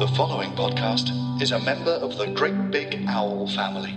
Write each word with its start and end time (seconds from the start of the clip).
The 0.00 0.08
following 0.08 0.52
podcast 0.52 1.10
is 1.42 1.52
a 1.52 1.60
member 1.60 1.90
of 1.90 2.16
the 2.16 2.28
Great 2.28 2.70
Big 2.70 3.04
Owl 3.06 3.46
family. 3.48 3.90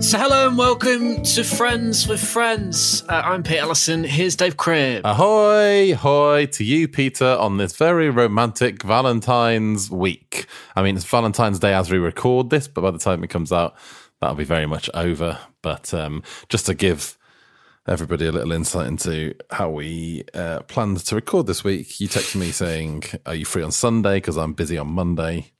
So, 0.00 0.16
hello 0.16 0.46
and 0.46 0.56
welcome 0.56 1.24
to 1.24 1.42
Friends 1.42 2.06
with 2.06 2.20
Friends. 2.20 3.02
Uh, 3.08 3.20
I'm 3.24 3.42
Pete 3.42 3.58
Ellison. 3.58 4.04
Here's 4.04 4.36
Dave 4.36 4.56
Cribb. 4.56 5.04
Ahoy, 5.04 5.94
hoy 5.94 6.46
to 6.52 6.62
you, 6.62 6.86
Peter, 6.86 7.26
on 7.26 7.56
this 7.56 7.74
very 7.74 8.10
romantic 8.10 8.84
Valentine's 8.84 9.90
week. 9.90 10.46
I 10.76 10.84
mean, 10.84 10.94
it's 10.94 11.04
Valentine's 11.04 11.58
Day 11.58 11.74
as 11.74 11.90
we 11.90 11.98
record 11.98 12.50
this, 12.50 12.68
but 12.68 12.82
by 12.82 12.92
the 12.92 12.98
time 13.00 13.24
it 13.24 13.30
comes 13.30 13.50
out, 13.50 13.74
that'll 14.20 14.36
be 14.36 14.44
very 14.44 14.66
much 14.66 14.88
over. 14.94 15.40
But 15.62 15.92
um, 15.92 16.22
just 16.48 16.66
to 16.66 16.74
give 16.74 17.18
everybody 17.88 18.26
a 18.26 18.32
little 18.32 18.52
insight 18.52 18.86
into 18.86 19.34
how 19.50 19.70
we 19.70 20.24
uh, 20.34 20.60
planned 20.60 20.98
to 20.98 21.14
record 21.14 21.46
this 21.46 21.64
week, 21.64 22.00
you 22.00 22.08
texted 22.08 22.36
me 22.36 22.50
saying, 22.50 23.04
Are 23.26 23.34
you 23.34 23.44
free 23.44 23.62
on 23.62 23.72
Sunday? 23.72 24.16
Because 24.16 24.36
I'm 24.36 24.52
busy 24.52 24.78
on 24.78 24.88
Monday. 24.88 25.52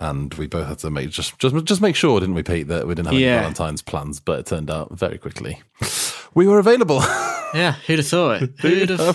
And 0.00 0.32
we 0.34 0.46
both 0.46 0.68
had 0.68 0.78
to 0.80 0.90
make 0.90 1.10
just 1.10 1.36
just 1.40 1.64
just 1.64 1.80
make 1.82 1.96
sure, 1.96 2.20
didn't 2.20 2.36
we, 2.36 2.44
Pete, 2.44 2.68
that 2.68 2.86
we 2.86 2.94
didn't 2.94 3.06
have 3.08 3.18
Yeah. 3.18 3.28
any 3.30 3.40
Valentine's 3.40 3.82
plans, 3.82 4.20
but 4.20 4.38
it 4.38 4.46
turned 4.46 4.70
out 4.70 4.96
very 4.96 5.18
quickly. 5.18 5.60
We 6.34 6.46
were 6.46 6.58
available. 6.58 7.02
Yeah, 7.54 7.72
who'd 7.86 7.98
have 7.98 8.06
thought 8.06 8.42
it? 8.42 8.50
Who'd 8.60 8.90
have 8.90 9.00
thought 9.00 9.14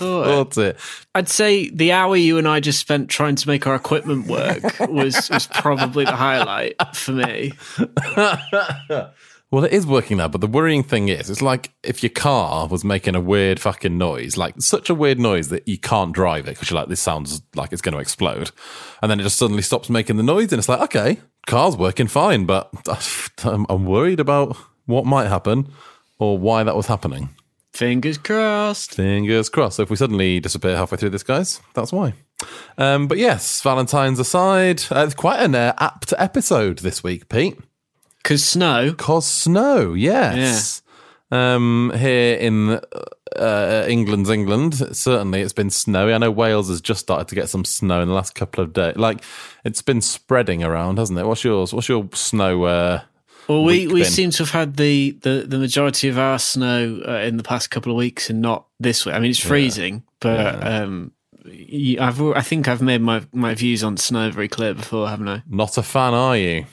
Thought 0.54 0.58
it. 0.58 0.76
I'd 1.14 1.28
say 1.28 1.68
the 1.70 1.92
hour 1.92 2.16
you 2.16 2.36
and 2.36 2.48
I 2.48 2.58
just 2.58 2.80
spent 2.80 3.08
trying 3.08 3.36
to 3.36 3.46
make 3.46 3.64
our 3.68 3.76
equipment 3.76 4.26
work 4.26 4.64
was, 4.80 5.30
was 5.30 5.46
probably 5.46 6.04
the 6.04 6.16
highlight 6.16 6.74
for 6.96 7.12
me. 7.12 7.52
Well, 9.54 9.62
it 9.62 9.72
is 9.72 9.86
working 9.86 10.16
now, 10.16 10.26
but 10.26 10.40
the 10.40 10.48
worrying 10.48 10.82
thing 10.82 11.08
is, 11.08 11.30
it's 11.30 11.40
like 11.40 11.70
if 11.84 12.02
your 12.02 12.10
car 12.10 12.66
was 12.66 12.82
making 12.82 13.14
a 13.14 13.20
weird 13.20 13.60
fucking 13.60 13.96
noise, 13.96 14.36
like 14.36 14.60
such 14.60 14.90
a 14.90 14.96
weird 14.96 15.20
noise 15.20 15.48
that 15.50 15.68
you 15.68 15.78
can't 15.78 16.12
drive 16.12 16.48
it 16.48 16.54
because 16.56 16.70
you're 16.70 16.80
like, 16.80 16.88
this 16.88 17.00
sounds 17.00 17.40
like 17.54 17.72
it's 17.72 17.80
going 17.80 17.92
to 17.92 18.00
explode. 18.00 18.50
And 19.00 19.08
then 19.08 19.20
it 19.20 19.22
just 19.22 19.36
suddenly 19.36 19.62
stops 19.62 19.88
making 19.88 20.16
the 20.16 20.24
noise, 20.24 20.50
and 20.52 20.58
it's 20.58 20.68
like, 20.68 20.80
okay, 20.80 21.20
car's 21.46 21.76
working 21.76 22.08
fine, 22.08 22.46
but 22.46 22.68
I'm, 23.44 23.84
worried 23.84 24.18
about 24.18 24.56
what 24.86 25.06
might 25.06 25.28
happen 25.28 25.70
or 26.18 26.36
why 26.36 26.64
that 26.64 26.74
was 26.74 26.88
happening. 26.88 27.28
Fingers 27.72 28.18
crossed. 28.18 28.96
Fingers 28.96 29.50
crossed. 29.50 29.76
So 29.76 29.84
if 29.84 29.90
we 29.90 29.94
suddenly 29.94 30.40
disappear 30.40 30.74
halfway 30.74 30.98
through 30.98 31.10
this, 31.10 31.22
guys, 31.22 31.60
that's 31.74 31.92
why. 31.92 32.14
Um, 32.76 33.06
but 33.06 33.18
yes, 33.18 33.62
Valentine's 33.62 34.18
aside, 34.18 34.82
uh, 34.90 35.04
it's 35.06 35.14
quite 35.14 35.38
an 35.38 35.54
uh, 35.54 35.74
apt 35.78 36.12
episode 36.18 36.78
this 36.78 37.04
week, 37.04 37.28
Pete. 37.28 37.56
Because 38.24 38.44
snow. 38.44 38.92
Cause 38.94 39.26
snow, 39.26 39.92
yes. 39.94 40.82
Um, 41.30 41.92
here 41.96 42.36
in 42.36 42.80
uh, 43.36 43.84
England's 43.88 44.30
England, 44.30 44.74
certainly 44.96 45.40
it's 45.40 45.52
been 45.52 45.70
snowy. 45.70 46.14
I 46.14 46.18
know 46.18 46.30
Wales 46.30 46.68
has 46.68 46.80
just 46.80 47.00
started 47.00 47.28
to 47.28 47.34
get 47.34 47.48
some 47.48 47.64
snow 47.64 48.00
in 48.02 48.08
the 48.08 48.14
last 48.14 48.34
couple 48.34 48.64
of 48.64 48.72
days. 48.72 48.96
Like 48.96 49.22
it's 49.64 49.82
been 49.82 50.00
spreading 50.00 50.62
around, 50.64 50.98
hasn't 50.98 51.18
it? 51.18 51.26
What's 51.26 51.44
yours? 51.44 51.72
What's 51.74 51.88
your 51.88 52.08
snow? 52.14 52.62
Uh, 52.64 53.02
Well, 53.48 53.62
we, 53.64 53.86
we 53.88 54.04
seem 54.04 54.30
to 54.30 54.38
have 54.44 54.50
had 54.50 54.76
the, 54.76 55.10
the, 55.22 55.44
the 55.46 55.58
majority 55.58 56.08
of 56.08 56.18
our 56.18 56.38
snow 56.38 57.02
uh, 57.06 57.12
in 57.26 57.36
the 57.36 57.42
past 57.42 57.70
couple 57.70 57.92
of 57.92 57.98
weeks 57.98 58.30
and 58.30 58.40
not 58.40 58.66
this 58.80 59.04
week. 59.04 59.14
I 59.14 59.18
mean, 59.18 59.30
it's 59.32 59.40
freezing, 59.40 60.02
but 60.20 60.64
um, 60.66 61.12
y- 61.44 61.96
I've, 62.00 62.22
I 62.22 62.40
think 62.42 62.68
I've 62.68 62.80
made 62.82 63.00
my, 63.02 63.22
my 63.32 63.54
views 63.54 63.82
on 63.84 63.96
snow 63.98 64.30
very 64.30 64.48
clear 64.48 64.72
before, 64.72 65.08
haven't 65.10 65.28
I? 65.28 65.42
not 65.48 65.76
a 65.78 65.82
fan, 65.82 66.14
are 66.14 66.36
you? 66.36 66.64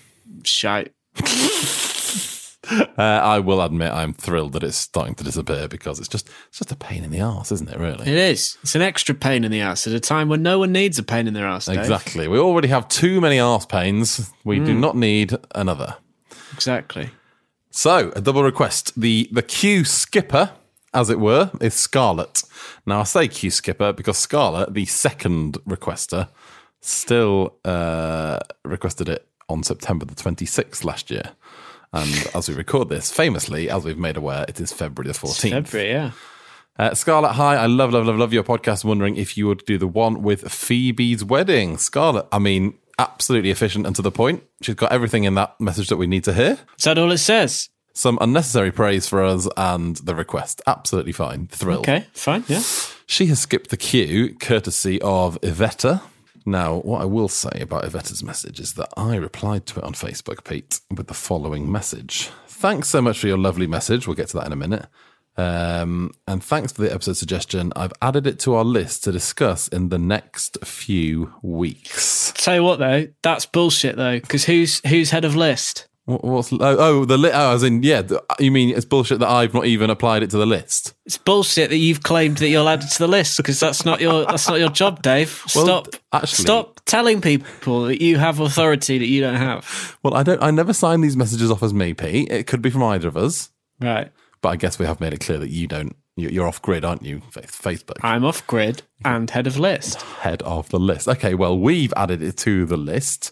Shite. 0.43 0.93
Uh, 2.97 3.01
I 3.03 3.39
will 3.39 3.61
admit 3.61 3.91
I'm 3.91 4.13
thrilled 4.13 4.53
that 4.53 4.63
it's 4.63 4.77
starting 4.77 5.15
to 5.15 5.23
disappear 5.25 5.67
because 5.67 5.99
it's 5.99 6.07
just 6.07 6.29
it's 6.47 6.59
just 6.59 6.71
a 6.71 6.75
pain 6.75 7.03
in 7.03 7.11
the 7.11 7.19
ass, 7.19 7.51
isn't 7.51 7.69
it? 7.69 7.77
Really. 7.77 8.03
It 8.07 8.15
is. 8.17 8.57
It's 8.61 8.75
an 8.75 8.81
extra 8.81 9.13
pain 9.13 9.43
in 9.43 9.51
the 9.51 9.59
ass 9.61 9.87
at 9.87 9.93
a 9.93 9.99
time 9.99 10.29
when 10.29 10.41
no 10.41 10.59
one 10.59 10.71
needs 10.71 10.97
a 10.97 11.03
pain 11.03 11.27
in 11.27 11.33
their 11.33 11.47
ass. 11.47 11.65
Dave. 11.65 11.79
Exactly. 11.79 12.27
We 12.29 12.39
already 12.39 12.69
have 12.69 12.87
too 12.87 13.19
many 13.19 13.39
ass 13.39 13.65
pains. 13.65 14.31
We 14.45 14.59
do 14.59 14.73
Hmm. 14.73 14.79
not 14.79 14.95
need 14.95 15.35
another. 15.53 15.97
Exactly. 16.53 17.09
So, 17.71 18.11
a 18.15 18.21
double 18.21 18.43
request. 18.43 18.93
The 18.99 19.27
the 19.33 19.41
queue 19.41 19.83
skipper, 19.83 20.51
as 20.93 21.09
it 21.09 21.19
were, 21.19 21.51
is 21.59 21.73
Scarlet. 21.73 22.43
Now, 22.85 23.01
I 23.01 23.03
say 23.03 23.27
queue 23.27 23.51
skipper 23.51 23.91
because 23.91 24.17
Scarlet, 24.17 24.73
the 24.73 24.85
second 24.85 25.57
requester, 25.67 26.29
still 26.79 27.57
uh, 27.65 28.39
requested 28.63 29.09
it 29.09 29.27
on 29.51 29.63
September 29.63 30.05
the 30.05 30.15
26th 30.15 30.83
last 30.83 31.11
year. 31.11 31.31
And 31.93 32.29
as 32.33 32.47
we 32.47 32.55
record 32.55 32.89
this, 32.89 33.11
famously, 33.11 33.69
as 33.69 33.83
we've 33.83 33.97
made 33.97 34.17
aware, 34.17 34.45
it 34.47 34.59
is 34.59 34.71
February 34.71 35.11
the 35.11 35.17
14th. 35.17 35.51
February, 35.51 35.91
yeah. 35.91 36.11
Uh, 36.79 36.93
Scarlett, 36.93 37.33
hi. 37.33 37.55
I 37.55 37.65
love, 37.65 37.91
love, 37.91 38.05
love, 38.05 38.17
love 38.17 38.33
your 38.33 38.43
podcast. 38.43 38.85
Wondering 38.85 39.17
if 39.17 39.37
you 39.37 39.47
would 39.47 39.65
do 39.65 39.77
the 39.77 39.87
one 39.87 40.21
with 40.23 40.49
Phoebe's 40.51 41.23
wedding. 41.23 41.77
Scarlett, 41.77 42.27
I 42.31 42.39
mean, 42.39 42.75
absolutely 42.97 43.51
efficient 43.51 43.85
and 43.85 43.95
to 43.95 44.01
the 44.01 44.11
point. 44.11 44.43
She's 44.61 44.75
got 44.75 44.91
everything 44.91 45.25
in 45.25 45.35
that 45.35 45.59
message 45.59 45.89
that 45.89 45.97
we 45.97 46.07
need 46.07 46.23
to 46.23 46.33
hear. 46.33 46.57
Is 46.77 46.85
that 46.85 46.97
all 46.97 47.11
it 47.11 47.17
says? 47.17 47.69
Some 47.93 48.17
unnecessary 48.21 48.71
praise 48.71 49.07
for 49.07 49.21
us 49.21 49.49
and 49.57 49.97
the 49.97 50.15
request. 50.15 50.61
Absolutely 50.65 51.11
fine. 51.11 51.47
Thrilled. 51.47 51.89
Okay, 51.89 52.05
fine, 52.13 52.45
yeah. 52.47 52.61
She 53.05 53.25
has 53.25 53.39
skipped 53.39 53.69
the 53.69 53.75
queue, 53.75 54.33
courtesy 54.35 55.01
of 55.01 55.39
Iveta. 55.41 56.01
Now, 56.45 56.77
what 56.79 57.01
I 57.01 57.05
will 57.05 57.27
say 57.27 57.59
about 57.61 57.83
Iveta's 57.83 58.23
message 58.23 58.59
is 58.59 58.73
that 58.73 58.89
I 58.97 59.15
replied 59.15 59.65
to 59.67 59.79
it 59.79 59.85
on 59.85 59.93
Facebook, 59.93 60.43
Pete, 60.43 60.79
with 60.95 61.07
the 61.07 61.13
following 61.13 61.71
message. 61.71 62.29
Thanks 62.47 62.89
so 62.89 63.01
much 63.01 63.19
for 63.19 63.27
your 63.27 63.37
lovely 63.37 63.67
message. 63.67 64.07
We'll 64.07 64.15
get 64.15 64.29
to 64.29 64.37
that 64.37 64.47
in 64.47 64.53
a 64.53 64.57
minute. 64.57 64.87
Um, 65.37 66.11
and 66.27 66.43
thanks 66.43 66.73
for 66.73 66.81
the 66.81 66.93
episode 66.93 67.17
suggestion. 67.17 67.71
I've 67.75 67.93
added 68.01 68.27
it 68.27 68.39
to 68.39 68.55
our 68.55 68.65
list 68.65 69.03
to 69.05 69.11
discuss 69.11 69.67
in 69.67 69.89
the 69.89 69.97
next 69.97 70.57
few 70.65 71.33
weeks. 71.41 72.33
Tell 72.35 72.55
you 72.55 72.63
what 72.63 72.79
though, 72.79 73.07
that's 73.21 73.45
bullshit 73.45 73.95
though, 73.95 74.19
because 74.19 74.45
who's 74.45 74.81
who's 74.87 75.11
head 75.11 75.25
of 75.25 75.35
list? 75.35 75.87
What, 76.05 76.23
what's 76.23 76.51
oh, 76.51 76.57
oh 76.61 77.05
the 77.05 77.17
li- 77.17 77.29
oh, 77.31 77.53
as 77.53 77.61
in 77.63 77.83
yeah? 77.83 78.01
You 78.39 78.51
mean 78.51 78.75
it's 78.75 78.85
bullshit 78.85 79.19
that 79.19 79.29
I've 79.29 79.53
not 79.53 79.65
even 79.65 79.89
applied 79.89 80.23
it 80.23 80.31
to 80.31 80.37
the 80.37 80.45
list? 80.47 80.93
It's 81.05 81.17
bullshit 81.17 81.69
that 81.69 81.77
you've 81.77 82.01
claimed 82.03 82.37
that 82.37 82.49
you'll 82.49 82.67
add 82.67 82.83
it 82.83 82.89
to 82.91 82.97
the 82.99 83.07
list 83.07 83.37
because 83.37 83.59
that's 83.59 83.85
not 83.85 84.01
your 84.01 84.25
that's 84.25 84.47
not 84.47 84.59
your 84.59 84.69
job, 84.69 85.01
Dave. 85.03 85.43
Well, 85.55 85.65
Stop 85.65 85.87
actually- 86.11 86.43
stop 86.43 86.79
telling 86.85 87.21
people 87.21 87.83
that 87.83 88.01
you 88.01 88.17
have 88.17 88.39
authority 88.39 88.97
that 88.97 89.05
you 89.07 89.21
don't 89.21 89.35
have. 89.35 89.97
Well, 90.03 90.15
I 90.15 90.23
don't. 90.23 90.41
I 90.41 90.49
never 90.51 90.73
sign 90.73 91.01
these 91.01 91.15
messages 91.15 91.51
off 91.51 91.61
as 91.63 91.73
me, 91.73 91.93
Pete. 91.93 92.31
It 92.31 92.47
could 92.47 92.61
be 92.63 92.69
from 92.71 92.83
either 92.83 93.07
of 93.07 93.15
us. 93.15 93.49
Right. 93.79 94.11
But 94.41 94.49
I 94.49 94.55
guess 94.55 94.79
we 94.79 94.87
have 94.87 94.99
made 94.99 95.13
it 95.13 95.19
clear 95.19 95.37
that 95.37 95.49
you 95.51 95.67
don't. 95.67 95.95
you- 96.17 96.29
You're 96.29 96.47
off 96.47 96.61
grid, 96.63 96.83
aren't 96.83 97.03
you? 97.03 97.21
Facebook 97.31 97.97
I'm 98.01 98.25
off 98.25 98.45
grid 98.47 98.81
and 99.05 99.29
head 99.29 99.45
of 99.45 99.59
list. 99.59 100.01
head 100.01 100.41
of 100.41 100.69
the 100.69 100.79
list. 100.79 101.07
Okay, 101.07 101.35
well 101.35 101.57
we've 101.57 101.93
added 101.95 102.23
it 102.23 102.37
to 102.37 102.65
the 102.65 102.77
list 102.77 103.31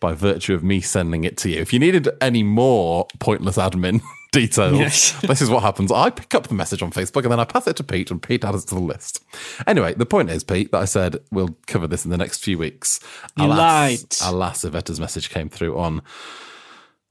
by 0.00 0.12
virtue 0.12 0.54
of 0.54 0.62
me 0.62 0.80
sending 0.80 1.24
it 1.24 1.36
to 1.38 1.50
you. 1.50 1.60
If 1.60 1.72
you 1.72 1.78
needed 1.78 2.08
any 2.20 2.42
more 2.42 3.06
pointless 3.18 3.56
admin 3.56 4.00
details, 4.32 4.78
Yes. 4.78 5.20
this 5.22 5.42
is 5.42 5.50
what 5.50 5.62
happens. 5.62 5.90
I 5.90 6.10
pick 6.10 6.34
up 6.34 6.46
the 6.46 6.54
message 6.54 6.82
on 6.82 6.90
Facebook 6.92 7.22
and 7.22 7.32
then 7.32 7.40
I 7.40 7.44
pass 7.44 7.66
it 7.66 7.76
to 7.76 7.84
Pete, 7.84 8.10
and 8.10 8.22
Pete 8.22 8.44
adds 8.44 8.64
it 8.64 8.68
to 8.68 8.74
the 8.76 8.80
list. 8.80 9.24
Anyway, 9.66 9.94
the 9.94 10.06
point 10.06 10.30
is, 10.30 10.44
Pete, 10.44 10.70
that 10.72 10.78
I 10.78 10.84
said 10.84 11.16
we'll 11.32 11.56
cover 11.66 11.86
this 11.86 12.04
in 12.04 12.10
the 12.10 12.16
next 12.18 12.44
few 12.44 12.58
weeks. 12.58 13.00
You 13.36 13.46
alas, 13.46 13.58
lied. 13.58 14.16
Alas, 14.32 14.64
Iveta's 14.64 15.00
message 15.00 15.30
came 15.30 15.48
through 15.48 15.76
on 15.78 16.02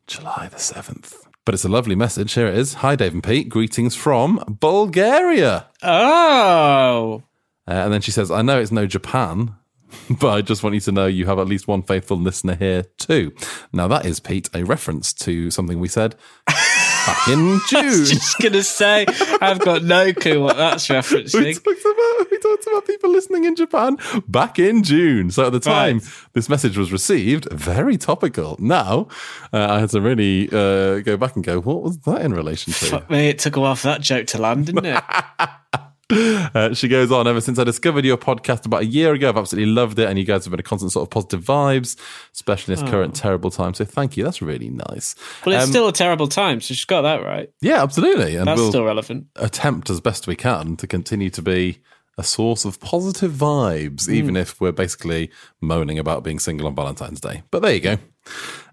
July 0.07 0.47
the 0.51 0.59
seventh. 0.59 1.15
But 1.43 1.53
it's 1.53 1.63
a 1.65 1.69
lovely 1.69 1.95
message. 1.95 2.33
Here 2.33 2.47
it 2.47 2.55
is. 2.57 2.75
Hi, 2.75 2.95
Dave 2.95 3.13
and 3.13 3.23
Pete. 3.23 3.47
Greetings 3.49 3.95
from 3.95 4.43
Bulgaria. 4.59 5.67
Oh. 5.81 7.23
Uh, 7.67 7.71
and 7.71 7.93
then 7.93 8.01
she 8.01 8.11
says, 8.11 8.29
I 8.31 8.41
know 8.41 8.59
it's 8.59 8.71
no 8.71 8.85
Japan, 8.85 9.55
but 10.19 10.29
I 10.29 10.41
just 10.41 10.63
want 10.63 10.75
you 10.75 10.81
to 10.81 10.91
know 10.91 11.05
you 11.07 11.25
have 11.25 11.39
at 11.39 11.47
least 11.47 11.67
one 11.67 11.81
faithful 11.83 12.17
listener 12.17 12.55
here 12.55 12.83
too. 12.97 13.33
Now 13.73 13.87
that 13.87 14.05
is 14.05 14.19
Pete 14.19 14.49
a 14.53 14.63
reference 14.63 15.13
to 15.13 15.49
something 15.51 15.79
we 15.79 15.87
said 15.87 16.15
back 16.45 17.27
in 17.29 17.59
June. 17.69 18.05
Just 18.05 18.37
gonna 18.39 18.63
say, 18.63 19.05
I've 19.41 19.59
got 19.59 19.83
no 19.83 20.11
clue 20.13 20.41
what 20.41 20.57
that's 20.57 20.87
referencing. 20.87 21.41
we 21.43 21.53
talked 21.53 21.81
about 21.85 22.31
we 22.31 22.37
talked 22.39 22.67
about 22.67 22.85
people 22.85 23.11
listening 23.11 23.45
in 23.45 23.55
Japan 23.55 23.97
back 24.27 24.59
in 24.59 24.83
June. 24.83 25.31
So 25.31 25.45
at 25.47 25.51
the 25.53 25.59
time 25.59 25.99
Right. 25.99 26.07
this 26.33 26.49
message 26.49 26.77
was 26.77 26.91
received, 26.91 27.47
very 27.51 27.97
topical. 27.97 28.57
Now 28.59 29.07
uh, 29.53 29.67
I 29.69 29.79
had 29.79 29.89
to 29.91 30.01
really 30.01 30.47
uh, 30.51 30.99
go 30.99 31.15
back 31.17 31.35
and 31.35 31.45
go, 31.45 31.59
what 31.61 31.81
was 31.81 31.97
that 31.99 32.21
in 32.21 32.33
relation 32.33 32.73
to? 32.73 32.85
Fuck 32.85 33.09
me, 33.09 33.29
it 33.29 33.39
took 33.39 33.55
a 33.55 33.59
while 33.61 33.75
for 33.75 33.87
that 33.87 34.01
joke 34.01 34.27
to 34.27 34.41
land, 34.41 34.65
didn't 34.65 34.85
it? 34.85 35.03
Uh, 36.09 36.73
she 36.73 36.87
goes 36.87 37.11
on, 37.11 37.27
ever 37.27 37.41
since 37.41 37.59
I 37.59 37.63
discovered 37.65 38.05
your 38.05 38.17
podcast 38.17 38.65
about 38.65 38.81
a 38.83 38.85
year 38.85 39.13
ago, 39.13 39.27
I've 39.29 39.37
absolutely 39.37 39.71
loved 39.71 39.99
it. 39.99 40.07
And 40.09 40.17
you 40.17 40.23
guys 40.23 40.45
have 40.45 40.51
been 40.51 40.59
a 40.59 40.63
constant 40.63 40.91
sort 40.93 41.05
of 41.05 41.09
positive 41.09 41.43
vibes, 41.43 41.97
especially 42.33 42.73
in 42.75 42.79
this 42.81 42.89
current 42.89 43.13
terrible 43.15 43.51
time. 43.51 43.73
So 43.73 43.83
thank 43.83 44.15
you. 44.15 44.23
That's 44.23 44.41
really 44.41 44.69
nice. 44.69 45.15
Well, 45.45 45.55
it's 45.55 45.65
Um, 45.65 45.69
still 45.69 45.87
a 45.87 45.93
terrible 45.93 46.27
time, 46.27 46.61
so 46.61 46.73
she's 46.73 46.85
got 46.85 47.01
that 47.01 47.23
right. 47.23 47.49
Yeah, 47.61 47.83
absolutely. 47.83 48.35
And 48.37 48.47
That's 48.47 48.57
we'll 48.59 48.69
still 48.69 48.85
relevant. 48.85 49.27
attempt 49.35 49.89
as 49.89 49.99
best 49.99 50.27
we 50.27 50.35
can 50.37 50.77
to 50.77 50.87
continue 50.87 51.29
to 51.31 51.41
be 51.41 51.79
a 52.17 52.23
source 52.23 52.65
of 52.65 52.79
positive 52.79 53.31
vibes, 53.33 54.09
even 54.09 54.35
if 54.35 54.59
we're 54.59 54.71
basically 54.71 55.29
moaning 55.61 55.99
about 55.99 56.23
being 56.23 56.39
single 56.39 56.65
on 56.67 56.73
Valentine's 56.73 57.21
Day. 57.21 57.43
But 57.51 57.61
there 57.61 57.73
you 57.75 57.79
go. 57.79 57.97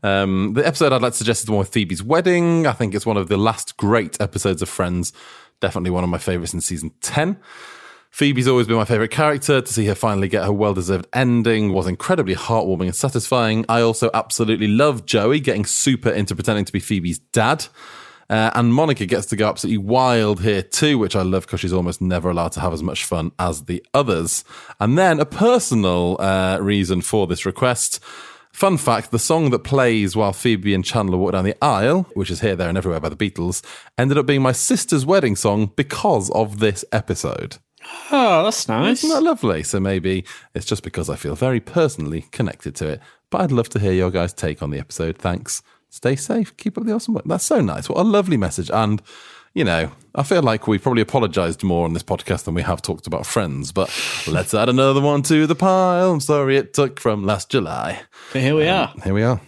Um, 0.03 0.55
the 0.55 0.67
episode 0.67 0.93
I'd 0.93 1.03
like 1.03 1.13
to 1.13 1.19
suggest 1.19 1.41
is 1.41 1.47
the 1.47 1.53
one 1.53 1.59
with 1.61 1.69
Phoebe's 1.69 2.03
wedding. 2.03 2.67
I 2.67 2.73
think 2.73 2.95
it's 2.95 3.05
one 3.07 3.17
of 3.19 3.29
the 3.29 3.37
last 3.37 3.77
great 3.77 4.21
episodes 4.21 4.63
of 4.63 4.69
Friends. 4.69 5.13
Definitely 5.65 5.93
one 5.93 6.05
of 6.05 6.11
my 6.11 6.19
favorites 6.19 6.53
in 6.53 6.61
season 6.61 6.91
10. 7.01 7.39
Phoebe's 8.11 8.47
always 8.47 8.67
been 8.67 8.77
my 8.77 8.85
favorite 8.85 9.11
character. 9.11 9.63
To 9.63 9.73
see 9.73 9.87
her 9.87 9.95
finally 9.95 10.29
get 10.29 10.45
her 10.45 10.53
well 10.53 10.75
deserved 10.75 11.07
ending 11.15 11.73
was 11.73 11.87
incredibly 11.87 12.35
heartwarming 12.35 12.85
and 12.85 12.95
satisfying. 12.95 13.65
I 13.67 13.81
also 13.81 14.11
absolutely 14.13 14.69
love 14.69 15.07
Joey 15.07 15.41
getting 15.41 15.65
super 15.65 16.11
into 16.11 16.35
pretending 16.35 16.67
to 16.67 16.73
be 16.73 16.81
Phoebe's 16.81 17.19
dad. 17.19 17.65
Uh, 18.29 18.51
and 18.55 18.75
Monica 18.75 19.07
gets 19.07 19.25
to 19.29 19.37
go 19.37 19.49
absolutely 19.49 19.79
wild 19.79 20.43
here 20.43 20.61
too, 20.61 20.99
which 20.99 21.17
I 21.17 21.23
love 21.23 21.47
because 21.47 21.61
she's 21.61 21.73
almost 21.73 22.03
never 22.03 22.29
allowed 22.29 22.53
to 22.53 22.61
have 22.61 22.75
as 22.75 22.83
much 22.83 23.07
fun 23.07 23.33
as 23.39 23.65
the 23.65 23.83
others. 23.95 24.45
And 24.79 24.99
then 24.99 25.19
a 25.19 25.25
personal 25.25 26.19
uh, 26.21 26.59
reason 26.61 27.01
for 27.01 27.27
this 27.27 27.47
request. 27.47 28.05
Fun 28.55 28.77
fact 28.77 29.11
the 29.11 29.19
song 29.19 29.51
that 29.51 29.65
plays 29.65 30.15
while 30.15 30.33
Phoebe 30.33 30.75
and 30.75 30.85
Chandler 30.85 31.19
walk 31.19 31.33
down 31.33 31.45
the 31.45 31.57
aisle, 31.61 32.07
which 32.15 32.31
is 32.31 32.41
Here, 32.41 32.55
There, 32.55 32.69
and 32.69 32.79
Everywhere 32.79 33.01
by 33.01 33.09
the 33.09 33.17
Beatles, 33.17 33.65
ended 33.99 34.17
up 34.17 34.27
being 34.27 34.43
my 34.43 34.53
sister's 34.53 35.05
wedding 35.05 35.35
song 35.35 35.73
because 35.75 36.31
of 36.31 36.61
this 36.61 36.85
episode. 36.93 37.57
Oh, 38.13 38.45
that's 38.45 38.69
nice. 38.69 39.03
Isn't 39.03 39.11
that 39.13 39.29
lovely? 39.29 39.65
So 39.65 39.81
maybe 39.81 40.25
it's 40.55 40.67
just 40.67 40.85
because 40.85 41.11
I 41.11 41.17
feel 41.17 41.35
very 41.35 41.59
personally 41.59 42.27
connected 42.31 42.77
to 42.77 42.91
it. 42.91 43.01
But 43.29 43.41
I'd 43.41 43.51
love 43.51 43.71
to 43.71 43.81
hear 43.81 43.93
your 43.93 44.13
guys' 44.13 44.33
take 44.33 44.63
on 44.63 44.71
the 44.71 44.79
episode. 44.79 45.19
Thanks. 45.19 45.61
Stay 45.91 46.15
safe. 46.15 46.57
Keep 46.57 46.79
up 46.79 46.85
the 46.85 46.93
awesome 46.93 47.15
work. 47.15 47.25
That's 47.27 47.45
so 47.45 47.61
nice. 47.61 47.89
What 47.89 47.99
a 47.99 48.03
lovely 48.03 48.37
message. 48.37 48.71
And, 48.73 49.03
you 49.55 49.65
know, 49.65 49.93
I 50.17 50.25
feel 50.25 50.43
like 50.43 50.67
we 50.67 50.79
probably 50.79 51.03
apologized 51.03 51.63
more 51.63 51.85
on 51.85 51.93
this 51.93 52.03
podcast 52.03 52.45
than 52.45 52.55
we 52.55 52.63
have 52.63 52.83
talked 52.83 53.07
about 53.07 53.25
friends. 53.25 53.73
But 53.73 53.89
let's 54.27 54.53
add 54.53 54.69
another 54.69 55.01
one 55.01 55.23
to 55.23 55.47
the 55.47 55.55
pile. 55.55 56.13
I'm 56.13 56.21
sorry 56.21 56.57
it 56.57 56.75
took 56.75 57.01
from 57.01 57.25
last 57.25 57.51
July. 57.51 58.01
But 58.33 58.43
here 58.43 58.57
we 58.57 58.69
um, 58.69 58.91
are. 58.97 59.03
Here 59.05 59.15
we 59.15 59.23
are. 59.23 59.41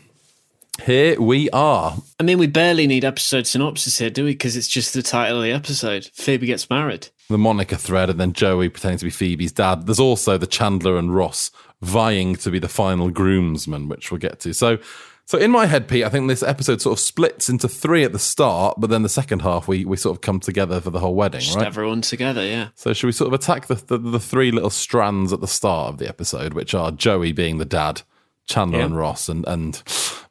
Here 0.84 1.20
we 1.20 1.50
are. 1.50 1.96
I 2.20 2.22
mean, 2.22 2.38
we 2.38 2.46
barely 2.46 2.86
need 2.86 3.04
episode 3.04 3.46
synopsis 3.46 3.98
here, 3.98 4.10
do 4.10 4.24
we? 4.24 4.32
Because 4.32 4.56
it's 4.56 4.68
just 4.68 4.94
the 4.94 5.02
title 5.02 5.38
of 5.38 5.42
the 5.42 5.52
episode. 5.52 6.10
Phoebe 6.14 6.46
gets 6.46 6.68
married. 6.70 7.08
the 7.28 7.38
Monica 7.38 7.76
thread, 7.76 8.10
and 8.10 8.20
then 8.20 8.32
Joey 8.32 8.68
pretending 8.68 8.98
to 8.98 9.06
be 9.06 9.10
Phoebe's 9.10 9.52
dad. 9.52 9.86
There's 9.86 10.00
also 10.00 10.36
the 10.36 10.46
Chandler 10.46 10.98
and 10.98 11.14
Ross 11.14 11.50
vying 11.80 12.36
to 12.36 12.50
be 12.50 12.58
the 12.58 12.68
final 12.68 13.10
groomsmen, 13.10 13.88
which 13.88 14.10
we'll 14.10 14.20
get 14.20 14.40
to. 14.40 14.52
So, 14.52 14.78
so 15.26 15.38
in 15.38 15.50
my 15.50 15.66
head, 15.66 15.88
Pete, 15.88 16.04
I 16.04 16.08
think 16.08 16.28
this 16.28 16.42
episode 16.42 16.80
sort 16.80 16.94
of 16.94 17.00
splits 17.00 17.48
into 17.48 17.68
three 17.68 18.04
at 18.04 18.12
the 18.12 18.18
start, 18.18 18.76
but 18.78 18.90
then 18.90 19.02
the 19.02 19.08
second 19.08 19.42
half 19.42 19.66
we 19.68 19.84
we 19.84 19.96
sort 19.96 20.16
of 20.16 20.20
come 20.22 20.40
together 20.40 20.80
for 20.80 20.90
the 20.90 21.00
whole 21.00 21.14
wedding, 21.14 21.40
Just 21.40 21.56
right? 21.56 21.66
everyone 21.66 22.00
together, 22.00 22.44
yeah. 22.44 22.68
So 22.74 22.92
should 22.92 23.06
we 23.06 23.12
sort 23.12 23.28
of 23.28 23.38
attack 23.40 23.66
the, 23.66 23.74
the 23.74 23.98
the 23.98 24.20
three 24.20 24.50
little 24.50 24.70
strands 24.70 25.32
at 25.32 25.40
the 25.40 25.48
start 25.48 25.90
of 25.92 25.98
the 25.98 26.08
episode, 26.08 26.54
which 26.54 26.72
are 26.74 26.90
Joey 26.92 27.32
being 27.32 27.58
the 27.58 27.64
dad, 27.64 28.02
Chandler 28.46 28.78
Yeah. 28.78 28.84
and 28.86 28.96
Ross, 28.96 29.28
and 29.28 29.44
and 29.48 29.82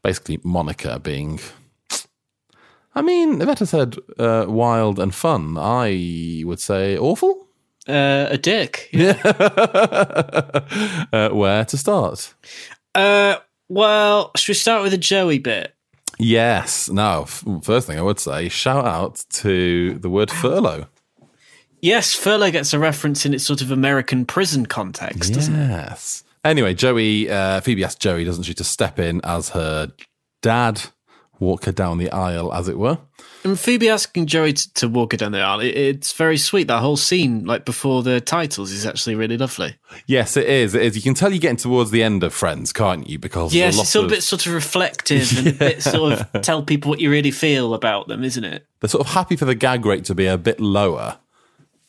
basically 0.01 0.39
Monica 0.43 0.99
being. 0.99 1.39
I 2.97 3.01
mean, 3.01 3.39
Iveta 3.39 3.67
said 3.67 3.97
uh, 4.17 4.45
wild 4.47 4.99
and 4.99 5.13
fun. 5.13 5.57
I 5.59 6.43
would 6.45 6.61
say 6.61 6.97
awful. 6.97 7.47
Uh, 7.87 8.27
a 8.31 8.37
dick. 8.37 8.89
Yeah. 8.93 9.19
uh, 11.11 11.29
where 11.29 11.65
to 11.65 11.77
start? 11.77 12.33
Uh, 12.93 13.35
well, 13.69 14.31
should 14.35 14.51
we 14.51 14.55
start 14.55 14.83
with 14.83 14.91
the 14.91 14.97
Joey 14.97 15.39
bit? 15.39 15.73
Yes. 16.17 16.89
Now, 16.89 17.25
first 17.25 17.87
thing 17.87 17.99
I 17.99 18.01
would 18.01 18.19
say, 18.19 18.49
shout 18.49 18.85
out 18.85 19.23
to 19.31 19.95
the 19.99 20.09
word 20.09 20.31
furlough. 20.31 20.87
Yes, 21.81 22.13
furlough 22.13 22.51
gets 22.51 22.73
a 22.73 22.79
reference 22.79 23.25
in 23.25 23.33
its 23.33 23.45
sort 23.45 23.61
of 23.61 23.71
American 23.71 24.25
prison 24.25 24.65
context, 24.65 25.33
doesn't 25.33 25.53
it? 25.53 25.67
Yes. 25.67 26.23
Anyway, 26.43 26.73
Joey, 26.73 27.29
uh, 27.29 27.59
Phoebe 27.61 27.83
asks 27.83 27.99
Joey, 27.99 28.23
doesn't 28.23 28.43
she, 28.43 28.53
to 28.55 28.63
step 28.63 28.97
in 28.99 29.21
as 29.23 29.49
her 29.49 29.91
dad, 30.41 30.81
walk 31.39 31.65
her 31.65 31.71
down 31.71 31.97
the 31.97 32.09
aisle, 32.11 32.53
as 32.53 32.67
it 32.67 32.77
were. 32.77 32.97
And 33.43 33.59
Phoebe 33.59 33.89
asking 33.89 34.25
Joey 34.25 34.53
to, 34.53 34.73
to 34.75 34.87
walk 34.87 35.11
her 35.11 35.17
down 35.17 35.31
the 35.31 35.41
aisle, 35.41 35.59
it, 35.59 35.67
it's 35.77 36.13
very 36.13 36.37
sweet. 36.37 36.67
That 36.67 36.79
whole 36.79 36.97
scene, 36.97 37.45
like 37.45 37.63
before 37.65 38.01
the 38.01 38.19
titles, 38.19 38.71
is 38.71 38.85
actually 38.85 39.15
really 39.15 39.37
lovely. 39.37 39.75
Yes, 40.07 40.35
it 40.35 40.47
is. 40.47 40.73
It 40.73 40.81
is. 40.81 40.95
You 40.95 41.01
can 41.01 41.13
tell 41.13 41.29
you're 41.31 41.39
getting 41.39 41.57
towards 41.57 41.91
the 41.91 42.01
end 42.01 42.23
of 42.23 42.33
Friends, 42.33 42.73
can't 42.73 43.07
you? 43.07 43.19
Because 43.19 43.53
Yes, 43.53 43.79
it's 43.79 43.95
a 43.95 44.01
of, 44.03 44.09
bit 44.09 44.23
sort 44.23 44.45
of 44.47 44.53
reflective 44.53 45.37
and 45.37 45.47
a 45.47 45.51
bit 45.59 45.83
sort 45.83 46.13
of 46.13 46.41
tell 46.41 46.63
people 46.63 46.89
what 46.89 46.99
you 46.99 47.11
really 47.11 47.31
feel 47.31 47.73
about 47.73 48.07
them, 48.07 48.23
isn't 48.23 48.43
it? 48.43 48.65
they're 48.79 48.89
sort 48.89 49.05
of 49.05 49.13
happy 49.13 49.35
for 49.35 49.45
the 49.45 49.55
gag 49.55 49.85
rate 49.85 50.05
to 50.05 50.15
be 50.15 50.25
a 50.25 50.37
bit 50.37 50.59
lower 50.59 51.17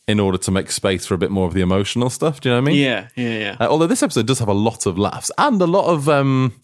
in 0.09 0.21
order 0.21 0.39
to 0.39 0.51
make 0.51 0.71
space 0.71 1.05
for 1.05 1.15
a 1.15 1.19
bit 1.19 1.31
more 1.31 1.49
of 1.49 1.55
the 1.55 1.61
emotional 1.63 2.09
stuff. 2.11 2.41
Do 2.41 2.49
you 2.49 2.55
know 2.55 2.61
what 2.61 2.69
I 2.69 2.73
mean? 2.73 2.83
Yeah, 2.83 3.09
yeah, 3.17 3.39
yeah. 3.39 3.57
Uh, 3.59 3.67
although 3.69 3.89
this 3.89 4.03
episode 4.03 4.27
does 4.27 4.39
have 4.39 4.49
a 4.49 4.55
lot 4.55 4.87
of 4.87 4.99
laughs 4.99 5.31
and 5.39 5.61
a 5.61 5.67
lot 5.67 5.87
of 5.87 6.09
um, 6.09 6.55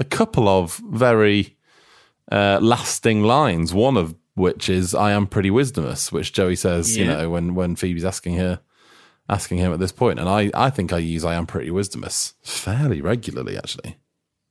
a 0.00 0.04
couple 0.04 0.48
of 0.48 0.80
very 0.90 1.56
uh, 2.30 2.58
lasting 2.60 3.22
lines. 3.22 3.72
One 3.74 3.96
of 3.96 4.14
which 4.34 4.68
is 4.68 4.94
"I 4.94 5.12
am 5.12 5.26
pretty 5.26 5.50
wisdomous," 5.50 6.12
which 6.12 6.32
Joey 6.32 6.56
says, 6.56 6.96
you 6.96 7.04
know, 7.04 7.30
when 7.30 7.54
when 7.54 7.76
Phoebe's 7.76 8.04
asking 8.04 8.36
her, 8.36 8.60
asking 9.28 9.58
him 9.58 9.72
at 9.72 9.80
this 9.80 9.92
point, 9.92 10.18
and 10.18 10.28
I 10.28 10.50
I 10.54 10.70
think 10.70 10.92
I 10.92 10.98
use 10.98 11.24
"I 11.24 11.34
am 11.34 11.46
pretty 11.46 11.70
wisdomous" 11.70 12.34
fairly 12.42 13.00
regularly, 13.00 13.56
actually. 13.56 13.96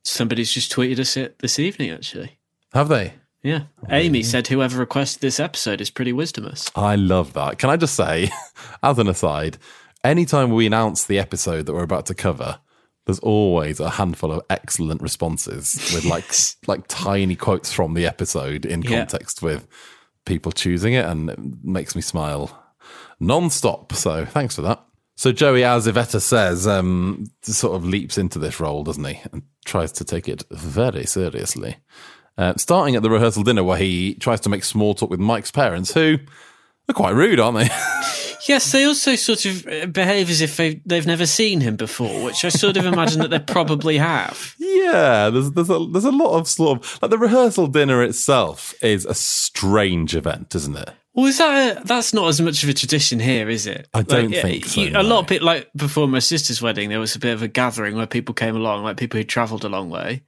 Somebody's 0.04 0.52
just 0.52 0.72
tweeted 0.72 0.98
us 0.98 1.16
it 1.16 1.38
this 1.40 1.58
evening, 1.58 1.90
actually. 1.90 2.38
Have 2.72 2.88
they? 2.88 3.14
Yeah. 3.42 3.64
Amy 3.88 4.22
said 4.22 4.48
whoever 4.48 4.78
requested 4.78 5.20
this 5.20 5.38
episode 5.38 5.80
is 5.80 5.90
pretty 5.90 6.12
wisdomous. 6.12 6.70
I 6.74 6.96
love 6.96 7.34
that. 7.34 7.58
Can 7.58 7.70
I 7.70 7.76
just 7.76 7.94
say, 7.94 8.30
as 8.82 8.98
an 8.98 9.08
aside, 9.08 9.58
anytime 10.02 10.50
we 10.50 10.66
announce 10.66 11.04
the 11.04 11.18
episode 11.18 11.66
that 11.66 11.72
we're 11.72 11.82
about 11.82 12.06
to 12.06 12.14
cover, 12.14 12.58
there's 13.08 13.18
always 13.20 13.80
a 13.80 13.88
handful 13.88 14.30
of 14.32 14.42
excellent 14.50 15.00
responses 15.00 15.90
with 15.94 16.04
like 16.04 16.30
like 16.66 16.86
tiny 16.88 17.34
quotes 17.36 17.72
from 17.72 17.94
the 17.94 18.06
episode 18.06 18.66
in 18.66 18.82
Yeah. 18.82 18.98
context 18.98 19.42
with 19.42 19.66
people 20.26 20.52
choosing 20.52 20.92
it, 20.92 21.06
and 21.06 21.30
it 21.30 21.38
makes 21.64 21.96
me 21.96 22.02
smile 22.02 22.50
non-stop. 23.18 23.94
So 23.94 24.26
thanks 24.26 24.54
for 24.56 24.62
that. 24.62 24.84
So 25.16 25.32
Joey, 25.32 25.64
as 25.64 25.86
Iveta 25.86 26.20
says, 26.20 26.66
um, 26.66 27.24
sort 27.42 27.74
of 27.76 27.84
leaps 27.86 28.18
into 28.18 28.38
this 28.38 28.60
role, 28.60 28.84
doesn't 28.84 29.04
he, 29.04 29.20
and 29.32 29.42
tries 29.64 29.90
to 29.92 30.04
take 30.04 30.28
it 30.28 30.44
very 30.50 31.06
seriously. 31.06 31.78
Uh, 32.36 32.52
starting 32.58 32.94
at 32.94 33.02
the 33.02 33.10
rehearsal 33.10 33.42
dinner, 33.42 33.64
where 33.64 33.78
he 33.78 34.14
tries 34.16 34.40
to 34.40 34.48
make 34.50 34.62
small 34.64 34.94
talk 34.94 35.08
with 35.10 35.18
Mike's 35.18 35.50
parents, 35.50 35.94
who 35.94 36.18
are 36.88 36.94
quite 36.94 37.14
rude, 37.14 37.40
aren't 37.40 37.56
they? 37.58 37.68
Yes, 38.46 38.70
they 38.72 38.84
also 38.84 39.16
sort 39.16 39.44
of 39.46 39.66
uh, 39.66 39.86
behave 39.86 40.30
as 40.30 40.40
if 40.40 40.56
they, 40.56 40.80
they've 40.86 41.06
never 41.06 41.26
seen 41.26 41.60
him 41.60 41.76
before, 41.76 42.24
which 42.24 42.44
I 42.44 42.50
sort 42.50 42.76
of 42.76 42.86
imagine 42.86 43.20
that 43.20 43.30
they 43.30 43.38
probably 43.40 43.98
have. 43.98 44.54
yeah, 44.58 45.28
there's 45.30 45.50
there's 45.52 45.70
a 45.70 45.86
there's 45.92 46.04
a 46.04 46.10
lot 46.12 46.38
of 46.38 46.46
sort 46.48 46.78
of 46.78 46.98
like 47.02 47.10
the 47.10 47.18
rehearsal 47.18 47.66
dinner 47.66 48.02
itself 48.02 48.74
is 48.82 49.04
a 49.06 49.14
strange 49.14 50.14
event, 50.14 50.54
isn't 50.54 50.76
it? 50.76 50.90
Well, 51.14 51.26
is 51.26 51.38
that 51.38 51.78
a, 51.78 51.84
that's 51.84 52.14
not 52.14 52.28
as 52.28 52.40
much 52.40 52.62
of 52.62 52.68
a 52.68 52.72
tradition 52.74 53.18
here, 53.18 53.48
is 53.48 53.66
it? 53.66 53.88
I 53.92 54.02
don't 54.02 54.30
Like, 54.30 54.40
think 54.42 54.64
so, 54.66 54.82
you- 54.82 54.90
no. 54.90 55.00
A 55.00 55.02
lot 55.02 55.20
of 55.20 55.26
people, 55.26 55.46
like 55.46 55.68
before 55.74 56.06
my 56.06 56.20
sister's 56.20 56.62
wedding, 56.62 56.90
there 56.90 57.00
was 57.00 57.16
a 57.16 57.18
bit 57.18 57.32
of 57.34 57.42
a 57.42 57.48
gathering 57.48 57.96
where 57.96 58.06
people 58.06 58.34
came 58.34 58.54
along, 58.54 58.84
like 58.84 58.96
people 58.98 59.18
who 59.18 59.24
travelled 59.24 59.64
a 59.64 59.68
long 59.68 59.90
way. 59.90 60.22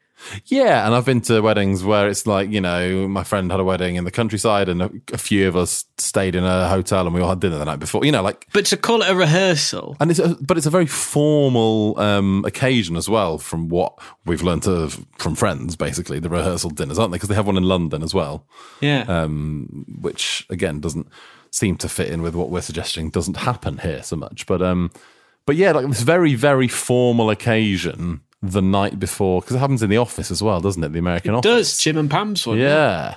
Yeah, 0.46 0.86
and 0.86 0.94
I've 0.94 1.04
been 1.04 1.20
to 1.22 1.40
weddings 1.40 1.84
where 1.84 2.08
it's 2.08 2.26
like 2.26 2.50
you 2.50 2.60
know 2.60 3.08
my 3.08 3.24
friend 3.24 3.50
had 3.50 3.60
a 3.60 3.64
wedding 3.64 3.96
in 3.96 4.04
the 4.04 4.10
countryside, 4.10 4.68
and 4.68 4.82
a, 4.82 4.90
a 5.12 5.18
few 5.18 5.48
of 5.48 5.56
us 5.56 5.84
stayed 5.98 6.34
in 6.34 6.44
a 6.44 6.68
hotel, 6.68 7.06
and 7.06 7.14
we 7.14 7.20
all 7.20 7.28
had 7.28 7.40
dinner 7.40 7.58
the 7.58 7.64
night 7.64 7.78
before. 7.78 8.04
You 8.04 8.12
know, 8.12 8.22
like 8.22 8.46
But 8.52 8.66
to 8.66 8.76
call 8.76 9.02
it 9.02 9.10
a 9.10 9.14
rehearsal, 9.14 9.96
and 10.00 10.10
it's 10.10 10.20
a, 10.20 10.36
but 10.40 10.56
it's 10.56 10.66
a 10.66 10.70
very 10.70 10.86
formal 10.86 11.98
um, 11.98 12.44
occasion 12.46 12.96
as 12.96 13.08
well, 13.08 13.38
from 13.38 13.68
what 13.68 13.98
we've 14.26 14.42
learned 14.42 14.66
of 14.66 15.04
from 15.18 15.34
friends. 15.34 15.76
Basically, 15.76 16.18
the 16.18 16.30
rehearsal 16.30 16.70
dinners, 16.70 16.98
aren't 16.98 17.12
they? 17.12 17.16
Because 17.16 17.28
they 17.28 17.34
have 17.34 17.46
one 17.46 17.56
in 17.56 17.64
London 17.64 18.02
as 18.02 18.14
well. 18.14 18.46
yeah. 18.80 19.04
um, 19.08 19.86
which 20.00 20.46
again 20.50 20.80
doesn't 20.80 21.08
seem 21.50 21.76
to 21.76 21.88
fit 21.88 22.08
in 22.08 22.22
with 22.22 22.34
what 22.34 22.48
we're 22.48 22.60
suggesting 22.60 23.10
doesn't 23.10 23.36
happen 23.38 23.78
here 23.78 24.02
so 24.02 24.16
much. 24.16 24.46
But 24.46 24.62
um, 24.62 24.90
but 24.92 25.02
But 25.46 25.56
yeah, 25.56 25.72
like 25.72 25.86
this 25.88 26.02
very, 26.02 26.34
very 26.34 26.68
formal 26.68 27.30
occasion 27.30 28.20
the 28.42 28.62
night 28.62 28.98
before, 28.98 29.40
because 29.40 29.56
it 29.56 29.60
happens 29.60 29.82
in 29.82 29.90
the 29.90 29.98
office 29.98 30.30
as 30.30 30.42
well, 30.42 30.60
doesn't 30.60 30.82
it? 30.82 30.92
The 30.92 30.98
American 30.98 31.34
office. 31.34 31.50
Does 31.50 31.78
Jim 31.78 31.98
and 31.98 32.10
Pam's 32.10 32.46
one? 32.46 32.58
Yeah. 32.58 33.16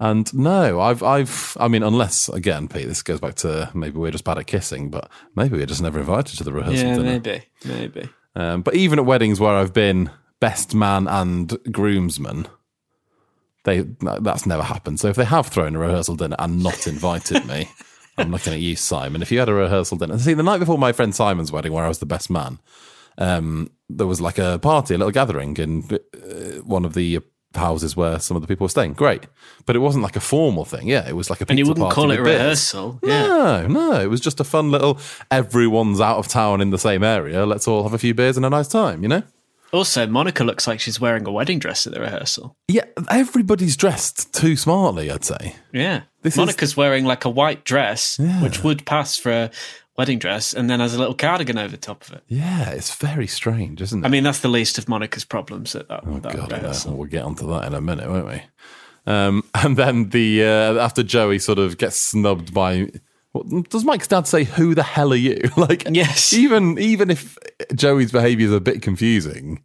And 0.00 0.32
no, 0.32 0.80
I've, 0.80 1.02
I've, 1.02 1.56
I 1.58 1.66
mean, 1.66 1.82
unless 1.82 2.28
again, 2.28 2.68
Pete, 2.68 2.86
this 2.86 3.02
goes 3.02 3.20
back 3.20 3.34
to 3.36 3.70
maybe 3.74 3.98
we're 3.98 4.12
just 4.12 4.24
bad 4.24 4.38
at 4.38 4.46
kissing, 4.46 4.90
but 4.90 5.10
maybe 5.34 5.56
we're 5.56 5.66
just 5.66 5.82
never 5.82 5.98
invited 5.98 6.38
to 6.38 6.44
the 6.44 6.52
rehearsal 6.52 6.86
yeah, 6.86 6.96
dinner. 6.96 7.02
maybe, 7.02 7.42
maybe. 7.64 8.08
Um, 8.36 8.62
but 8.62 8.76
even 8.76 9.00
at 9.00 9.06
weddings 9.06 9.40
where 9.40 9.56
I've 9.56 9.72
been 9.72 10.10
best 10.38 10.72
man 10.72 11.08
and 11.08 11.58
groomsman, 11.72 12.46
they 13.64 13.80
that's 14.00 14.46
never 14.46 14.62
happened. 14.62 15.00
So 15.00 15.08
if 15.08 15.16
they 15.16 15.24
have 15.24 15.48
thrown 15.48 15.74
a 15.74 15.80
rehearsal 15.80 16.14
dinner 16.14 16.36
and 16.38 16.62
not 16.62 16.86
invited 16.86 17.44
me, 17.46 17.68
I'm 18.18 18.30
looking 18.30 18.52
at 18.52 18.60
you, 18.60 18.76
Simon. 18.76 19.22
If 19.22 19.32
you 19.32 19.40
had 19.40 19.48
a 19.48 19.54
rehearsal 19.54 19.98
dinner, 19.98 20.16
see 20.18 20.34
the 20.34 20.44
night 20.44 20.58
before 20.58 20.78
my 20.78 20.92
friend 20.92 21.12
Simon's 21.12 21.50
wedding, 21.50 21.72
where 21.72 21.84
I 21.84 21.88
was 21.88 21.98
the 21.98 22.06
best 22.06 22.30
man, 22.30 22.60
um, 23.18 23.70
there 23.90 24.06
was 24.06 24.20
like 24.20 24.38
a 24.38 24.58
party, 24.58 24.94
a 24.94 24.98
little 24.98 25.10
gathering 25.12 25.56
in 25.58 25.84
uh, 25.92 26.62
one 26.62 26.84
of 26.84 26.94
the 26.94 27.20
houses 27.54 27.96
where 27.96 28.18
some 28.20 28.36
of 28.36 28.42
the 28.42 28.46
people 28.48 28.64
were 28.64 28.68
staying. 28.70 28.92
Great, 28.92 29.26
but 29.66 29.74
it 29.76 29.80
wasn't 29.80 30.02
like 30.02 30.16
a 30.16 30.20
formal 30.20 30.64
thing. 30.64 30.86
Yeah, 30.88 31.08
it 31.08 31.16
was 31.16 31.30
like 31.30 31.40
a 31.40 31.46
And 31.48 31.58
you 31.58 31.66
wouldn't 31.66 31.90
call 31.92 32.10
it 32.10 32.18
a 32.18 32.22
rehearsal. 32.22 33.00
Yeah. 33.02 33.26
No, 33.26 33.66
no, 33.66 34.00
it 34.00 34.06
was 34.08 34.20
just 34.20 34.40
a 34.40 34.44
fun 34.44 34.70
little. 34.70 34.98
Everyone's 35.30 36.00
out 36.00 36.18
of 36.18 36.28
town 36.28 36.60
in 36.60 36.70
the 36.70 36.78
same 36.78 37.02
area. 37.02 37.44
Let's 37.46 37.66
all 37.68 37.82
have 37.84 37.94
a 37.94 37.98
few 37.98 38.14
beers 38.14 38.36
and 38.36 38.44
a 38.46 38.50
nice 38.50 38.68
time. 38.68 39.02
You 39.02 39.08
know. 39.08 39.22
Also, 39.70 40.06
Monica 40.06 40.44
looks 40.44 40.66
like 40.66 40.80
she's 40.80 40.98
wearing 40.98 41.26
a 41.26 41.32
wedding 41.32 41.58
dress 41.58 41.86
at 41.86 41.92
the 41.92 42.00
rehearsal. 42.00 42.56
Yeah, 42.68 42.84
everybody's 43.10 43.76
dressed 43.76 44.32
too 44.32 44.56
smartly. 44.56 45.10
I'd 45.10 45.24
say. 45.24 45.56
Yeah. 45.72 46.02
This 46.22 46.34
is- 46.34 46.38
Monica's 46.38 46.76
wearing 46.76 47.04
like 47.04 47.24
a 47.26 47.30
white 47.30 47.64
dress, 47.64 48.18
which 48.42 48.64
would 48.64 48.86
pass 48.86 49.16
for 49.18 49.30
a 49.30 49.50
wedding 49.98 50.18
dress, 50.20 50.54
and 50.54 50.70
then 50.70 50.78
has 50.80 50.94
a 50.94 50.98
little 50.98 51.14
cardigan 51.14 51.58
over 51.58 51.76
top 51.76 52.06
of 52.06 52.12
it. 52.14 52.22
Yeah, 52.28 52.70
it's 52.70 52.94
very 52.94 53.26
strange, 53.26 53.82
isn't 53.82 54.04
it? 54.04 54.06
I 54.06 54.10
mean, 54.10 54.22
that's 54.22 54.38
the 54.38 54.48
least 54.48 54.78
of 54.78 54.88
Monica's 54.88 55.24
problems 55.24 55.74
at 55.74 55.88
that, 55.88 56.04
that 56.22 56.36
God, 56.36 56.52
rehearsal. 56.52 56.96
we'll 56.96 57.08
get 57.08 57.24
onto 57.24 57.48
that 57.48 57.66
in 57.66 57.74
a 57.74 57.80
minute, 57.80 58.08
won't 58.08 58.28
we? 58.28 58.42
Um, 59.06 59.42
and 59.54 59.76
then 59.76 60.10
the 60.10 60.44
uh, 60.44 60.78
after 60.78 61.02
Joey 61.02 61.40
sort 61.40 61.58
of 61.58 61.76
gets 61.76 61.96
snubbed 61.96 62.54
by. 62.54 62.90
Does 63.68 63.84
Mike's 63.84 64.08
dad 64.08 64.26
say, 64.26 64.44
"Who 64.44 64.74
the 64.74 64.82
hell 64.82 65.12
are 65.12 65.16
you?" 65.16 65.38
like, 65.56 65.86
Yes. 65.90 66.32
Even 66.32 66.78
even 66.78 67.10
if 67.10 67.36
Joey's 67.74 68.12
behaviour 68.12 68.46
is 68.46 68.52
a 68.52 68.60
bit 68.60 68.80
confusing, 68.80 69.62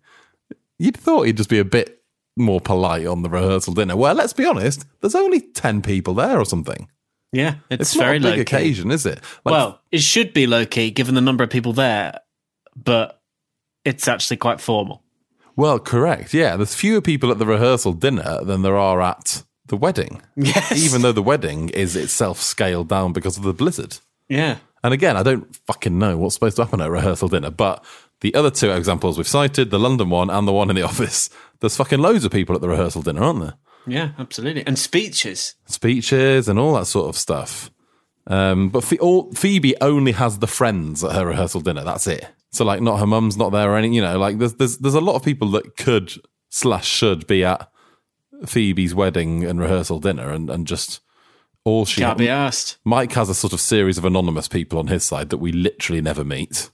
you'd 0.78 0.98
thought 0.98 1.24
he'd 1.24 1.38
just 1.38 1.50
be 1.50 1.60
a 1.60 1.66
bit 1.66 2.02
more 2.36 2.60
polite 2.60 3.06
on 3.06 3.22
the 3.22 3.30
rehearsal 3.30 3.74
dinner. 3.74 3.96
Well, 3.96 4.16
let's 4.16 4.34
be 4.34 4.46
honest, 4.46 4.86
there's 5.02 5.16
only 5.16 5.42
ten 5.42 5.82
people 5.82 6.14
there 6.16 6.40
or 6.40 6.46
something. 6.46 6.90
Yeah, 7.34 7.56
it's, 7.70 7.82
It's 7.82 7.96
very 7.96 8.20
not 8.20 8.28
a 8.28 8.30
low 8.30 8.36
big 8.38 8.48
key. 8.48 8.56
occasion, 8.56 8.92
is 8.92 9.06
it? 9.06 9.20
Like, 9.44 9.52
well, 9.52 9.82
it 9.92 10.02
should 10.02 10.34
be 10.34 10.48
low 10.48 10.66
key 10.66 10.92
given 10.92 11.16
the 11.16 11.22
number 11.22 11.44
of 11.44 11.50
people 11.50 11.74
there, 11.74 12.20
but 12.76 13.20
it's 13.84 14.08
actually 14.08 14.38
quite 14.38 14.62
formal. 14.62 15.04
well, 15.56 15.80
correct. 15.80 16.34
Yeah, 16.34 16.56
there's 16.56 16.76
fewer 16.76 17.02
people 17.02 17.32
at 17.32 17.40
the 17.40 17.46
rehearsal 17.46 17.94
dinner 17.94 18.44
than 18.44 18.62
there 18.62 18.78
are 18.78 19.02
at 19.02 19.44
the 19.66 19.76
wedding. 19.78 20.22
Yes. 20.36 20.72
even 20.86 21.02
though 21.02 21.12
the 21.12 21.24
wedding 21.24 21.70
is 21.70 21.96
itself 21.96 22.40
scaled 22.40 22.88
down 22.90 23.14
because 23.14 23.38
of 23.38 23.44
the 23.44 23.54
blizzard. 23.54 23.98
Yeah. 24.30 24.58
And 24.84 24.94
again, 24.94 25.16
I 25.18 25.24
don't 25.24 25.56
fucking 25.68 25.98
know 25.98 26.18
what's 26.18 26.36
supposed 26.36 26.58
to 26.58 26.66
happen 26.66 26.82
at 26.82 26.88
a 26.88 26.92
rehearsal 26.92 27.30
dinner, 27.30 27.50
but 27.50 27.84
the 28.22 28.36
other 28.36 28.52
two 28.52 28.72
examples 28.72 29.18
we've 29.18 29.28
cited, 29.28 29.70
the 29.72 29.80
London 29.80 30.10
one 30.10 30.30
and 30.30 30.48
the 30.48 30.52
one 30.54 30.70
in 30.70 30.76
the 30.76 30.82
office, 30.92 31.30
there's 31.62 31.78
fucking 31.78 32.00
loads 32.00 32.26
of 32.26 32.32
people 32.32 32.54
at 32.56 32.62
the 32.62 32.70
rehearsal 32.70 33.02
dinner, 33.02 33.24
aren't 33.24 33.40
there? 33.42 33.54
Yeah, 33.86 34.12
absolutely. 34.18 34.66
And 34.66 34.78
speeches. 34.80 35.56
Speeches 35.66 36.48
and 36.48 36.58
all 36.58 36.74
that 36.76 36.86
sort 36.86 37.10
of 37.10 37.18
stuff. 37.18 37.70
Um, 38.28 38.70
but 38.70 38.92
all, 39.00 39.32
Phoebe 39.34 39.76
only 39.82 40.14
has 40.14 40.40
the 40.40 40.48
friends 40.48 41.04
at 41.04 41.12
her 41.14 41.26
rehearsal 41.28 41.62
dinner. 41.62 41.84
That's 41.84 42.08
it. 42.08 42.26
So 42.52 42.64
like, 42.64 42.82
not 42.82 43.00
her 43.00 43.08
mum's 43.08 43.36
not 43.36 43.52
there 43.52 43.72
or 43.72 43.76
anything. 43.78 43.94
You 43.94 44.02
know, 44.04 44.18
like 44.18 44.38
there's 44.38 44.54
there's 44.54 44.78
there's 44.78 44.94
a 44.94 45.02
lot 45.02 45.16
of 45.16 45.24
people 45.24 45.50
that 45.52 45.76
could 45.76 46.14
slash 46.50 46.88
should 46.88 47.28
be 47.28 47.44
at 47.44 47.70
Phoebe's 48.46 48.96
wedding 48.96 49.44
and 49.44 49.60
rehearsal 49.60 50.00
dinner, 50.00 50.30
and 50.32 50.50
and 50.50 50.66
just 50.68 51.02
all 51.66 51.86
she 51.86 52.02
Can't 52.02 52.18
be 52.18 52.30
asked. 52.30 52.78
Mike 52.84 53.12
has 53.14 53.30
a 53.30 53.34
sort 53.36 53.54
of 53.54 53.60
series 53.60 53.98
of 53.98 54.06
anonymous 54.06 54.48
people 54.48 54.80
on 54.80 54.88
his 54.88 55.04
side 55.04 55.30
that 55.30 55.38
we 55.38 55.52
literally 55.52 56.02
never 56.02 56.24
meet. 56.24 56.70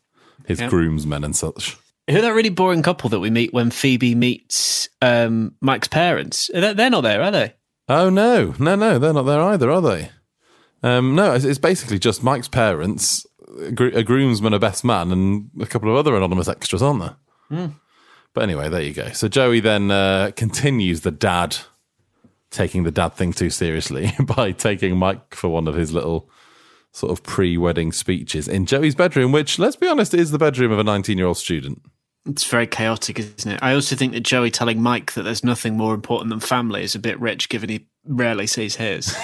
His 0.48 0.60
Yep. 0.60 0.70
groomsmen 0.72 1.24
and 1.24 1.36
such. 1.36 1.78
Who 2.10 2.18
are 2.18 2.22
that 2.22 2.34
really 2.34 2.50
boring 2.50 2.82
couple 2.82 3.10
that 3.12 3.20
we 3.20 3.30
meet 3.30 3.54
when 3.54 3.70
Phoebe 3.70 4.16
meets 4.16 4.90
um, 5.02 5.54
Mike's 5.62 5.88
parents? 5.88 6.50
They're 6.52 6.90
not 6.90 7.02
there, 7.02 7.22
are 7.22 7.32
they? 7.32 7.54
Oh 7.88 8.10
no, 8.10 8.56
no, 8.58 8.76
no, 8.76 8.98
they're 8.98 9.14
not 9.14 9.24
there 9.24 9.42
either, 9.42 9.70
are 9.70 9.82
they? 9.82 10.10
Um, 10.82 11.16
no, 11.16 11.34
it's, 11.34 11.58
basically 11.60 12.00
just 12.00 12.24
Mike's 12.24 12.48
parents, 12.48 13.26
a, 13.62 13.72
gro- 13.72 13.92
a 13.94 14.04
groomsman, 14.04 14.54
a 14.54 14.60
best 14.60 14.84
man, 14.84 15.12
and 15.12 15.50
a 15.62 15.66
couple 15.66 15.90
of 15.92 15.98
other 15.98 16.16
anonymous 16.16 16.48
extras, 16.48 16.82
aren't 16.82 17.02
there? 17.02 17.16
But 18.34 18.44
anyway, 18.44 18.70
there 18.70 18.82
you 18.82 18.94
go. 18.94 19.10
So 19.10 19.28
Joey 19.28 19.60
then 19.60 19.92
uh, 19.92 20.32
continues 20.36 21.02
the 21.02 21.12
dad 21.12 21.58
taking 22.52 22.84
the 22.84 22.92
dad 22.92 23.10
thing 23.10 23.34
too 23.34 23.50
seriously 23.50 24.12
by 24.24 24.52
taking 24.52 24.98
Mike 24.98 25.36
for 25.36 25.50
one 25.50 25.68
of 25.68 25.76
his 25.76 25.94
little 25.94 26.30
sort 26.92 27.12
of 27.12 27.24
pre-wedding 27.24 27.92
speeches 27.92 28.48
in 28.48 28.66
Joey's 28.66 28.96
bedroom, 28.96 29.32
which, 29.32 29.60
let's 29.60 29.76
be 29.76 29.88
honest, 29.88 30.14
is 30.14 30.32
the 30.32 30.40
bedroom 30.40 30.72
of 30.72 30.80
a 30.80 30.84
19-year-old 30.84 31.38
student. 31.38 31.82
It's 32.26 32.44
very 32.44 32.68
chaotic, 32.68 33.18
isn't 33.20 33.52
it? 33.52 33.60
I 33.62 33.74
also 33.74 33.96
think 33.96 34.14
that 34.14 34.22
Joey 34.22 34.52
telling 34.52 34.82
Mike 34.82 35.14
that 35.14 35.24
there's 35.24 35.44
nothing 35.44 35.78
more 35.78 35.94
important 35.94 36.30
than 36.30 36.40
family 36.40 36.84
is 36.84 36.94
a 36.94 37.00
bit 37.00 37.20
rich, 37.20 37.50
given 37.50 37.70
he 37.70 37.88
rarely 38.06 38.46
sees 38.46 38.76
his. 38.76 39.16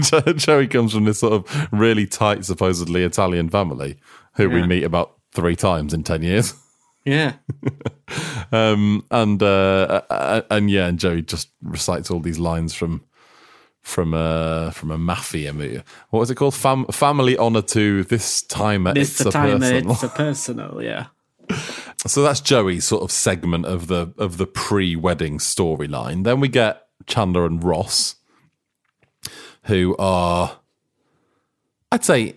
Joey 0.36 0.66
comes 0.66 0.92
from 0.92 1.04
this 1.04 1.20
sort 1.20 1.34
of 1.34 1.68
really 1.72 2.06
tight, 2.06 2.44
supposedly 2.44 3.04
Italian 3.04 3.48
family 3.48 3.96
who 4.34 4.48
we 4.48 4.66
meet 4.66 4.82
about 4.82 5.14
three 5.32 5.56
times 5.56 5.92
in 5.92 6.02
10 6.02 6.22
years. 6.22 6.54
yeah. 7.04 7.34
Um, 8.50 9.04
and, 9.10 9.42
uh, 9.42 10.42
and 10.50 10.70
yeah, 10.70 10.86
and 10.86 10.98
Joey 10.98 11.22
just 11.22 11.50
recites 11.62 12.10
all 12.10 12.20
these 12.20 12.38
lines 12.38 12.74
from, 12.74 13.04
from, 13.82 14.14
uh, 14.14 14.70
from 14.70 14.90
a 14.90 14.98
mafia 14.98 15.52
movie. 15.52 15.82
What 16.10 16.20
was 16.20 16.30
it 16.30 16.36
called? 16.36 16.54
Fam- 16.54 16.86
family 16.86 17.36
honor 17.36 17.62
to 17.62 18.04
this 18.04 18.42
time. 18.42 18.84
This 18.84 19.20
it's 19.20 19.28
a 19.28 19.30
time 19.30 19.60
personal. 19.60 19.92
it's 19.92 20.02
a 20.02 20.08
personal, 20.08 20.82
yeah. 20.82 21.06
So 22.06 22.22
that's 22.22 22.40
Joey's 22.40 22.84
sort 22.84 23.02
of 23.02 23.12
segment 23.12 23.64
of 23.64 23.86
the 23.86 24.12
of 24.18 24.36
the 24.36 24.46
pre-wedding 24.46 25.38
storyline. 25.38 26.24
Then 26.24 26.40
we 26.40 26.48
get 26.48 26.86
Chandler 27.06 27.46
and 27.46 27.62
Ross, 27.62 28.16
who 29.64 29.96
are, 29.98 30.58
I'd 31.92 32.04
say, 32.04 32.36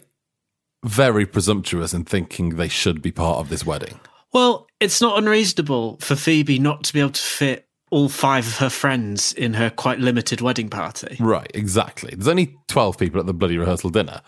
very 0.83 1.25
presumptuous 1.25 1.93
in 1.93 2.05
thinking 2.05 2.49
they 2.49 2.67
should 2.67 3.01
be 3.01 3.11
part 3.11 3.39
of 3.39 3.49
this 3.49 3.65
wedding. 3.65 3.99
Well, 4.33 4.67
it's 4.79 5.01
not 5.01 5.17
unreasonable 5.17 5.97
for 5.99 6.15
Phoebe 6.15 6.59
not 6.59 6.83
to 6.83 6.93
be 6.93 6.99
able 6.99 7.11
to 7.11 7.21
fit 7.21 7.67
all 7.89 8.09
five 8.09 8.45
of 8.45 8.57
her 8.57 8.69
friends 8.69 9.33
in 9.33 9.53
her 9.53 9.69
quite 9.69 9.99
limited 9.99 10.41
wedding 10.41 10.69
party. 10.69 11.17
Right, 11.19 11.49
exactly. 11.53 12.13
There's 12.13 12.27
only 12.27 12.55
twelve 12.67 12.99
people 12.99 13.19
at 13.19 13.25
the 13.25 13.33
bloody 13.33 13.57
rehearsal 13.57 13.89
dinner. 13.89 14.21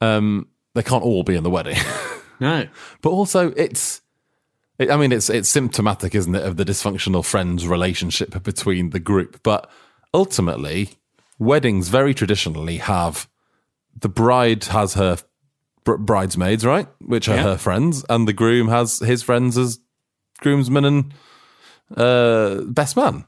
Um, 0.00 0.48
they 0.74 0.82
can't 0.82 1.04
all 1.04 1.24
be 1.24 1.36
in 1.36 1.42
the 1.42 1.50
wedding. 1.50 1.76
No. 2.42 2.66
But 3.02 3.10
also, 3.10 3.52
it's. 3.52 4.01
I 4.80 4.96
mean, 4.96 5.12
it's 5.12 5.30
it's 5.30 5.48
symptomatic, 5.48 6.14
isn't 6.14 6.34
it, 6.34 6.44
of 6.44 6.56
the 6.56 6.64
dysfunctional 6.64 7.24
friends 7.24 7.66
relationship 7.66 8.42
between 8.42 8.90
the 8.90 8.98
group. 9.00 9.40
But 9.42 9.70
ultimately, 10.12 10.90
weddings 11.38 11.88
very 11.88 12.14
traditionally 12.14 12.78
have 12.78 13.28
the 13.98 14.08
bride 14.08 14.64
has 14.64 14.94
her 14.94 15.18
br- 15.84 15.96
bridesmaids, 15.96 16.64
right, 16.64 16.88
which 17.00 17.28
are 17.28 17.36
Yeah. 17.36 17.42
her 17.42 17.58
friends, 17.58 18.04
and 18.08 18.26
the 18.26 18.32
groom 18.32 18.68
has 18.68 18.98
his 19.00 19.22
friends 19.22 19.56
as 19.58 19.78
groomsmen 20.40 20.84
and 20.84 21.14
uh, 21.96 22.62
best 22.62 22.96
man. 22.96 23.24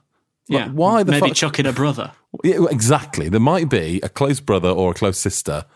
Like, 0.48 0.66
Yeah. 0.66 0.68
why 0.70 1.02
the 1.02 1.12
Maybe 1.12 1.28
fuck? 1.28 1.36
chucking 1.36 1.66
a 1.66 1.72
brother. 1.72 2.12
Yeah, 2.42 2.64
exactly. 2.68 3.28
There 3.28 3.38
might 3.38 3.68
be 3.68 4.00
a 4.02 4.08
close 4.08 4.40
brother 4.40 4.68
or 4.68 4.90
a 4.90 4.94
close 4.94 5.18
sister 5.18 5.66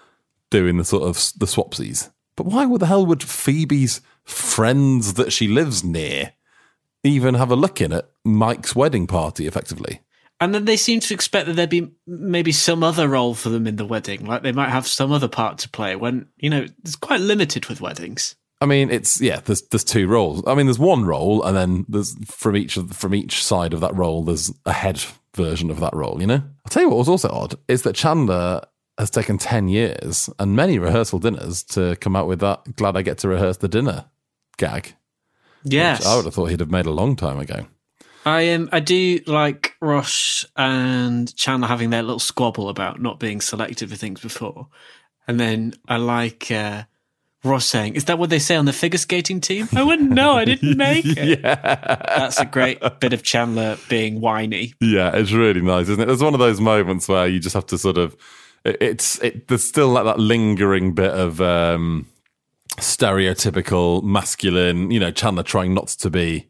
doing 0.51 0.77
the 0.77 0.85
sort 0.85 1.05
of 1.05 1.15
the 1.39 1.47
swapsies. 1.47 2.11
But 2.35 2.47
why 2.47 2.67
would 2.67 2.81
the 2.81 2.87
hell 2.87 3.07
would 3.07 3.23
Phoebe's 3.23 4.01
friends 4.29 5.15
that 5.15 5.33
she 5.33 5.49
lives 5.49 5.83
near 5.83 6.33
even 7.05 7.35
have 7.35 7.51
a 7.51 7.57
look 7.57 7.81
in 7.81 7.93
at 7.93 8.09
Mike's 8.25 8.75
wedding 8.75 9.07
party? 9.07 9.47
Effectively, 9.47 10.01
And 10.41 10.55
then 10.55 10.65
they 10.65 10.77
seem 10.77 11.01
to 11.01 11.15
expect 11.15 11.47
that 11.47 11.55
there'd 11.55 11.71
be 11.71 11.91
maybe 12.07 12.53
some 12.53 12.83
other 12.83 13.09
role 13.09 13.35
for 13.35 13.49
them 13.49 13.67
in 13.67 13.77
the 13.77 13.87
wedding. 13.87 14.25
Like 14.25 14.43
they 14.43 14.53
might 14.53 14.71
have 14.71 14.87
some 14.87 15.13
other 15.13 15.29
part 15.29 15.59
to 15.59 15.69
play 15.69 15.97
when, 15.97 16.27
you 16.37 16.51
know, 16.51 16.67
it's 16.85 16.97
quite 16.97 17.21
limited 17.21 17.67
with 17.67 17.81
weddings. 17.81 18.37
I 18.61 18.67
mean, 18.67 18.91
it's 18.91 19.21
yeah. 19.21 19.41
There's 19.41 19.63
there's 19.63 19.85
two 19.85 20.09
roles. 20.09 20.43
I 20.47 20.55
mean, 20.55 20.67
there's 20.67 20.81
one 20.81 21.05
role, 21.05 21.45
and 21.45 21.57
then 21.57 21.87
there's 21.89 22.17
from 22.27 22.57
each 22.57 22.77
of 22.77 22.91
from 22.91 23.15
each 23.15 23.45
side 23.45 23.73
of 23.73 23.81
that 23.81 23.95
role, 23.95 24.25
there's 24.25 24.53
a 24.67 24.73
head 24.73 25.01
version 25.35 25.71
of 25.71 25.79
that 25.79 25.95
role. 25.95 26.21
You 26.21 26.27
know. 26.27 26.43
I'll 26.65 26.71
tell 26.71 26.83
you 26.83 26.89
what 26.89 26.99
was 26.99 27.09
also 27.09 27.29
odd 27.31 27.55
is 27.69 27.83
that 27.83 27.95
Chandler 27.95 28.63
has 28.99 29.11
taken 29.11 29.39
ten 29.39 29.69
years 29.69 30.29
and 30.41 30.57
many 30.57 30.81
rehearsal 30.81 31.21
dinners 31.21 31.63
to 31.63 31.95
come 32.01 32.17
out 32.17 32.27
with 32.27 32.41
that. 32.41 32.75
Glad 32.75 32.97
I 32.97 33.03
get 33.03 33.19
to 33.19 33.29
rehearse 33.29 33.59
the 33.59 33.69
dinner 33.69 34.07
gag. 34.59 34.95
Yes. 35.65 36.05
I 36.07 36.15
would 36.17 36.27
have 36.27 36.35
thought 36.35 36.47
he'd 36.51 36.61
have 36.61 36.71
made 36.71 36.87
a 36.87 36.91
long 36.91 37.17
time 37.17 37.39
ago. 37.39 37.67
I 38.27 38.53
um, 38.53 38.69
I 38.73 38.81
do 38.81 39.21
like 39.27 39.75
Ross 39.81 40.45
and 40.57 41.35
Chandler 41.37 41.69
having 41.69 41.91
their 41.91 42.03
little 42.03 42.19
squabble 42.19 42.69
about 42.69 43.01
not 43.01 43.19
being 43.19 43.41
selected 43.41 43.89
for 43.89 43.97
things 43.97 44.21
before, 44.21 44.69
and 45.27 45.41
then 45.41 45.73
I 45.89 45.97
like 45.97 46.51
uh, 46.51 46.83
Ross 47.43 47.65
saying, 47.65 47.95
"Is 47.95 48.05
that 48.07 48.19
what 48.19 48.29
they 48.29 48.39
say 48.39 48.57
on 48.57 48.67
the 48.67 48.73
figure 48.73 48.99
skating 48.99 49.41
team?" 49.41 49.69
I 49.75 49.83
wouldn't 49.83 50.11
know. 50.11 50.33
I 50.33 50.45
didn't 50.45 50.77
make 50.77 51.05
it. 51.07 51.41
yeah, 51.41 51.55
that's 52.19 52.39
a 52.39 52.45
great 52.45 52.83
bit 53.01 53.13
of 53.15 53.23
Chandler 53.23 53.79
being 53.89 54.21
whiny. 54.21 54.75
Yeah, 54.81 55.15
it's 55.17 55.33
really 55.33 55.63
nice, 55.63 55.89
isn't 55.89 56.01
it? 56.03 56.07
There's 56.07 56.23
one 56.23 56.35
of 56.35 56.41
those 56.41 56.61
moments 56.61 57.09
where 57.09 57.27
you 57.27 57.41
just 57.41 57.55
have 57.55 57.67
to 57.67 57.79
sort 57.79 57.97
of. 57.99 58.15
it- 58.65 58.79
It's 58.83 59.19
it. 59.23 59.49
There's 59.49 59.65
still 59.65 59.89
like 59.89 60.05
that 60.05 60.19
lingering 60.21 60.93
bit 60.93 61.13
of 61.13 61.41
um, 61.41 62.07
stereotypical 62.79 64.03
masculine. 64.03 64.91
You 64.91 65.01
know, 65.01 65.11
Chandler 65.11 65.43
trying 65.43 65.75
not 65.75 65.89
to 65.89 66.11
be. 66.11 66.49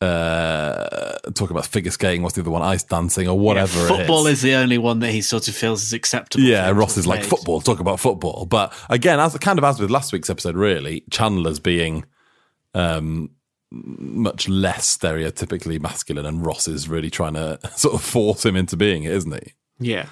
Uh, 0.00 1.16
talk 1.34 1.50
about 1.50 1.64
figure 1.64 1.92
skating. 1.92 2.22
What's 2.22 2.34
the 2.34 2.40
other 2.40 2.50
one? 2.50 2.60
Ice 2.62 2.82
dancing 2.82 3.28
or 3.28 3.38
whatever. 3.38 3.84
it 3.84 3.88
Football 3.88 4.26
is. 4.26 4.38
is 4.38 4.42
the 4.42 4.54
only 4.54 4.76
one 4.76 4.98
that 4.98 5.12
he 5.12 5.22
sort 5.22 5.46
of 5.46 5.54
feels 5.54 5.80
is 5.84 5.92
acceptable. 5.92 6.42
Yeah, 6.42 6.70
Ross 6.70 6.96
is 6.96 7.06
like 7.06 7.20
made. 7.20 7.28
football. 7.28 7.60
Talk 7.60 7.78
about 7.78 8.00
football, 8.00 8.44
but 8.44 8.74
again, 8.90 9.20
as 9.20 9.38
kind 9.38 9.60
of 9.60 9.64
as 9.64 9.78
with 9.78 9.90
last 9.90 10.12
week's 10.12 10.28
episode, 10.28 10.56
really, 10.56 11.04
Chandler's 11.12 11.60
being 11.60 12.04
um, 12.74 13.30
much 13.70 14.48
less 14.48 14.96
stereotypically 14.96 15.80
masculine, 15.80 16.26
and 16.26 16.44
Ross 16.44 16.66
is 16.66 16.88
really 16.88 17.10
trying 17.10 17.34
to 17.34 17.60
sort 17.76 17.94
of 17.94 18.02
force 18.02 18.44
him 18.44 18.56
into 18.56 18.76
being 18.76 19.04
it, 19.04 19.12
isn't 19.12 19.32
he? 19.32 19.52
Yeah. 19.78 20.06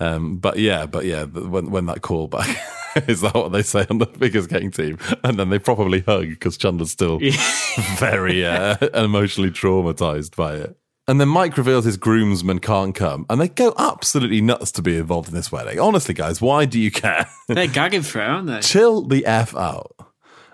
Um, 0.00 0.38
but 0.38 0.58
yeah, 0.58 0.86
but 0.86 1.04
yeah, 1.04 1.24
when 1.24 1.70
when 1.70 1.86
that 1.86 2.00
callback 2.00 2.56
is 3.08 3.20
that 3.20 3.34
what 3.34 3.52
they 3.52 3.62
say 3.62 3.86
on 3.90 3.98
the 3.98 4.06
figure 4.06 4.42
skating 4.42 4.70
team, 4.70 4.98
and 5.22 5.38
then 5.38 5.50
they 5.50 5.58
probably 5.58 6.00
hug 6.00 6.28
because 6.28 6.56
Chandler's 6.56 6.90
still 6.90 7.18
very 7.98 8.44
uh, 8.44 8.76
emotionally 8.94 9.50
traumatized 9.50 10.34
by 10.34 10.54
it. 10.54 10.76
And 11.08 11.20
then 11.20 11.28
Mike 11.28 11.56
reveals 11.56 11.84
his 11.84 11.96
groomsmen 11.96 12.58
can't 12.60 12.94
come, 12.94 13.26
and 13.28 13.40
they 13.40 13.48
go 13.48 13.74
absolutely 13.78 14.40
nuts 14.40 14.72
to 14.72 14.82
be 14.82 14.96
involved 14.96 15.28
in 15.28 15.34
this 15.34 15.52
wedding. 15.52 15.78
Honestly, 15.78 16.14
guys, 16.14 16.40
why 16.40 16.64
do 16.64 16.80
you 16.80 16.90
care? 16.90 17.28
They're 17.48 17.66
gagging 17.66 18.02
for 18.02 18.20
it, 18.20 18.24
aren't 18.24 18.46
they? 18.46 18.60
Chill 18.60 19.02
the 19.02 19.24
f 19.26 19.54
out. 19.54 19.92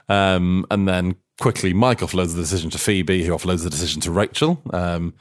Um, 0.09 0.67
and 0.71 0.87
then 0.87 1.15
quickly, 1.41 1.73
Mike 1.73 2.01
offloads 2.01 2.35
the 2.35 2.43
decision 2.43 2.71
to 2.71 2.79
Phoebe, 2.79 3.25
who 3.25 3.33
offloads 3.33 3.63
the 3.63 3.71
decision 3.71 4.01
to 4.03 4.11
Rachel. 4.11 4.61
Um, 4.73 5.15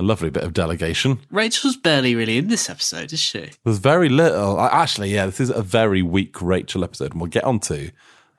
a 0.00 0.02
lovely 0.02 0.30
bit 0.30 0.42
of 0.42 0.52
delegation. 0.54 1.18
Rachel's 1.30 1.76
barely 1.76 2.14
really 2.14 2.38
in 2.38 2.48
this 2.48 2.70
episode, 2.70 3.12
is 3.12 3.20
she? 3.20 3.50
There's 3.64 3.78
very 3.78 4.08
little. 4.08 4.58
Actually, 4.58 5.10
yeah, 5.14 5.26
this 5.26 5.38
is 5.40 5.50
a 5.50 5.62
very 5.62 6.00
weak 6.02 6.40
Rachel 6.40 6.82
episode, 6.82 7.12
and 7.12 7.20
we'll 7.20 7.30
get 7.30 7.44
on 7.44 7.60
to. 7.60 7.90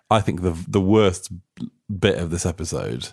I 0.09 0.19
think 0.21 0.41
the 0.41 0.57
the 0.67 0.81
worst 0.81 1.31
bit 1.99 2.17
of 2.17 2.31
this 2.31 2.45
episode, 2.45 3.09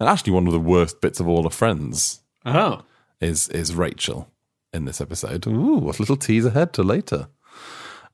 and 0.00 0.08
actually 0.08 0.32
one 0.32 0.46
of 0.46 0.52
the 0.52 0.60
worst 0.60 1.00
bits 1.00 1.20
of 1.20 1.28
all 1.28 1.46
of 1.46 1.54
Friends, 1.54 2.20
Oh. 2.44 2.82
is 3.20 3.48
is 3.50 3.74
Rachel 3.74 4.28
in 4.72 4.84
this 4.86 5.00
episode. 5.00 5.46
Ooh, 5.46 5.76
what 5.76 5.98
a 5.98 6.02
little 6.02 6.16
tease 6.16 6.44
ahead 6.44 6.72
to 6.74 6.82
later. 6.82 7.28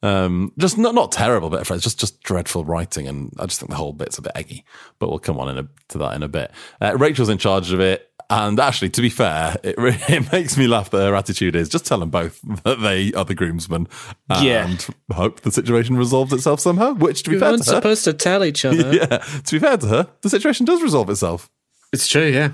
Um, 0.02 0.52
just 0.59 0.78
not 0.78 0.95
not 0.95 1.12
terrible 1.12 1.50
bit 1.50 1.61
of 1.61 1.66
Friends, 1.66 1.83
just 1.83 2.00
just 2.00 2.23
dreadful 2.23 2.64
writing, 2.64 3.07
and 3.07 3.33
I 3.38 3.47
just 3.47 3.61
think 3.61 3.71
the 3.71 3.76
whole 3.76 3.92
bit's 3.92 4.19
a 4.19 4.23
bit 4.23 4.33
eggy. 4.35 4.64
But 4.99 5.11
we'll 5.11 5.19
come 5.19 5.38
on 5.38 5.49
in 5.50 5.59
a, 5.64 5.69
to 5.88 5.99
that 5.99 6.14
in 6.14 6.23
a 6.23 6.28
bit. 6.28 6.50
Uh, 6.80 6.97
Rachel's 6.97 7.28
in 7.28 7.38
charge 7.38 7.73
of 7.73 7.80
it. 7.80 8.07
And 8.33 8.61
actually, 8.61 8.90
to 8.90 9.02
be 9.02 9.11
fair, 9.11 9.57
it, 9.64 9.76
really, 9.76 9.99
it 10.09 10.30
makes 10.30 10.57
me 10.57 10.69
laugh 10.69 10.88
that 10.90 10.99
her 11.04 11.16
attitude 11.16 11.57
is 11.57 11.69
just 11.69 11.85
tell 11.85 11.99
them 11.99 12.11
both 12.11 12.40
that 12.62 12.80
they 12.80 13.12
are 13.14 13.25
the 13.25 13.35
groomsmen 13.35 13.88
and 14.28 14.45
Yeah. 14.47 14.76
hope 15.12 15.40
the 15.40 15.50
situation 15.50 15.97
resolves 15.97 16.33
itself 16.33 16.61
somehow. 16.61 16.92
Which, 16.95 17.25
to 17.25 17.30
be 17.30 17.37
We 17.37 17.40
fair 17.40 17.50
weren't 17.50 17.64
to 17.64 17.71
her, 17.73 17.76
supposed 17.78 18.04
to 18.04 18.12
tell 18.12 18.45
each 18.45 18.64
other. 18.64 18.76
yeah, 18.95 19.19
to 19.19 19.50
be 19.52 19.59
fair 19.59 19.76
to 19.78 19.87
her, 19.88 20.09
the 20.21 20.30
situation 20.30 20.64
does 20.64 20.80
resolve 20.80 21.11
itself. 21.11 21.50
It's 21.92 22.07
true, 22.07 22.26
yeah. 22.28 22.52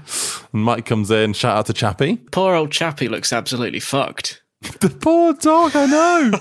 And 0.55 0.63
Mike 0.65 0.87
comes 0.87 1.11
in, 1.11 1.35
shout 1.35 1.59
out 1.59 1.67
to 1.67 1.75
Chappie. 1.75 2.17
Poor 2.33 2.55
old 2.55 2.71
Chappie 2.73 3.09
looks 3.09 3.31
absolutely 3.31 3.81
fucked. 3.81 4.41
The 4.81 4.89
poor 4.91 5.33
dog, 5.35 5.73
I 5.75 5.87
know. 5.87 6.39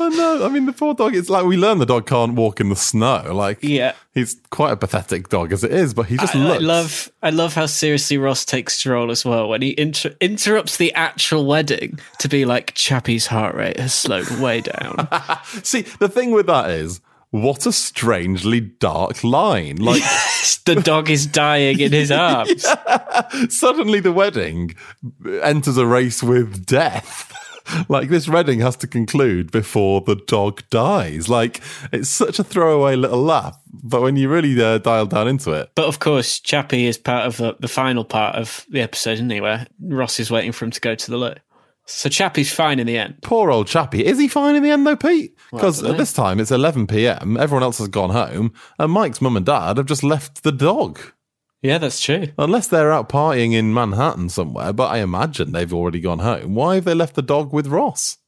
I 0.00 0.08
know. 0.08 0.44
I 0.44 0.48
mean, 0.48 0.66
the 0.66 0.72
poor 0.72 0.94
dog, 0.94 1.14
it's 1.14 1.28
like 1.30 1.44
we 1.44 1.56
learn 1.56 1.78
the 1.78 1.86
dog 1.86 2.06
can't 2.06 2.34
walk 2.34 2.60
in 2.60 2.68
the 2.68 2.76
snow. 2.76 3.32
Like, 3.32 3.58
Yeah. 3.62 3.92
he's 4.14 4.36
quite 4.50 4.72
a 4.72 4.76
pathetic 4.76 5.28
dog 5.28 5.52
as 5.52 5.62
it 5.64 5.72
is, 5.72 5.94
but 5.94 6.06
he 6.06 6.16
just 6.16 6.34
I, 6.34 6.40
I 6.40 6.44
looks. 6.48 6.62
love 6.62 7.12
I 7.22 7.30
love 7.30 7.54
how 7.54 7.66
seriously 7.66 8.18
Ross 8.18 8.44
takes 8.44 8.82
the 8.82 8.90
role 8.90 9.10
as 9.10 9.24
well 9.24 9.48
when 9.48 9.62
he 9.62 9.74
inter- 9.78 10.14
interrupts 10.20 10.76
the 10.76 10.92
actual 10.94 11.46
wedding 11.46 11.98
to 12.18 12.28
be 12.28 12.44
like 12.44 12.74
Chappie's 12.74 13.26
heart 13.28 13.54
rate 13.54 13.78
has 13.78 13.94
slowed 13.94 14.28
way 14.40 14.60
down. 14.60 15.08
See, 15.62 15.82
the 15.82 16.08
thing 16.08 16.30
with 16.32 16.46
that 16.46 16.70
is, 16.70 17.00
what 17.30 17.64
a 17.66 17.72
strangely 17.72 18.60
dark 18.60 19.24
line. 19.24 19.76
Like, 19.76 20.02
the 20.66 20.80
dog 20.82 21.08
is 21.10 21.26
dying 21.26 21.80
in 21.80 21.90
his 21.92 22.10
arms. 22.10 22.66
suddenly 23.48 24.00
the 24.00 24.12
wedding 24.12 24.74
enters 25.42 25.76
a 25.78 25.86
race 25.86 26.22
with 26.22 26.66
death. 26.66 27.32
Like 27.88 28.08
this 28.08 28.28
reading 28.28 28.60
has 28.60 28.76
to 28.78 28.86
conclude 28.86 29.50
before 29.50 30.00
the 30.00 30.16
dog 30.16 30.62
dies. 30.70 31.28
Like 31.28 31.60
it's 31.92 32.08
such 32.08 32.38
a 32.38 32.44
throwaway 32.44 32.96
little 32.96 33.22
laugh, 33.22 33.58
but 33.72 34.02
when 34.02 34.16
you 34.16 34.28
really 34.28 34.60
uh, 34.62 34.78
dial 34.78 35.06
down 35.06 35.28
into 35.28 35.52
it, 35.52 35.70
But 35.74 35.86
of 35.86 35.98
course, 35.98 36.40
Chappie 36.40 36.86
is 36.86 36.98
part 36.98 37.26
of 37.26 37.36
the, 37.36 37.56
the 37.60 37.68
final 37.68 38.04
part 38.04 38.36
of 38.36 38.66
the 38.70 38.80
episode, 38.80 39.12
isn't 39.14 39.30
he? 39.30 39.40
Where 39.40 39.66
Ross 39.80 40.20
is 40.20 40.30
waiting 40.30 40.52
for 40.52 40.64
him 40.64 40.70
to 40.72 40.80
go 40.80 40.94
to 40.94 41.10
the 41.10 41.16
loo. 41.16 41.34
So 41.84 42.08
Chappie's 42.08 42.52
fine 42.52 42.78
in 42.78 42.86
the 42.86 42.96
end. 42.96 43.16
poor 43.22 43.50
old 43.50 43.66
Chappie. 43.66 44.06
Is 44.06 44.18
he 44.18 44.28
fine 44.28 44.54
in 44.54 44.62
the 44.62 44.70
end 44.70 44.86
though, 44.86 44.96
Pete? 44.96 45.36
Because 45.50 45.80
dunno. 45.80 45.92
at 45.92 45.98
this 45.98 46.12
time 46.12 46.38
it's 46.40 46.50
11 46.52 46.86
p.m. 46.86 47.36
Everyone 47.36 47.62
else 47.62 47.78
has 47.78 47.88
gone 47.88 48.10
home, 48.10 48.52
and 48.78 48.92
Mike's 48.92 49.20
mum 49.20 49.36
and 49.36 49.44
dad 49.46 49.76
have 49.78 49.86
just 49.86 50.04
left 50.04 50.42
the 50.42 50.52
dog. 50.52 51.00
Yeah, 51.62 51.78
that's 51.78 52.00
true. 52.00 52.26
Unless 52.38 52.66
they're 52.68 52.92
out 52.92 53.08
partying 53.08 53.52
in 53.54 53.72
Manhattan 53.72 54.28
somewhere, 54.28 54.72
but 54.72 54.88
I 54.90 54.98
imagine 54.98 55.52
they've 55.52 55.72
already 55.72 56.00
gone 56.00 56.18
home. 56.18 56.54
Why 56.54 56.74
have 56.76 56.84
they 56.84 56.94
left 56.94 57.14
the 57.14 57.22
dog 57.22 57.52
with 57.52 57.68
Ross? 57.68 58.18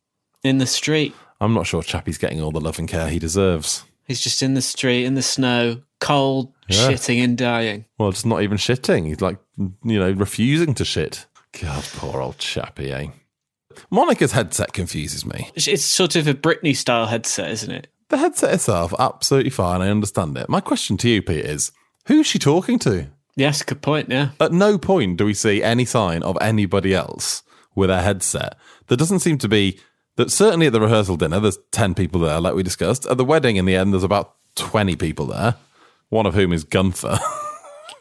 In 0.44 0.58
the 0.58 0.66
street. 0.66 1.14
I'm 1.40 1.52
not 1.52 1.66
sure 1.66 1.82
Chappie's 1.82 2.16
getting 2.18 2.40
all 2.40 2.52
the 2.52 2.60
love 2.60 2.78
and 2.78 2.88
care 2.88 3.08
he 3.08 3.18
deserves. 3.18 3.82
He's 4.06 4.20
just 4.20 4.42
in 4.42 4.54
the 4.54 4.62
street, 4.62 5.04
in 5.04 5.14
the 5.14 5.22
snow, 5.22 5.82
cold, 6.00 6.52
Yeah. 6.68 6.90
shitting 6.90 7.24
and 7.24 7.36
dying. 7.36 7.86
Well, 7.98 8.12
just 8.12 8.24
not 8.26 8.42
even 8.42 8.56
shitting. 8.58 9.06
He's 9.06 9.20
like, 9.20 9.38
you 9.58 9.98
know, 9.98 10.12
refusing 10.12 10.74
to 10.74 10.84
shit. 10.84 11.26
God, 11.60 11.84
poor 11.96 12.20
old 12.20 12.38
Chappie, 12.38 12.92
eh? 12.92 13.06
Monica's 13.90 14.32
headset 14.32 14.72
confuses 14.72 15.26
me. 15.26 15.50
It's 15.56 15.84
sort 15.84 16.14
of 16.16 16.28
a 16.28 16.34
Britney 16.34 16.76
style 16.76 17.06
headset, 17.06 17.50
isn't 17.50 17.70
it? 17.72 17.88
The 18.10 18.18
headset 18.18 18.54
itself, 18.54 18.94
absolutely 18.98 19.50
fine. 19.50 19.80
I 19.82 19.88
understand 19.88 20.36
it. 20.38 20.48
My 20.48 20.60
question 20.60 20.96
to 20.98 21.08
you, 21.08 21.22
Pete, 21.22 21.44
is 21.44 21.72
who's 22.06 22.26
she 22.26 22.38
talking 22.38 22.78
to? 22.80 23.08
Yes, 23.36 23.62
good 23.62 23.82
point. 23.82 24.10
Yeah. 24.10 24.30
At 24.40 24.52
no 24.52 24.78
point 24.78 25.16
do 25.16 25.24
we 25.26 25.34
see 25.34 25.62
any 25.62 25.84
sign 25.84 26.22
of 26.22 26.38
anybody 26.40 26.94
else 26.94 27.42
with 27.74 27.90
a 27.90 28.00
headset. 28.02 28.56
There 28.88 28.96
doesn't 28.96 29.20
seem 29.20 29.38
to 29.38 29.48
be 29.48 29.80
that. 30.16 30.30
Certainly 30.30 30.66
at 30.68 30.72
the 30.72 30.80
rehearsal 30.80 31.16
dinner, 31.16 31.40
there's 31.40 31.58
ten 31.72 31.94
people 31.94 32.20
there, 32.20 32.40
like 32.40 32.54
we 32.54 32.62
discussed. 32.62 33.06
At 33.06 33.16
the 33.16 33.24
wedding, 33.24 33.56
in 33.56 33.64
the 33.64 33.74
end, 33.74 33.92
there's 33.92 34.04
about 34.04 34.34
twenty 34.54 34.94
people 34.96 35.26
there. 35.26 35.56
One 36.10 36.26
of 36.26 36.34
whom 36.34 36.52
is 36.52 36.64
Gunther. 36.64 37.18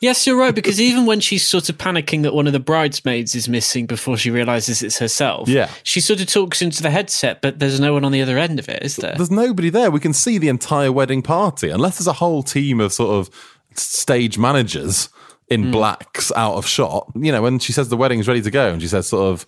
Yes, 0.01 0.27
you're 0.27 0.35
right. 0.37 0.53
Because 0.53 0.81
even 0.81 1.05
when 1.05 1.21
she's 1.21 1.47
sort 1.47 1.69
of 1.69 1.77
panicking 1.77 2.23
that 2.23 2.33
one 2.33 2.45
of 2.45 2.51
the 2.51 2.59
bridesmaids 2.59 3.35
is 3.35 3.47
missing 3.47 3.85
before 3.85 4.17
she 4.17 4.31
realizes 4.31 4.83
it's 4.83 4.97
herself, 4.99 5.47
Yeah. 5.47 5.69
she 5.83 6.01
sort 6.01 6.19
of 6.19 6.27
talks 6.27 6.61
into 6.61 6.83
the 6.83 6.89
headset, 6.89 7.41
but 7.41 7.59
there's 7.59 7.79
no 7.79 7.93
one 7.93 8.03
on 8.03 8.11
the 8.11 8.21
other 8.21 8.37
end 8.37 8.59
of 8.59 8.67
it, 8.67 8.83
is 8.83 8.97
there? 8.97 9.13
there's 9.15 9.31
nobody 9.31 9.69
there. 9.69 9.89
We 9.91 10.01
can 10.01 10.11
see 10.11 10.37
the 10.37 10.49
entire 10.49 10.91
wedding 10.91 11.21
party, 11.21 11.69
unless 11.69 11.99
there's 11.99 12.07
a 12.07 12.13
whole 12.13 12.43
team 12.43 12.81
of 12.81 12.91
sort 12.91 13.11
of 13.11 13.29
stage 13.75 14.37
managers 14.37 15.07
in 15.53 15.71
blacks 15.71 16.31
out 16.35 16.55
of 16.55 16.65
shot. 16.65 17.11
You 17.15 17.31
know, 17.31 17.41
when 17.41 17.59
she 17.59 17.71
says 17.71 17.89
the 17.89 17.97
wedding's 17.97 18.27
ready 18.27 18.41
to 18.41 18.51
go, 18.51 18.71
and 18.71 18.81
she 18.81 18.87
says 18.87 19.07
sort 19.07 19.31
of 19.31 19.45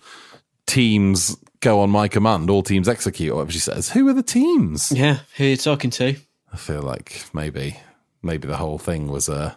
teams 0.66 1.36
go 1.60 1.80
on 1.80 1.90
my 1.90 2.08
command, 2.08 2.50
all 2.50 2.62
teams 2.62 2.88
execute, 2.88 3.30
or 3.32 3.36
whatever 3.36 3.52
she 3.52 3.58
says. 3.58 3.90
Who 3.90 4.08
are 4.08 4.12
the 4.12 4.22
teams? 4.22 4.92
Yeah, 4.92 5.20
who 5.36 5.44
are 5.44 5.48
you 5.48 5.56
talking 5.56 5.90
to? 5.90 6.16
I 6.52 6.56
feel 6.56 6.82
like 6.82 7.24
maybe 7.32 7.78
maybe 8.22 8.48
the 8.48 8.56
whole 8.56 8.78
thing 8.78 9.08
was 9.08 9.28
uh, 9.28 9.54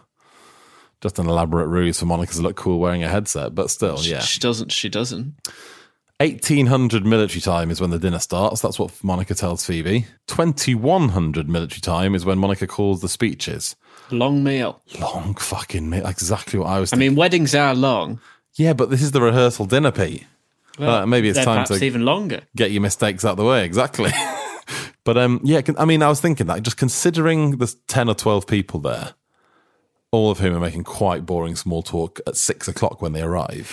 just 1.00 1.18
an 1.18 1.28
elaborate 1.28 1.66
ruse 1.66 1.98
for 1.98 2.06
Monica 2.06 2.34
to 2.34 2.42
look 2.42 2.56
cool 2.56 2.78
wearing 2.78 3.02
a 3.02 3.08
headset, 3.08 3.54
but 3.54 3.70
still, 3.70 3.98
yeah. 4.00 4.20
She 4.20 4.40
doesn't. 4.40 4.72
She 4.72 4.88
doesn't. 4.88 5.34
1800 6.20 7.06
military 7.06 7.40
time 7.40 7.70
is 7.70 7.80
when 7.80 7.88
the 7.88 7.98
dinner 7.98 8.18
starts. 8.18 8.60
That's 8.60 8.78
what 8.78 8.92
Monica 9.02 9.34
tells 9.34 9.64
Phoebe. 9.64 10.04
2100 10.26 11.48
military 11.48 11.80
time 11.80 12.14
is 12.14 12.26
when 12.26 12.38
Monica 12.38 12.66
calls 12.66 13.00
the 13.00 13.08
speeches. 13.08 13.74
Long 14.10 14.44
meal. 14.44 14.82
Long 15.00 15.34
fucking 15.34 15.88
meal. 15.88 16.06
Exactly 16.06 16.58
what 16.58 16.68
I 16.68 16.78
was 16.78 16.92
I 16.92 16.96
mean, 16.96 17.14
weddings 17.14 17.54
are 17.54 17.74
long. 17.74 18.20
yeah, 18.56 18.74
but 18.74 18.90
this 18.90 19.00
is 19.00 19.12
the 19.12 19.22
rehearsal 19.22 19.64
dinner, 19.64 19.90
Pete. 19.90 20.26
Uh, 20.78 21.06
maybe 21.06 21.30
it's 21.30 21.42
time 21.42 21.64
to 21.66 21.82
even 21.82 22.04
longer. 22.04 22.42
get 22.54 22.70
your 22.70 22.82
mistakes 22.82 23.24
out 23.24 23.32
of 23.32 23.36
the 23.38 23.44
way. 23.44 23.64
Exactly. 23.64 24.10
but 25.04 25.16
um, 25.16 25.40
yeah, 25.42 25.62
I 25.78 25.86
mean, 25.86 26.02
I 26.02 26.08
was 26.08 26.20
thinking 26.20 26.46
that 26.48 26.62
just 26.62 26.76
considering 26.76 27.58
there's 27.58 27.76
10 27.88 28.10
or 28.10 28.14
12 28.14 28.46
people 28.46 28.80
there, 28.80 29.14
all 30.12 30.30
of 30.30 30.38
whom 30.38 30.54
are 30.54 30.60
making 30.60 30.84
quite 30.84 31.24
boring 31.24 31.56
small 31.56 31.82
talk 31.82 32.20
at 32.26 32.36
six 32.36 32.68
o'clock 32.68 33.00
when 33.00 33.12
they 33.12 33.22
arrive. 33.22 33.70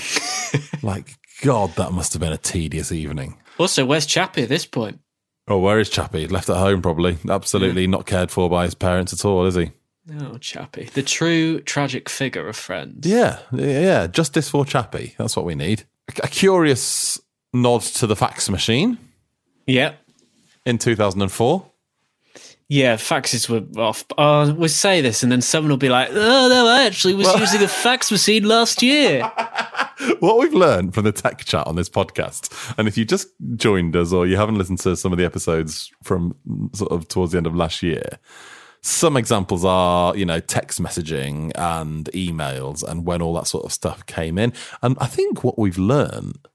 like, 0.81 1.15
God, 1.41 1.75
that 1.75 1.91
must 1.91 2.13
have 2.13 2.19
been 2.21 2.33
a 2.33 2.37
tedious 2.37 2.91
evening. 2.91 3.37
Also, 3.57 3.85
where's 3.85 4.05
Chappie 4.05 4.43
at 4.43 4.49
this 4.49 4.65
point? 4.65 4.99
Oh, 5.47 5.59
where 5.59 5.79
is 5.79 5.89
Chappie? 5.89 6.27
Left 6.27 6.49
at 6.49 6.57
home, 6.57 6.81
probably. 6.81 7.17
Absolutely 7.29 7.87
not 7.87 8.05
cared 8.05 8.31
for 8.31 8.49
by 8.49 8.65
his 8.65 8.75
parents 8.75 9.13
at 9.13 9.23
all, 9.23 9.45
is 9.45 9.55
he? 9.55 9.71
Oh, 10.19 10.37
Chappie, 10.37 10.85
the 10.93 11.03
true 11.03 11.59
tragic 11.61 12.07
figure 12.09 12.47
of 12.47 12.55
Friends. 12.55 13.05
Yeah, 13.07 13.39
yeah. 13.51 14.07
Justice 14.07 14.49
for 14.49 14.65
Chappie. 14.65 15.15
That's 15.17 15.35
what 15.35 15.45
we 15.45 15.53
need. 15.55 15.83
A- 16.09 16.25
A 16.25 16.27
curious 16.27 17.19
nod 17.53 17.81
to 17.81 18.07
the 18.07 18.15
fax 18.15 18.49
machine 18.49 18.97
Yep. 19.67 19.99
in 20.65 20.77
2004. 20.77 21.66
Yeah, 22.69 22.95
faxes 22.95 23.47
were 23.47 23.63
off. 23.81 24.03
Oh, 24.17 24.53
we'll 24.53 24.67
say 24.67 24.99
this, 24.99 25.23
and 25.23 25.31
then 25.31 25.41
someone 25.41 25.69
will 25.69 25.77
be 25.77 25.87
like, 25.87 26.09
"Oh 26.11 26.49
no, 26.49 26.67
I 26.67 26.83
actually 26.83 27.13
was 27.15 27.33
using 27.39 27.63
a 27.63 27.67
fax 27.67 28.11
machine 28.11 28.43
last 28.43 28.83
year." 28.83 29.21
what 30.19 30.37
we've 30.37 30.53
learned 30.53 30.93
from 30.93 31.05
the 31.05 31.13
tech 31.13 31.45
chat 31.45 31.65
on 31.65 31.77
this 31.77 31.89
podcast, 31.89 32.75
and 32.77 32.87
if 32.87 32.97
you 32.97 33.05
just 33.05 33.29
joined 33.55 33.95
us 33.95 34.11
or 34.11 34.27
you 34.27 34.35
haven't 34.35 34.57
listened 34.57 34.79
to 34.79 34.97
some 34.97 35.13
of 35.13 35.17
the 35.17 35.23
episodes 35.23 35.91
from 36.03 36.35
sort 36.73 36.91
of 36.91 37.07
towards 37.07 37.31
the 37.31 37.37
end 37.37 37.47
of 37.47 37.55
last 37.55 37.81
year, 37.81 38.19
some 38.81 39.17
examples 39.17 39.63
are, 39.63 40.15
you 40.15 40.25
know, 40.25 40.39
text 40.39 40.81
messaging 40.81 41.51
and 41.55 42.05
emails 42.13 42.83
and 42.83 43.05
when 43.05 43.21
all 43.21 43.33
that 43.35 43.47
sort 43.47 43.65
of 43.65 43.71
stuff 43.71 44.05
came 44.05 44.37
in. 44.37 44.53
And 44.81 44.97
I 44.99 45.07
think 45.07 45.43
what 45.43 45.57
we've 45.57 45.77
learned 45.77 46.47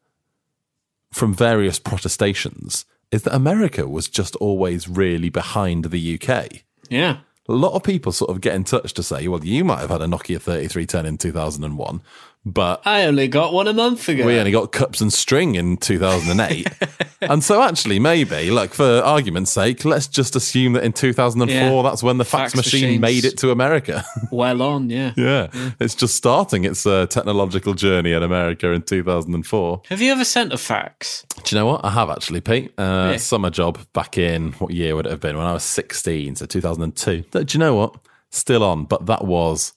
from 1.10 1.34
various 1.34 1.78
protestations 1.78 2.84
is 3.12 3.22
that 3.22 3.34
America 3.34 3.86
was 3.86 4.08
just 4.08 4.34
always 4.36 4.88
really 4.88 5.28
behind 5.28 5.84
the 5.84 6.18
UK. 6.18 6.62
Yeah. 6.88 7.18
A 7.48 7.52
lot 7.52 7.74
of 7.74 7.82
people 7.82 8.10
sort 8.10 8.30
of 8.30 8.40
get 8.40 8.54
in 8.54 8.64
touch 8.64 8.94
to 8.94 9.02
say, 9.02 9.28
well, 9.28 9.44
you 9.44 9.64
might 9.64 9.80
have 9.80 9.90
had 9.90 10.00
a 10.00 10.06
Nokia 10.06 10.40
3310 10.40 11.06
in 11.06 11.18
2001, 11.18 12.02
but 12.44 12.82
I 12.84 13.04
only 13.04 13.28
got 13.28 13.52
one 13.52 13.68
a 13.68 13.72
month 13.72 14.08
ago. 14.08 14.26
we 14.26 14.38
only 14.38 14.50
got 14.50 14.72
cups 14.72 15.00
and 15.00 15.12
string 15.12 15.54
in 15.54 15.76
2008. 15.76 16.66
and 17.20 17.44
so, 17.44 17.62
actually, 17.62 17.98
maybe, 18.00 18.50
like 18.50 18.74
for 18.74 19.00
argument's 19.04 19.52
sake, 19.52 19.84
let's 19.84 20.08
just 20.08 20.34
assume 20.34 20.72
that 20.72 20.82
in 20.82 20.92
2004, 20.92 21.54
Yeah. 21.54 21.82
that's 21.88 22.02
when 22.02 22.18
the 22.18 22.24
fax, 22.24 22.52
Fax 22.52 22.56
machine 22.56 23.00
machines. 23.00 23.00
made 23.00 23.24
it 23.24 23.38
to 23.38 23.50
America. 23.52 24.04
well 24.32 24.60
on, 24.62 24.90
yeah. 24.90 25.12
yeah. 25.16 25.48
It's 25.78 25.94
just 25.94 26.16
starting 26.16 26.64
its 26.64 26.84
uh, 26.84 27.06
technological 27.06 27.74
journey 27.74 28.12
in 28.12 28.22
America 28.24 28.72
in 28.72 28.82
2004. 28.82 29.82
Have 29.88 30.00
you 30.00 30.10
ever 30.10 30.24
sent 30.24 30.52
a 30.52 30.58
fax? 30.58 31.24
Do 31.44 31.54
you 31.54 31.60
know 31.60 31.66
what? 31.66 31.84
I 31.84 31.90
have 31.90 32.10
actually, 32.10 32.40
Pete. 32.40 32.72
Uh, 32.76 33.10
Yeah. 33.12 33.16
Summer 33.18 33.50
job 33.50 33.78
back 33.92 34.18
in, 34.18 34.52
what 34.54 34.72
year 34.72 34.96
would 34.96 35.06
it 35.06 35.10
have 35.10 35.20
been? 35.20 35.36
When 35.36 35.46
I 35.46 35.52
was 35.52 35.62
16, 35.64 36.36
so 36.36 36.46
2002. 36.46 37.22
Do 37.30 37.44
you 37.48 37.58
know 37.60 37.74
what? 37.76 37.94
Still 38.30 38.64
on, 38.64 38.84
but 38.86 39.06
that 39.06 39.24
was 39.24 39.74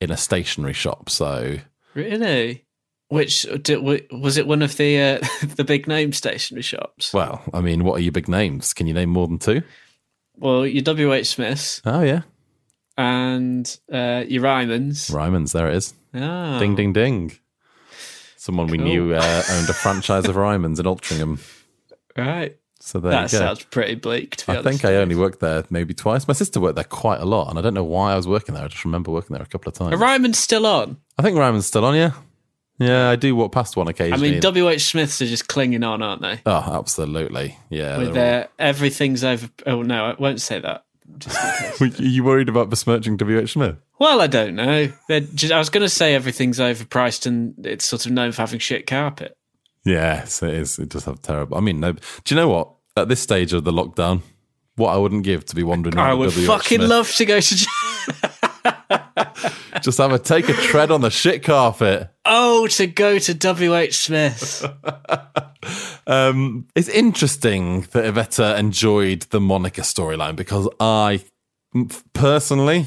in 0.00 0.10
a 0.10 0.16
stationery 0.16 0.72
shop. 0.72 1.10
So 1.10 1.58
Really? 1.98 2.64
Which 3.08 3.42
did, 3.62 3.78
was 4.12 4.36
it? 4.36 4.46
One 4.46 4.62
of 4.62 4.76
the 4.76 5.00
uh, 5.00 5.26
the 5.56 5.64
big 5.64 5.88
name 5.88 6.12
stationery 6.12 6.62
shops? 6.62 7.12
Well, 7.12 7.42
I 7.52 7.60
mean, 7.60 7.82
what 7.84 7.94
are 7.94 8.02
your 8.02 8.12
big 8.12 8.28
names? 8.28 8.72
Can 8.72 8.86
you 8.86 8.94
name 8.94 9.10
more 9.10 9.26
than 9.26 9.38
two? 9.38 9.62
Well, 10.36 10.64
your 10.66 10.82
W. 10.82 11.12
H. 11.12 11.26
Smiths 11.26 11.82
Oh, 11.84 12.02
yeah. 12.02 12.22
and 12.96 13.78
uh, 13.92 14.24
your 14.28 14.42
Ryman's. 14.42 15.10
Ryman's, 15.10 15.52
there 15.52 15.68
it 15.68 15.74
is. 15.76 15.94
Ah, 16.14 16.58
Ding, 16.60 16.76
ding, 16.76 16.92
ding. 16.92 17.32
Someone 18.36 18.68
we 18.68 18.78
knew 18.78 19.14
uh, 19.14 19.42
owned 19.50 19.68
a 19.68 19.72
franchise 19.72 20.26
of 20.26 20.36
Ryman's 20.46 20.78
in 20.78 20.86
Altrincham. 20.86 21.40
right. 22.16 22.56
So 22.88 23.00
there 23.00 23.12
That 23.12 23.32
you 23.32 23.38
go. 23.38 23.44
sounds 23.44 23.64
pretty 23.64 23.94
bleak. 23.96 24.36
To 24.36 24.46
be 24.46 24.52
I 24.52 24.56
honest. 24.58 24.80
think 24.80 24.90
I 24.90 24.96
only 24.96 25.14
worked 25.14 25.40
there 25.40 25.64
maybe 25.70 25.92
twice. 25.94 26.26
My 26.26 26.34
sister 26.34 26.58
worked 26.60 26.76
there 26.76 26.84
quite 26.84 27.20
a 27.20 27.24
lot, 27.26 27.50
and 27.50 27.58
I 27.58 27.62
don't 27.62 27.74
know 27.74 27.84
why 27.84 28.12
I 28.12 28.16
was 28.16 28.26
working 28.26 28.54
there. 28.54 28.64
I 28.64 28.68
just 28.68 28.84
remember 28.84 29.10
working 29.10 29.34
there 29.34 29.42
a 29.42 29.46
couple 29.46 29.68
of 29.70 29.74
times. 29.76 29.92
Are 29.94 29.98
Ryman's 29.98 30.38
still 30.38 30.64
on? 30.66 30.96
I 31.18 31.22
think 31.22 31.36
Ryman's 31.36 31.66
still 31.66 31.84
on, 31.84 31.94
yeah. 31.94 32.12
Yeah, 32.78 33.10
I 33.10 33.16
do 33.16 33.34
walk 33.34 33.52
past 33.52 33.76
one 33.76 33.88
occasionally. 33.88 34.28
I 34.28 34.30
mean, 34.32 34.40
W. 34.40 34.68
H. 34.68 34.84
Smiths 34.84 35.20
are 35.20 35.26
just 35.26 35.48
clinging 35.48 35.82
on, 35.82 36.00
aren't 36.00 36.22
they? 36.22 36.40
oh, 36.46 36.78
absolutely. 36.78 37.58
Yeah. 37.70 37.98
With 37.98 38.14
they're 38.14 38.44
all- 38.44 38.50
everything's 38.58 39.24
over. 39.24 39.48
Oh 39.66 39.82
no, 39.82 40.04
I 40.06 40.14
won't 40.18 40.40
say 40.40 40.60
that. 40.60 40.84
Just. 41.18 41.80
Are 41.82 41.86
you 42.02 42.22
worried 42.22 42.48
about 42.48 42.70
besmirching 42.70 43.16
WH 43.18 43.48
Smith? 43.48 43.76
well, 43.98 44.20
I 44.20 44.28
don't 44.28 44.54
know. 44.54 44.92
Just, 45.34 45.52
I 45.52 45.58
was 45.58 45.70
going 45.70 45.82
to 45.82 45.88
say 45.88 46.14
everything's 46.14 46.58
overpriced 46.60 47.26
and 47.26 47.54
it's 47.66 47.84
sort 47.88 48.06
of 48.06 48.12
known 48.12 48.30
for 48.30 48.42
having 48.42 48.60
shit 48.60 48.86
carpet. 48.86 49.36
Yes, 49.84 50.42
it 50.42 50.54
is. 50.54 50.78
It 50.78 50.90
does 50.90 51.04
have 51.06 51.20
terrible. 51.22 51.56
I 51.56 51.60
mean, 51.60 51.80
no. 51.80 51.92
Do 51.92 52.00
you 52.28 52.36
know 52.36 52.48
what? 52.48 52.70
At 53.02 53.08
this 53.08 53.20
stage 53.20 53.52
of 53.52 53.64
the 53.64 53.72
lockdown, 53.72 54.22
what 54.76 54.90
I 54.90 54.96
wouldn't 54.96 55.24
give 55.24 55.44
to 55.46 55.56
be 55.56 55.62
wandering 55.62 55.96
around 55.96 56.10
I 56.10 56.14
would 56.14 56.30
WH 56.30 56.46
fucking 56.46 56.78
Smith. 56.78 56.88
love 56.90 57.12
to 57.14 57.24
go 57.24 57.40
to. 57.40 57.66
Just 59.82 59.98
have 59.98 60.12
a 60.12 60.18
take 60.18 60.48
a 60.48 60.54
tread 60.54 60.90
on 60.90 61.00
the 61.02 61.10
shit 61.10 61.42
carpet. 61.44 62.10
Oh, 62.24 62.66
to 62.68 62.86
go 62.86 63.18
to 63.18 63.34
WH 63.34 63.92
Smith. 63.92 64.64
Um, 66.06 66.66
it's 66.74 66.88
interesting 66.88 67.82
that 67.92 68.14
Iveta 68.14 68.58
enjoyed 68.58 69.22
the 69.28 69.40
Monica 69.40 69.82
storyline 69.82 70.36
because 70.36 70.66
I 70.80 71.22
personally 72.14 72.86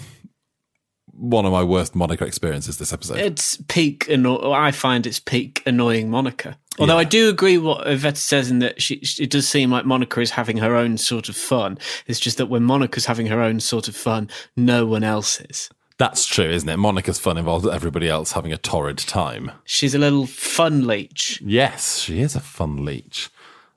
one 1.14 1.46
of 1.46 1.52
my 1.52 1.62
worst 1.64 1.94
Monica 1.94 2.26
experiences 2.26 2.78
this 2.80 2.92
episode. 2.92 3.20
It's 3.20 3.58
peak. 3.68 4.10
Anno- 4.10 4.52
I 4.52 4.72
find 4.72 5.06
it's 5.06 5.20
peak 5.20 5.62
annoying 5.68 6.10
Monica. 6.10 6.58
Although 6.82 6.98
I 6.98 7.04
do 7.04 7.30
agree 7.30 7.58
what 7.58 7.88
Yvette 7.88 8.18
says 8.18 8.52
in 8.52 8.60
that 8.60 8.82
she, 8.82 9.00
she- 9.04 9.24
it 9.24 9.30
does 9.30 9.48
seem 9.48 9.72
like 9.72 9.86
Monica 9.86 10.20
is 10.20 10.32
having 10.32 10.58
her 10.58 10.76
own 10.76 10.98
sort 10.98 11.30
of 11.30 11.36
fun. 11.36 11.78
It's 12.08 12.20
just 12.20 12.38
that 12.38 12.48
when 12.48 12.64
Monica's 12.64 13.06
having 13.06 13.28
her 13.28 13.42
own 13.42 13.60
sort 13.60 13.88
of 13.88 13.96
fun, 13.96 14.30
no 14.58 14.86
one 14.86 15.04
else 15.04 15.40
is. 15.42 15.70
That's 15.98 16.26
true, 16.26 16.50
isn't 16.50 16.68
it? 16.68 16.78
Monica's 16.78 17.20
fun 17.20 17.38
involves 17.38 17.68
everybody 17.68 18.10
else 18.10 18.32
having 18.32 18.52
a 18.52 18.58
torrid 18.58 18.98
time. 18.98 19.52
She's 19.66 19.94
a 19.94 20.00
little 20.00 20.26
fun 20.26 20.88
leech. 20.88 21.40
Yes, 21.46 22.00
she 22.00 22.22
is 22.22 22.36
a 22.36 22.40
fun 22.40 22.84
leech. 22.84 23.30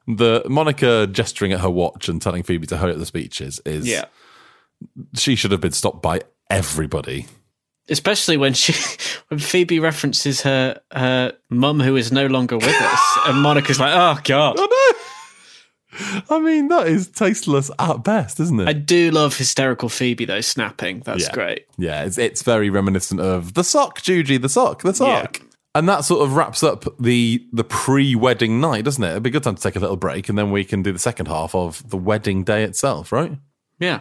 The 0.09 0.43
Monica 0.49 1.07
gesturing 1.07 1.53
at 1.53 1.61
her 1.61 1.69
watch 1.71 2.09
and 2.09 2.21
telling 2.23 2.43
Phoebe 2.43 2.67
to 2.69 2.79
hurry 2.79 2.93
up 2.93 2.99
the 2.99 3.07
speeches 3.07 3.61
is 3.67 3.87
Yeah. 3.87 4.07
she 5.17 5.35
should 5.37 5.51
have 5.51 5.61
been 5.61 5.73
stopped 5.73 6.03
by 6.03 6.23
everybody. 6.51 7.27
Especially 7.91 8.37
when 8.37 8.55
she, 8.55 8.73
when 9.29 9.39
Phoebe 9.39 9.79
references 9.79 10.41
her 10.43 10.81
her 10.93 11.33
mum 11.51 11.81
who 11.81 11.97
is 11.97 12.11
no 12.13 12.27
longer 12.27 12.57
with 12.57 12.67
us, 12.81 13.19
and 13.27 13.41
Monica's 13.43 13.79
like, 13.81 13.93
"Oh 13.95 14.19
God." 14.25 14.57
Oh 14.59 14.67
no! 14.67 15.01
I 16.29 16.41
mean, 16.41 16.69
that 16.69 16.89
is 16.89 17.07
tasteless 17.09 17.71
at 17.79 18.03
best, 18.03 18.41
isn't 18.41 18.59
it? 18.61 18.67
I 18.69 18.73
do 18.73 19.11
love 19.13 19.37
hysterical 19.37 19.89
Phoebe 19.89 20.25
though, 20.25 20.41
snapping. 20.41 21.01
That's 21.05 21.25
Yeah. 21.25 21.33
great. 21.33 21.67
Yeah, 21.79 22.05
it's, 22.05 22.19
it's 22.19 22.43
very 22.43 22.69
reminiscent 22.69 23.21
of 23.21 23.55
the 23.55 23.63
sock, 23.63 24.01
Juji, 24.01 24.41
the 24.41 24.49
sock, 24.49 24.83
the 24.83 24.93
sock. 24.95 25.41
And 25.77 25.89
that 25.89 26.05
sort 26.05 26.23
of 26.23 26.35
wraps 26.35 26.63
up 26.63 26.85
the 26.99 27.45
the 27.53 27.65
pre-wedding 27.65 28.61
night, 28.61 28.85
doesn't 28.85 29.03
it? 29.05 29.11
It'd 29.11 29.23
be 29.23 29.31
a 29.31 29.33
good 29.33 29.43
time 29.45 29.55
to 29.57 29.63
take 29.63 29.77
a 29.77 29.81
little 29.81 29.97
break, 29.97 30.29
and 30.29 30.37
then 30.39 30.51
we 30.51 30.65
can 30.65 30.83
do 30.83 30.91
the 30.93 30.99
second 30.99 31.27
half 31.27 31.55
of 31.55 31.89
the 31.91 31.97
wedding 31.97 32.43
day 32.45 32.65
itself, 32.65 33.13
right? 33.13 33.33
Yeah. 33.79 34.01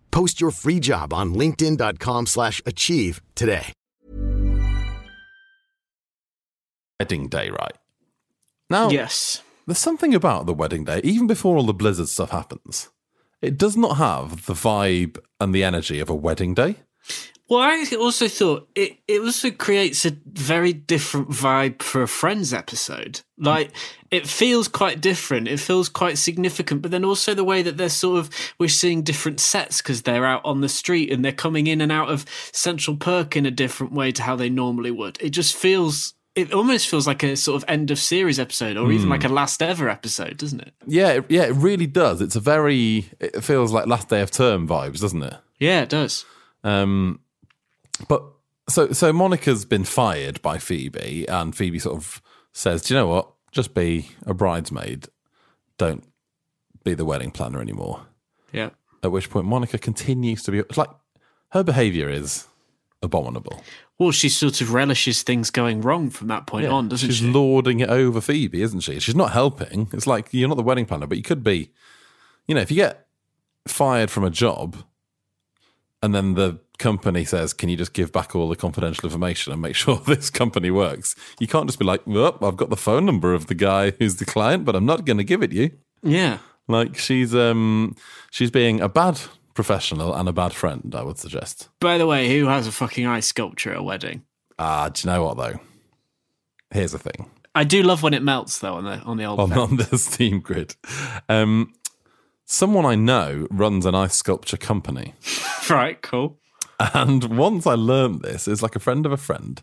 Post 0.11 0.39
your 0.41 0.51
free 0.51 0.79
job 0.79 1.13
on 1.13 1.33
linkedin.com/achieve 1.33 2.27
slash 2.27 2.61
achieve 2.65 3.21
today. 3.35 3.73
wedding 6.99 7.29
day, 7.29 7.49
right? 7.49 7.77
Now, 8.69 8.89
Yes. 8.91 9.41
there's 9.65 9.79
something 9.79 10.13
about 10.13 10.45
the 10.45 10.53
wedding 10.53 10.83
day, 10.83 11.01
even 11.03 11.25
before 11.25 11.57
all 11.57 11.65
the 11.65 11.73
blizzard 11.73 12.09
stuff 12.09 12.29
happens. 12.29 12.89
It 13.41 13.57
does 13.57 13.75
not 13.75 13.97
have 13.97 14.45
the 14.45 14.53
vibe 14.53 15.17
and 15.39 15.53
the 15.53 15.63
energy 15.63 15.99
of 15.99 16.09
a 16.11 16.15
wedding 16.15 16.53
day. 16.53 16.75
Well, 17.51 17.59
I 17.59 17.85
also 17.99 18.29
thought 18.29 18.69
it, 18.75 18.99
it 19.09 19.19
also 19.19 19.51
creates 19.51 20.05
a 20.05 20.15
very 20.25 20.71
different 20.71 21.31
vibe 21.31 21.81
for 21.81 22.01
a 22.01 22.07
Friends 22.07 22.53
episode. 22.53 23.19
Like, 23.37 23.71
it 24.09 24.25
feels 24.25 24.69
quite 24.69 25.01
different. 25.01 25.49
It 25.49 25.59
feels 25.59 25.89
quite 25.89 26.17
significant, 26.17 26.81
but 26.81 26.91
then 26.91 27.03
also 27.03 27.33
the 27.33 27.43
way 27.43 27.61
that 27.61 27.75
they're 27.75 27.89
sort 27.89 28.19
of, 28.19 28.29
we're 28.57 28.69
seeing 28.69 29.01
different 29.01 29.41
sets 29.41 29.81
because 29.81 30.03
they're 30.03 30.25
out 30.25 30.45
on 30.45 30.61
the 30.61 30.69
street 30.69 31.11
and 31.11 31.25
they're 31.25 31.33
coming 31.33 31.67
in 31.67 31.81
and 31.81 31.91
out 31.91 32.07
of 32.07 32.23
Central 32.53 32.95
Perk 32.95 33.35
in 33.35 33.45
a 33.45 33.51
different 33.51 33.91
way 33.91 34.13
to 34.13 34.23
how 34.23 34.37
they 34.37 34.49
normally 34.49 34.91
would. 34.91 35.17
It 35.19 35.31
just 35.31 35.53
feels, 35.53 36.13
it 36.35 36.53
almost 36.53 36.87
feels 36.87 37.05
like 37.05 37.21
a 37.21 37.35
sort 37.35 37.61
of 37.61 37.69
end 37.69 37.91
of 37.91 37.99
series 37.99 38.39
episode 38.39 38.77
or 38.77 38.93
even 38.93 39.09
like 39.09 39.25
a 39.25 39.27
last 39.27 39.61
ever 39.61 39.89
episode, 39.89 40.37
doesn't 40.37 40.61
it? 40.61 40.73
Yeah, 40.87 41.19
yeah, 41.27 41.47
it 41.47 41.55
really 41.55 41.87
does. 41.87 42.21
It's 42.21 42.37
a 42.37 42.39
very, 42.39 43.09
it 43.19 43.43
feels 43.43 43.73
like 43.73 43.87
last 43.87 44.07
day 44.07 44.21
of 44.21 44.31
term 44.31 44.69
vibes, 44.69 45.01
doesn't 45.01 45.21
it? 45.21 45.35
Yeah, 45.59 45.81
it 45.81 45.89
does. 45.89 46.23
Um, 46.63 47.19
but 48.07 48.23
so 48.69 48.91
so 48.91 49.11
Monica's 49.13 49.65
been 49.65 49.83
fired 49.83 50.41
by 50.41 50.57
Phoebe, 50.57 51.27
and 51.27 51.55
Phoebe 51.55 51.79
sort 51.79 51.97
of 51.97 52.21
says, 52.53 52.83
"Do 52.83 52.93
you 52.93 52.99
know 52.99 53.07
what? 53.07 53.31
Just 53.51 53.73
be 53.73 54.09
a 54.25 54.33
bridesmaid. 54.33 55.07
Don't 55.77 56.03
be 56.83 56.93
the 56.93 57.05
wedding 57.05 57.31
planner 57.31 57.61
anymore." 57.61 58.05
Yeah. 58.51 58.69
At 59.03 59.11
which 59.11 59.29
point, 59.29 59.45
Monica 59.45 59.77
continues 59.77 60.43
to 60.43 60.51
be 60.51 60.59
it's 60.59 60.77
like 60.77 60.89
her 61.49 61.63
behaviour 61.63 62.09
is 62.09 62.47
abominable. 63.01 63.63
Well, 63.97 64.11
she 64.11 64.29
sort 64.29 64.61
of 64.61 64.73
relishes 64.73 65.21
things 65.21 65.49
going 65.51 65.81
wrong 65.81 66.09
from 66.09 66.27
that 66.27 66.47
point 66.47 66.67
on, 66.67 66.89
doesn't 66.89 67.09
She's 67.09 67.17
she? 67.17 67.25
She's 67.25 67.33
lording 67.35 67.79
it 67.79 67.89
over 67.89 68.21
Phoebe, 68.21 68.61
isn't 68.61 68.81
she? 68.81 68.99
She's 68.99 69.15
not 69.15 69.31
helping. 69.31 69.89
It's 69.93 70.07
like 70.07 70.29
you're 70.31 70.49
not 70.49 70.57
the 70.57 70.63
wedding 70.63 70.85
planner, 70.85 71.07
but 71.07 71.17
you 71.17 71.23
could 71.23 71.43
be. 71.43 71.71
You 72.47 72.55
know, 72.55 72.61
if 72.61 72.71
you 72.71 72.77
get 72.77 73.07
fired 73.67 74.09
from 74.09 74.23
a 74.23 74.29
job, 74.29 74.77
and 76.01 76.13
then 76.15 76.33
the 76.35 76.59
company 76.79 77.23
says, 77.25 77.53
"Can 77.53 77.69
you 77.69 77.77
just 77.77 77.93
give 77.93 78.11
back 78.11 78.35
all 78.35 78.49
the 78.49 78.55
confidential 78.55 79.05
information 79.05 79.53
and 79.53 79.61
make 79.61 79.75
sure 79.83 79.97
this 79.97 80.29
company 80.29 80.71
works?" 80.71 81.15
You 81.39 81.47
can't 81.47 81.67
just 81.67 81.79
be 81.79 81.85
like, 81.85 82.01
"Well, 82.05 82.37
I've 82.41 82.57
got 82.57 82.69
the 82.69 82.77
phone 82.77 83.05
number 83.05 83.33
of 83.33 83.47
the 83.47 83.55
guy 83.55 83.91
who's 83.91 84.15
the 84.17 84.25
client, 84.25 84.65
but 84.65 84.75
I'm 84.75 84.85
not 84.85 85.05
going 85.05 85.17
to 85.17 85.23
give 85.23 85.43
it 85.43 85.51
you." 85.51 85.71
yeah. 86.03 86.39
Like 86.67 86.97
she's 86.97 87.35
um 87.35 87.95
she's 88.29 88.51
being 88.51 88.79
a 88.79 88.87
bad 88.87 89.19
professional 89.53 90.13
and 90.13 90.29
a 90.29 90.31
bad 90.31 90.53
friend. 90.53 90.93
I 90.95 91.03
would 91.03 91.17
suggest. 91.17 91.69
By 91.79 91.97
the 91.97 92.07
way, 92.07 92.29
who 92.29 92.47
has 92.47 92.65
a 92.67 92.71
fucking 92.71 93.05
ice 93.05 93.25
sculpture 93.25 93.71
at 93.71 93.77
a 93.77 93.83
wedding? 93.83 94.23
Ah, 94.57 94.89
do 94.89 95.01
you 95.07 95.13
know 95.13 95.25
what 95.25 95.37
though? 95.37 95.59
Here's 96.69 96.93
the 96.93 96.99
thing. 96.99 97.29
I 97.53 97.65
do 97.65 97.83
love 97.83 98.03
when 98.03 98.13
it 98.13 98.23
melts 98.23 98.59
though 98.59 98.75
on 98.75 98.85
the 98.85 98.99
on 98.99 99.17
the 99.17 99.25
old 99.25 99.39
on, 99.39 99.53
on 99.53 99.75
the 99.77 99.97
Steam 99.97 100.39
grid. 100.39 100.75
Um, 101.27 101.73
someone 102.45 102.85
I 102.85 102.95
know 102.95 103.47
runs 103.51 103.85
an 103.85 103.95
ice 103.95 104.15
sculpture 104.15 104.57
company. 104.57 105.15
right, 105.69 106.01
cool. 106.01 106.37
And 106.93 107.37
once 107.37 107.67
I 107.67 107.75
learned 107.75 108.21
this, 108.21 108.47
it's 108.47 108.61
like 108.61 108.75
a 108.75 108.79
friend 108.79 109.05
of 109.05 109.11
a 109.11 109.17
friend. 109.17 109.61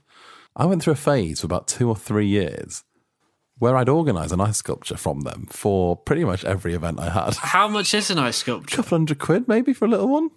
I 0.55 0.67
went 0.67 0.83
through 0.83 0.93
a 0.93 0.97
phase 0.97 1.41
for 1.41 1.47
about 1.47 1.69
two 1.69 1.89
or 1.89 1.97
three 1.97 2.27
years 2.27 2.85
where 3.59 3.77
I'd 3.77 3.89
organise 3.89 4.31
an 4.31 4.41
ice 4.41 4.59
sculpture 4.59 4.97
from 4.97 5.23
them 5.23 5.47
for 5.51 5.97
pretty 5.97 6.25
much 6.25 6.45
every 6.45 6.75
event 6.75 7.01
I 7.01 7.11
had. 7.11 7.35
How 7.35 7.67
much 7.67 7.93
is 7.93 8.11
an 8.11 8.19
ice 8.19 8.37
sculpture? 8.37 8.75
A 8.75 8.77
couple 8.77 8.97
hundred 8.97 9.19
quid 9.19 9.49
maybe 9.49 9.73
for 9.73 9.85
a 9.85 9.89
little 9.89 10.09
one. 10.09 10.31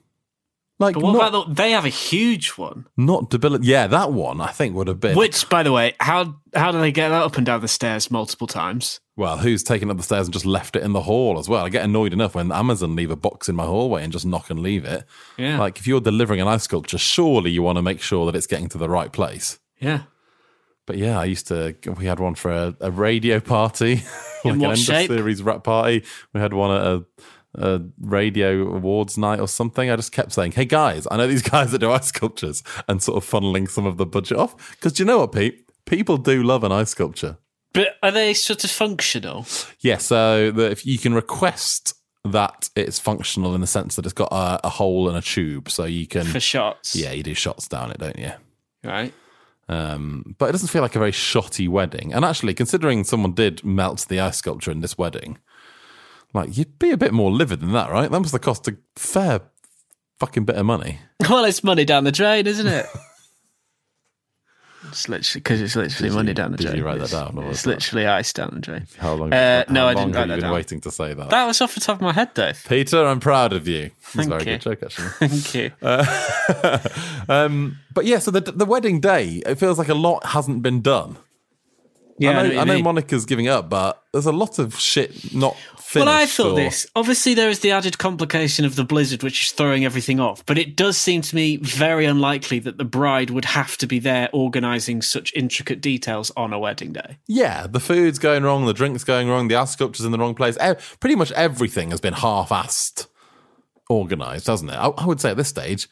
Like 0.82 0.96
But 0.96 1.04
what 1.04 1.14
not, 1.14 1.30
about 1.30 1.48
the, 1.48 1.54
they 1.54 1.72
have 1.72 1.86
a 1.86 1.90
huge 1.90 2.50
one? 2.58 2.88
not 2.98 3.30
debilitating. 3.30 3.70
Yeah, 3.72 3.88
that 3.88 4.12
one 4.12 4.42
I 4.42 4.48
think 4.48 4.76
would 4.76 4.88
have 4.88 5.00
been. 5.00 5.16
Which, 5.16 5.48
by 5.48 5.62
the 5.64 5.72
way, 5.72 5.94
how 6.00 6.36
how 6.56 6.72
do 6.72 6.80
they 6.80 6.92
get 6.92 7.10
that 7.10 7.22
up 7.22 7.38
and 7.38 7.46
down 7.46 7.62
the 7.62 7.68
stairs 7.68 8.10
multiple 8.12 8.48
times? 8.48 9.00
Well, 9.16 9.38
who's 9.38 9.62
taken 9.62 9.92
up 9.92 9.98
the 9.98 10.04
stairs 10.04 10.26
and 10.28 10.34
just 10.34 10.46
left 10.46 10.76
it 10.76 10.82
in 10.84 10.94
the 10.94 11.02
hall 11.02 11.38
as 11.38 11.48
well? 11.48 11.64
I 11.64 11.70
get 11.70 11.86
annoyed 11.86 12.12
enough 12.14 12.34
when 12.34 12.52
Amazon 12.52 12.96
leave 12.96 13.12
a 13.12 13.16
box 13.16 13.48
in 13.48 13.56
my 13.56 13.66
hallway 13.66 14.04
and 14.04 14.12
just 14.12 14.26
knock 14.26 14.50
and 14.50 14.60
leave 14.60 14.84
it. 14.84 15.06
Yeah. 15.38 15.60
Like 15.60 15.78
if 15.78 15.86
you're 15.86 16.02
delivering 16.02 16.42
an 16.42 16.48
ice 16.48 16.64
sculpture, 16.64 16.98
surely 16.98 17.52
you 17.52 17.62
want 17.62 17.78
to 17.78 17.84
make 17.84 18.02
sure 18.02 18.26
that 18.26 18.36
it's 18.36 18.48
getting 18.48 18.68
to 18.70 18.78
the 18.80 18.90
right 18.90 19.14
place. 19.14 19.60
Yeah. 19.80 20.04
But 20.88 20.98
yeah, 20.98 21.20
I 21.20 21.26
used 21.26 21.48
to. 21.48 21.76
We 21.98 22.06
had 22.06 22.20
one 22.20 22.34
for 22.36 22.52
a, 22.52 22.76
a 22.82 22.90
radio 22.92 23.40
party, 23.40 24.02
like 24.44 24.56
an 24.56 24.66
end 24.66 24.80
shape? 24.80 25.10
of 25.12 25.16
series 25.18 25.44
rap 25.44 25.64
party. 25.64 26.04
We 26.34 26.42
had 26.42 26.54
one 26.54 26.72
at 26.76 26.86
a, 26.88 27.06
a 27.56 27.82
radio 28.00 28.68
awards 28.74 29.18
night 29.18 29.40
or 29.40 29.48
something. 29.48 29.90
I 29.90 29.96
just 29.96 30.12
kept 30.12 30.32
saying, 30.32 30.54
"Hey 30.54 30.66
guys, 30.66 31.08
I 31.10 31.18
know 31.18 31.28
these 31.28 31.42
guys 31.50 31.72
that 31.72 31.80
do 31.80 31.92
ice 31.92 32.08
sculptures," 32.08 32.64
and 32.88 33.02
sort 33.02 33.22
of 33.22 33.30
funneling 33.30 33.70
some 33.70 33.86
of 33.86 33.98
the 33.98 34.06
budget 34.06 34.38
off. 34.38 34.72
Because 34.72 34.94
do 34.94 35.04
you 35.04 35.08
know 35.08 35.20
what, 35.20 35.32
Pete? 35.32 35.68
People 35.86 36.18
do 36.18 36.44
love 36.44 36.64
an 36.64 36.72
ice 36.72 36.90
sculpture. 36.90 37.38
But 37.74 37.96
are 38.04 38.12
they 38.12 38.34
sort 38.34 38.64
of 38.64 38.72
functional? 38.72 39.46
Yeah, 39.80 39.98
so 39.98 40.52
the, 40.52 40.70
if 40.70 40.86
you 40.86 40.98
can 40.98 41.14
request 41.14 41.96
that 42.24 42.70
it's 42.76 43.00
functional 43.00 43.56
in 43.56 43.62
the 43.62 43.68
sense 43.68 43.96
that 43.96 44.06
it's 44.06 44.14
got 44.14 44.32
a, 44.32 44.68
a 44.68 44.70
hole 44.70 45.08
and 45.08 45.18
a 45.18 45.22
tube, 45.22 45.70
so 45.70 45.86
you 45.86 46.06
can. 46.06 46.26
For 46.26 46.40
shots. 46.40 46.96
Yeah, 46.96 47.12
you 47.12 47.24
do 47.24 47.34
shots 47.34 47.68
down 47.68 47.92
it, 47.92 47.98
don't 47.98 48.20
you? 48.20 48.32
Right. 48.84 49.14
Um, 49.70 50.36
but 50.38 50.50
it 50.50 50.52
doesn't 50.52 50.68
feel 50.68 50.82
like 50.82 50.96
a 50.96 51.00
very 51.00 51.14
shotty 51.14 51.70
wedding. 51.70 52.14
And 52.14 52.26
actually, 52.26 52.54
considering 52.54 53.04
someone 53.04 53.34
did 53.34 53.64
melt 53.64 54.06
the 54.10 54.20
ice 54.20 54.38
sculpture 54.38 54.72
in 54.72 54.82
this 54.82 54.98
wedding, 54.98 55.38
like 56.34 56.58
you'd 56.58 56.80
be 56.80 56.92
a 56.92 56.98
bit 56.98 57.14
more 57.14 57.32
livid 57.32 57.60
than 57.62 57.72
that, 57.74 57.90
right? 57.92 58.10
That 58.10 58.20
must 58.20 58.32
have 58.32 58.42
cost 58.42 58.68
a 58.68 58.78
fair 58.96 59.42
fucking 60.20 60.46
bit 60.46 60.56
of 60.56 60.66
money. 60.66 61.00
Well, 61.30 61.46
it's 61.46 61.64
money 61.64 61.86
down 61.86 62.04
the 62.04 62.12
drain, 62.12 62.48
isn't 62.48 62.66
it? 62.68 62.86
it's 64.90 65.08
literally 65.08 65.40
because 65.40 65.62
it's 65.62 65.76
literally 65.76 66.10
Did 66.10 66.16
money 66.16 66.28
you- 66.30 66.34
down 66.34 66.52
the 66.52 66.58
did 66.58 66.66
drain. 66.68 66.78
you 66.78 66.84
write 66.84 66.98
that 67.00 67.06
It's- 67.06 67.12
down, 67.34 67.38
It's 67.50 67.62
that- 67.62 67.70
literally 67.70 68.08
ice 68.08 68.34
down 68.34 68.52
the 68.56 68.60
drain. 68.60 68.88
How 68.98 69.14
long? 69.14 69.32
Uh, 69.32 69.64
how 69.68 69.74
no, 69.74 69.88
I 69.88 69.94
didn't 69.94 70.16
have 70.16 70.16
write 70.16 70.22
you 70.24 70.28
that 70.30 70.36
been 70.38 70.42
down. 70.42 70.54
waiting 70.54 70.82
to 70.82 70.92
say 70.92 71.14
that? 71.14 71.30
That 71.30 71.46
was 71.46 71.62
off 71.62 71.76
the 71.76 71.80
top 71.80 71.98
of 71.98 72.02
my 72.02 72.12
head, 72.14 72.32
though. 72.34 72.52
Peter, 72.68 73.06
I'm 73.06 73.20
proud 73.20 73.54
of 73.54 73.68
you. 73.68 73.92
Thank 74.02 74.30
very 74.30 74.40
you. 74.42 74.46
good 74.58 74.62
joke, 74.62 74.84
actually. 74.84 75.08
Thank 75.28 75.54
you. 75.54 75.72
Uh, 75.82 76.80
um, 77.30 77.78
but 77.94 78.06
yeah, 78.06 78.18
so 78.20 78.32
the 78.32 78.42
the 78.42 78.66
wedding 78.66 79.00
day, 79.00 79.44
it 79.46 79.56
feels 79.56 79.78
like 79.78 79.90
a 79.90 79.94
lot 79.94 80.26
hasn't 80.26 80.64
been 80.64 80.82
done. 80.82 81.18
Yeah, 82.22 82.30
I 82.30 82.32
I 82.32 82.36
know 82.36 82.42
know, 82.42 82.48
what 82.48 82.68
you 82.68 82.74
I 82.74 82.78
know. 82.78 82.84
Monica's 82.84 83.26
giving 83.26 83.48
up, 83.48 83.70
but 83.70 84.02
there's 84.14 84.26
a 84.26 84.32
lot 84.32 84.60
of 84.60 84.80
shit 84.80 85.34
not 85.34 85.56
finished. 85.78 85.96
Well, 85.96 86.10
I 86.10 86.26
thought 86.26 86.52
or- 86.52 86.56
this. 86.56 86.88
Obviously, 86.96 87.34
there 87.34 87.50
is 87.50 87.60
the 87.60 87.72
added 87.72 87.98
complication 87.98 88.64
of 88.66 88.76
the 88.76 88.84
blizzard, 88.84 89.24
which 89.24 89.48
is 89.48 89.52
throwing 89.52 89.84
everything 89.86 90.20
off. 90.20 90.46
But 90.46 90.58
it 90.58 90.76
does 90.76 90.98
seem 90.98 91.22
to 91.24 91.36
me 91.36 91.58
very 91.58 92.06
unlikely 92.06 92.60
that 92.60 92.78
the 92.78 92.86
bride 92.86 93.30
would 93.30 93.46
have 93.46 93.76
to 93.78 93.88
be 93.88 94.00
there 94.00 94.30
organising 94.34 95.02
such 95.02 95.34
intricate 95.36 95.82
details 95.82 96.32
on 96.38 96.54
a 96.54 96.60
wedding 96.60 96.94
day. 96.94 97.18
Yeah, 97.28 97.68
the 97.68 97.80
food's 97.80 98.20
going 98.20 98.44
wrong, 98.44 98.66
the 98.66 98.74
drink's 98.74 99.04
going 99.04 99.28
wrong, 99.28 99.48
the 99.48 99.56
ice 99.56 99.72
sculpture's 99.72 100.06
in 100.06 100.12
the 100.12 100.18
wrong 100.20 100.36
place. 100.36 100.58
Pretty 101.00 101.16
much 101.16 101.32
everything 101.34 101.92
has 101.92 102.00
been 102.00 102.14
half-assed 102.14 103.08
organised, 103.90 104.48
hasn't 104.48 104.72
it? 104.72 104.76
I, 104.76 104.88
I 104.90 105.06
would 105.06 105.20
say 105.20 105.32
at 105.32 105.38
this 105.38 105.50
stage, 105.50 105.88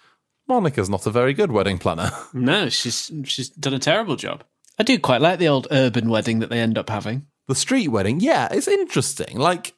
Monica's 0.47 0.89
not 0.89 1.05
a 1.05 1.11
very 1.11 1.33
good 1.33 1.51
wedding 1.51 1.77
planner. 1.77 2.11
No, 2.33 2.69
she's 2.69 3.11
she's 3.25 3.49
done 3.49 3.73
a 3.73 3.79
terrible 3.79 4.15
job. 4.15 4.43
I 4.79 4.83
do 4.83 4.97
quite 4.97 5.21
like 5.21 5.39
the 5.39 5.49
old 5.49 5.67
urban 5.71 6.09
wedding 6.09 6.39
that 6.39 6.49
they 6.49 6.59
end 6.59 6.77
up 6.77 6.89
having. 6.89 7.27
The 7.47 7.55
street 7.55 7.89
wedding, 7.89 8.21
yeah, 8.21 8.47
it's 8.49 8.67
interesting. 8.67 9.37
Like, 9.37 9.73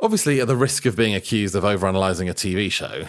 obviously, 0.00 0.40
at 0.40 0.46
the 0.46 0.56
risk 0.56 0.86
of 0.86 0.96
being 0.96 1.14
accused 1.14 1.56
of 1.56 1.64
overanalyzing 1.64 2.30
a 2.30 2.34
TV 2.34 2.70
show, 2.70 3.06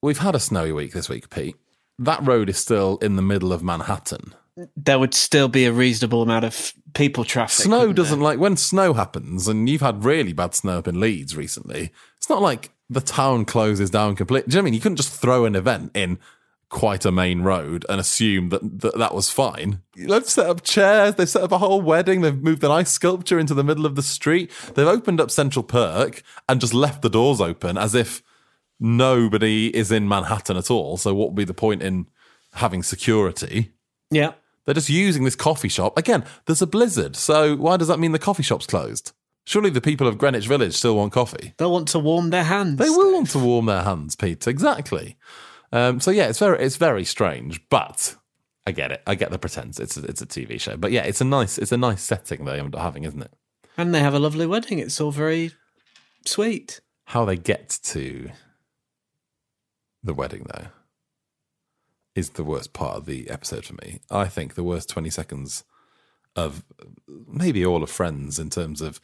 we've 0.00 0.18
had 0.18 0.36
a 0.36 0.40
snowy 0.40 0.72
week 0.72 0.92
this 0.92 1.08
week, 1.08 1.30
Pete. 1.30 1.56
That 1.98 2.24
road 2.24 2.48
is 2.48 2.58
still 2.58 2.98
in 2.98 3.16
the 3.16 3.22
middle 3.22 3.52
of 3.52 3.62
Manhattan. 3.62 4.34
There 4.76 5.00
would 5.00 5.14
still 5.14 5.48
be 5.48 5.64
a 5.64 5.72
reasonable 5.72 6.22
amount 6.22 6.44
of 6.44 6.72
people 6.94 7.24
traffic. 7.24 7.64
Snow 7.64 7.92
doesn't 7.92 8.18
there? 8.18 8.24
like 8.24 8.38
when 8.38 8.56
snow 8.56 8.92
happens, 8.92 9.48
and 9.48 9.68
you've 9.68 9.80
had 9.80 10.04
really 10.04 10.32
bad 10.32 10.54
snow 10.54 10.78
up 10.78 10.86
in 10.86 11.00
Leeds 11.00 11.36
recently. 11.36 11.90
It's 12.16 12.28
not 12.28 12.42
like 12.42 12.70
the 12.88 13.00
town 13.00 13.44
closes 13.44 13.90
down 13.90 14.14
completely. 14.14 14.50
Do 14.50 14.54
you 14.54 14.58
know 14.58 14.62
what 14.62 14.62
I 14.62 14.70
mean? 14.70 14.74
You 14.74 14.80
couldn't 14.80 14.96
just 14.96 15.12
throw 15.12 15.44
an 15.44 15.56
event 15.56 15.90
in 15.94 16.18
quite 16.68 17.04
a 17.04 17.12
main 17.12 17.42
road 17.42 17.86
and 17.88 18.00
assume 18.00 18.50
that 18.50 18.80
that, 18.80 18.98
that 18.98 19.14
was 19.14 19.30
fine. 19.30 19.80
They've 19.96 20.24
set 20.28 20.46
up 20.46 20.62
chairs, 20.62 21.14
they've 21.14 21.28
set 21.28 21.42
up 21.42 21.52
a 21.52 21.58
whole 21.58 21.80
wedding, 21.80 22.20
they've 22.20 22.42
moved 22.42 22.62
an 22.64 22.70
ice 22.70 22.90
sculpture 22.90 23.38
into 23.38 23.54
the 23.54 23.64
middle 23.64 23.86
of 23.86 23.96
the 23.96 24.02
street, 24.02 24.50
they've 24.74 24.86
opened 24.86 25.20
up 25.20 25.30
Central 25.30 25.62
Perk 25.62 26.22
and 26.48 26.60
just 26.60 26.74
left 26.74 27.02
the 27.02 27.10
doors 27.10 27.40
open 27.40 27.78
as 27.78 27.94
if 27.94 28.22
nobody 28.78 29.74
is 29.74 29.90
in 29.90 30.08
Manhattan 30.08 30.56
at 30.56 30.70
all. 30.70 30.96
So, 30.96 31.14
what 31.14 31.28
would 31.28 31.36
be 31.36 31.44
the 31.44 31.54
point 31.54 31.82
in 31.82 32.06
having 32.54 32.82
security? 32.82 33.72
Yeah. 34.10 34.32
They're 34.64 34.74
just 34.74 34.90
using 34.90 35.24
this 35.24 35.36
coffee 35.36 35.68
shop. 35.68 35.96
Again, 35.96 36.24
there's 36.44 36.60
a 36.60 36.66
blizzard. 36.66 37.16
So 37.16 37.56
why 37.56 37.78
does 37.78 37.88
that 37.88 37.98
mean 37.98 38.12
the 38.12 38.18
coffee 38.18 38.42
shop's 38.42 38.66
closed? 38.66 39.12
Surely 39.46 39.70
the 39.70 39.80
people 39.80 40.06
of 40.06 40.18
Greenwich 40.18 40.46
Village 40.46 40.74
still 40.74 40.94
want 40.96 41.10
coffee. 41.10 41.54
They'll 41.56 41.72
want 41.72 41.88
to 41.88 41.98
warm 41.98 42.28
their 42.28 42.44
hands. 42.44 42.76
They 42.76 42.90
will 42.90 43.14
want 43.14 43.30
to 43.30 43.38
warm 43.38 43.64
their 43.64 43.82
hands, 43.82 44.14
Pete. 44.14 44.46
Exactly. 44.46 45.16
Um, 45.72 46.00
so 46.00 46.10
yeah, 46.10 46.28
it's 46.28 46.38
very 46.38 46.58
it's 46.64 46.76
very 46.76 47.04
strange, 47.04 47.60
but 47.68 48.16
I 48.66 48.72
get 48.72 48.92
it. 48.92 49.02
I 49.06 49.14
get 49.14 49.30
the 49.30 49.38
pretense. 49.38 49.78
It's 49.80 49.96
a, 49.96 50.04
it's 50.04 50.22
a 50.22 50.26
TV 50.26 50.60
show, 50.60 50.76
but 50.76 50.92
yeah, 50.92 51.02
it's 51.02 51.20
a 51.20 51.24
nice 51.24 51.58
it's 51.58 51.72
a 51.72 51.76
nice 51.76 52.02
setting 52.02 52.44
they 52.44 52.58
end 52.58 52.74
up 52.74 52.82
having, 52.82 53.04
isn't 53.04 53.22
it? 53.22 53.32
And 53.76 53.94
they 53.94 54.00
have 54.00 54.14
a 54.14 54.18
lovely 54.18 54.46
wedding. 54.46 54.78
It's 54.78 55.00
all 55.00 55.10
very 55.10 55.52
sweet. 56.26 56.80
How 57.06 57.24
they 57.24 57.36
get 57.36 57.78
to 57.84 58.30
the 60.02 60.14
wedding 60.14 60.46
though 60.54 60.68
is 62.14 62.30
the 62.30 62.44
worst 62.44 62.72
part 62.72 62.96
of 62.96 63.06
the 63.06 63.30
episode 63.30 63.64
for 63.64 63.74
me. 63.74 64.00
I 64.10 64.26
think 64.26 64.54
the 64.54 64.64
worst 64.64 64.88
twenty 64.88 65.10
seconds 65.10 65.64
of 66.36 66.64
maybe 67.26 67.64
all 67.64 67.82
of 67.82 67.90
Friends 67.90 68.38
in 68.38 68.50
terms 68.50 68.80
of 68.80 69.00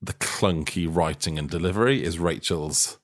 the 0.00 0.14
clunky 0.14 0.86
writing 0.88 1.38
and 1.38 1.48
delivery 1.48 2.02
is 2.02 2.18
Rachel's 2.18 2.98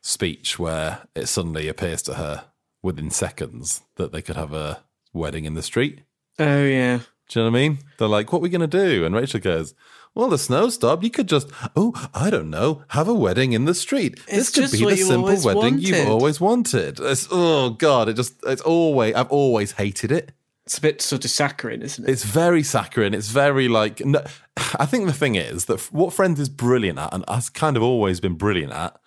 speech, 0.00 0.58
where 0.58 1.06
it 1.14 1.26
suddenly 1.26 1.68
appears 1.68 2.02
to 2.02 2.14
her 2.14 2.44
within 2.82 3.10
seconds 3.10 3.82
that 3.96 4.12
they 4.12 4.22
could 4.22 4.36
have 4.36 4.52
a 4.52 4.82
wedding 5.12 5.44
in 5.44 5.54
the 5.54 5.62
street. 5.62 6.00
Oh 6.38 6.64
yeah. 6.64 7.00
Do 7.28 7.38
you 7.38 7.44
know 7.44 7.50
what 7.52 7.58
I 7.58 7.62
mean? 7.62 7.78
They're 7.98 8.08
like, 8.08 8.32
what 8.32 8.40
are 8.40 8.42
we 8.42 8.48
going 8.48 8.68
to 8.68 8.88
do? 8.88 9.04
And 9.04 9.14
Rachel 9.14 9.38
goes, 9.38 9.74
well, 10.14 10.28
the 10.28 10.38
snow 10.38 10.68
stopped. 10.68 11.04
You 11.04 11.10
could 11.10 11.28
just, 11.28 11.48
oh, 11.76 12.08
I 12.12 12.30
don't 12.30 12.50
know, 12.50 12.82
have 12.88 13.06
a 13.06 13.14
wedding 13.14 13.52
in 13.52 13.66
the 13.66 13.74
street. 13.74 14.14
It's 14.26 14.26
this 14.26 14.50
could 14.50 14.60
just 14.62 14.72
be 14.72 14.84
the 14.84 14.96
simple 14.96 15.40
wedding 15.44 15.78
you've 15.78 16.08
always 16.08 16.40
wanted. 16.40 16.98
It's, 16.98 17.28
oh, 17.30 17.70
God. 17.70 18.08
It 18.08 18.14
just, 18.14 18.34
it's 18.44 18.62
always, 18.62 19.14
I've 19.14 19.30
always 19.30 19.72
hated 19.72 20.10
it. 20.10 20.32
It's 20.66 20.78
a 20.78 20.80
bit 20.80 21.00
sort 21.00 21.24
of 21.24 21.30
saccharine, 21.30 21.82
isn't 21.82 22.04
it? 22.04 22.10
It's 22.10 22.24
very 22.24 22.64
saccharine. 22.64 23.14
It's 23.14 23.28
very 23.28 23.68
like, 23.68 24.04
no, 24.04 24.24
I 24.56 24.86
think 24.86 25.06
the 25.06 25.12
thing 25.12 25.36
is 25.36 25.66
that 25.66 25.80
what 25.92 26.12
Friends 26.12 26.40
is 26.40 26.48
brilliant 26.48 26.98
at, 26.98 27.14
and 27.14 27.24
has 27.28 27.48
kind 27.48 27.76
of 27.76 27.82
always 27.84 28.18
been 28.18 28.34
brilliant 28.34 28.72
at, 28.72 29.00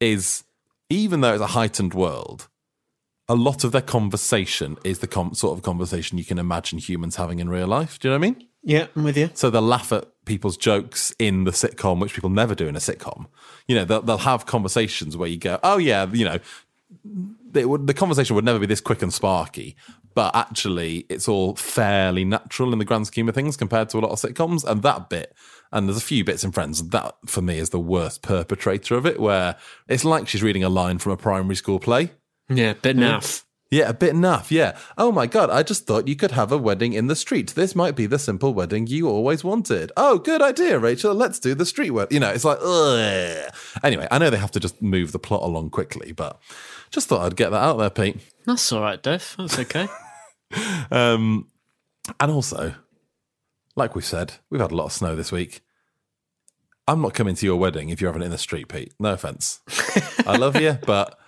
is 0.00 0.44
even 0.88 1.20
though 1.20 1.34
it's 1.34 1.42
a 1.42 1.48
heightened 1.48 1.94
world, 1.94 2.48
a 3.28 3.34
lot 3.34 3.62
of 3.62 3.72
their 3.72 3.82
conversation 3.82 4.76
is 4.84 4.98
the 4.98 5.06
com- 5.06 5.34
sort 5.34 5.56
of 5.56 5.62
conversation 5.62 6.18
you 6.18 6.24
can 6.24 6.38
imagine 6.38 6.78
humans 6.78 7.16
having 7.16 7.38
in 7.38 7.48
real 7.48 7.68
life. 7.68 7.98
Do 7.98 8.08
you 8.08 8.14
know 8.14 8.18
what 8.18 8.26
I 8.26 8.30
mean? 8.30 8.48
yeah, 8.62 8.86
I'm 8.94 9.04
with 9.04 9.16
you. 9.16 9.30
So 9.34 9.50
they'll 9.50 9.62
laugh 9.62 9.92
at 9.92 10.06
people's 10.24 10.56
jokes 10.56 11.14
in 11.18 11.44
the 11.44 11.50
sitcom, 11.50 12.00
which 12.00 12.14
people 12.14 12.30
never 12.30 12.54
do 12.54 12.68
in 12.68 12.76
a 12.76 12.80
sitcom. 12.80 13.26
You 13.66 13.76
know, 13.76 13.84
they'll, 13.84 14.02
they'll 14.02 14.18
have 14.18 14.46
conversations 14.46 15.16
where 15.16 15.28
you 15.28 15.38
go, 15.38 15.58
oh, 15.62 15.78
yeah, 15.78 16.06
you 16.12 16.24
know, 16.24 16.38
would, 17.54 17.86
the 17.86 17.94
conversation 17.94 18.36
would 18.36 18.44
never 18.44 18.58
be 18.58 18.66
this 18.66 18.80
quick 18.80 19.02
and 19.02 19.12
sparky, 19.12 19.76
but 20.14 20.34
actually 20.34 21.06
it's 21.08 21.28
all 21.28 21.56
fairly 21.56 22.24
natural 22.24 22.72
in 22.72 22.78
the 22.78 22.84
grand 22.84 23.06
scheme 23.06 23.28
of 23.28 23.34
things 23.34 23.56
compared 23.56 23.88
to 23.90 23.98
a 23.98 24.00
lot 24.00 24.10
of 24.10 24.18
sitcoms. 24.18 24.64
And 24.64 24.82
that 24.82 25.08
bit, 25.08 25.34
and 25.72 25.88
there's 25.88 25.98
a 25.98 26.00
few 26.00 26.24
bits 26.24 26.44
in 26.44 26.52
Friends, 26.52 26.88
that 26.88 27.16
for 27.26 27.42
me 27.42 27.58
is 27.58 27.70
the 27.70 27.78
worst 27.78 28.22
perpetrator 28.22 28.96
of 28.96 29.06
it, 29.06 29.20
where 29.20 29.56
it's 29.88 30.04
like 30.04 30.28
she's 30.28 30.42
reading 30.42 30.64
a 30.64 30.68
line 30.68 30.98
from 30.98 31.12
a 31.12 31.16
primary 31.16 31.56
school 31.56 31.78
play. 31.78 32.12
Yeah, 32.48 32.74
bit 32.74 32.96
naff. 32.96 33.44
Yeah, 33.70 33.88
a 33.88 33.94
bit 33.94 34.14
naff. 34.14 34.50
Yeah. 34.50 34.76
Oh 34.98 35.12
my 35.12 35.26
God, 35.26 35.48
I 35.48 35.62
just 35.62 35.86
thought 35.86 36.08
you 36.08 36.16
could 36.16 36.32
have 36.32 36.50
a 36.50 36.58
wedding 36.58 36.92
in 36.92 37.06
the 37.06 37.14
street. 37.14 37.50
This 37.54 37.76
might 37.76 37.94
be 37.94 38.06
the 38.06 38.18
simple 38.18 38.52
wedding 38.52 38.88
you 38.88 39.08
always 39.08 39.44
wanted. 39.44 39.92
Oh, 39.96 40.18
good 40.18 40.42
idea, 40.42 40.76
Rachel. 40.76 41.14
Let's 41.14 41.38
do 41.38 41.54
the 41.54 41.64
street 41.64 41.90
wedding. 41.90 42.14
You 42.14 42.20
know, 42.20 42.30
it's 42.30 42.44
like, 42.44 42.58
ugh. 42.60 43.54
Anyway, 43.84 44.08
I 44.10 44.18
know 44.18 44.28
they 44.28 44.38
have 44.38 44.50
to 44.52 44.60
just 44.60 44.82
move 44.82 45.12
the 45.12 45.20
plot 45.20 45.42
along 45.42 45.70
quickly, 45.70 46.10
but 46.10 46.40
just 46.90 47.08
thought 47.08 47.24
I'd 47.24 47.36
get 47.36 47.50
that 47.50 47.62
out 47.62 47.78
there, 47.78 47.90
Pete. 47.90 48.18
That's 48.44 48.72
all 48.72 48.80
right, 48.82 49.00
Dave. 49.00 49.34
That's 49.38 49.58
okay. 49.58 49.86
Um, 50.90 51.46
and 52.18 52.32
also, 52.32 52.74
like 53.76 53.94
we 53.94 54.02
said, 54.02 54.34
we've 54.50 54.60
had 54.60 54.72
a 54.72 54.76
lot 54.76 54.86
of 54.86 54.92
snow 54.92 55.16
this 55.16 55.32
week. 55.32 55.60
I'm 56.88 57.02
not 57.02 57.14
coming 57.14 57.34
to 57.36 57.46
your 57.46 57.56
wedding 57.56 57.90
if 57.90 58.00
you're 58.00 58.10
having 58.10 58.22
it 58.22 58.26
in 58.26 58.32
the 58.32 58.38
street, 58.38 58.68
Pete. 58.68 58.92
No 58.98 59.12
offense. 59.12 59.60
I 60.26 60.36
love 60.36 60.56
you, 60.60 60.78
but 60.86 61.18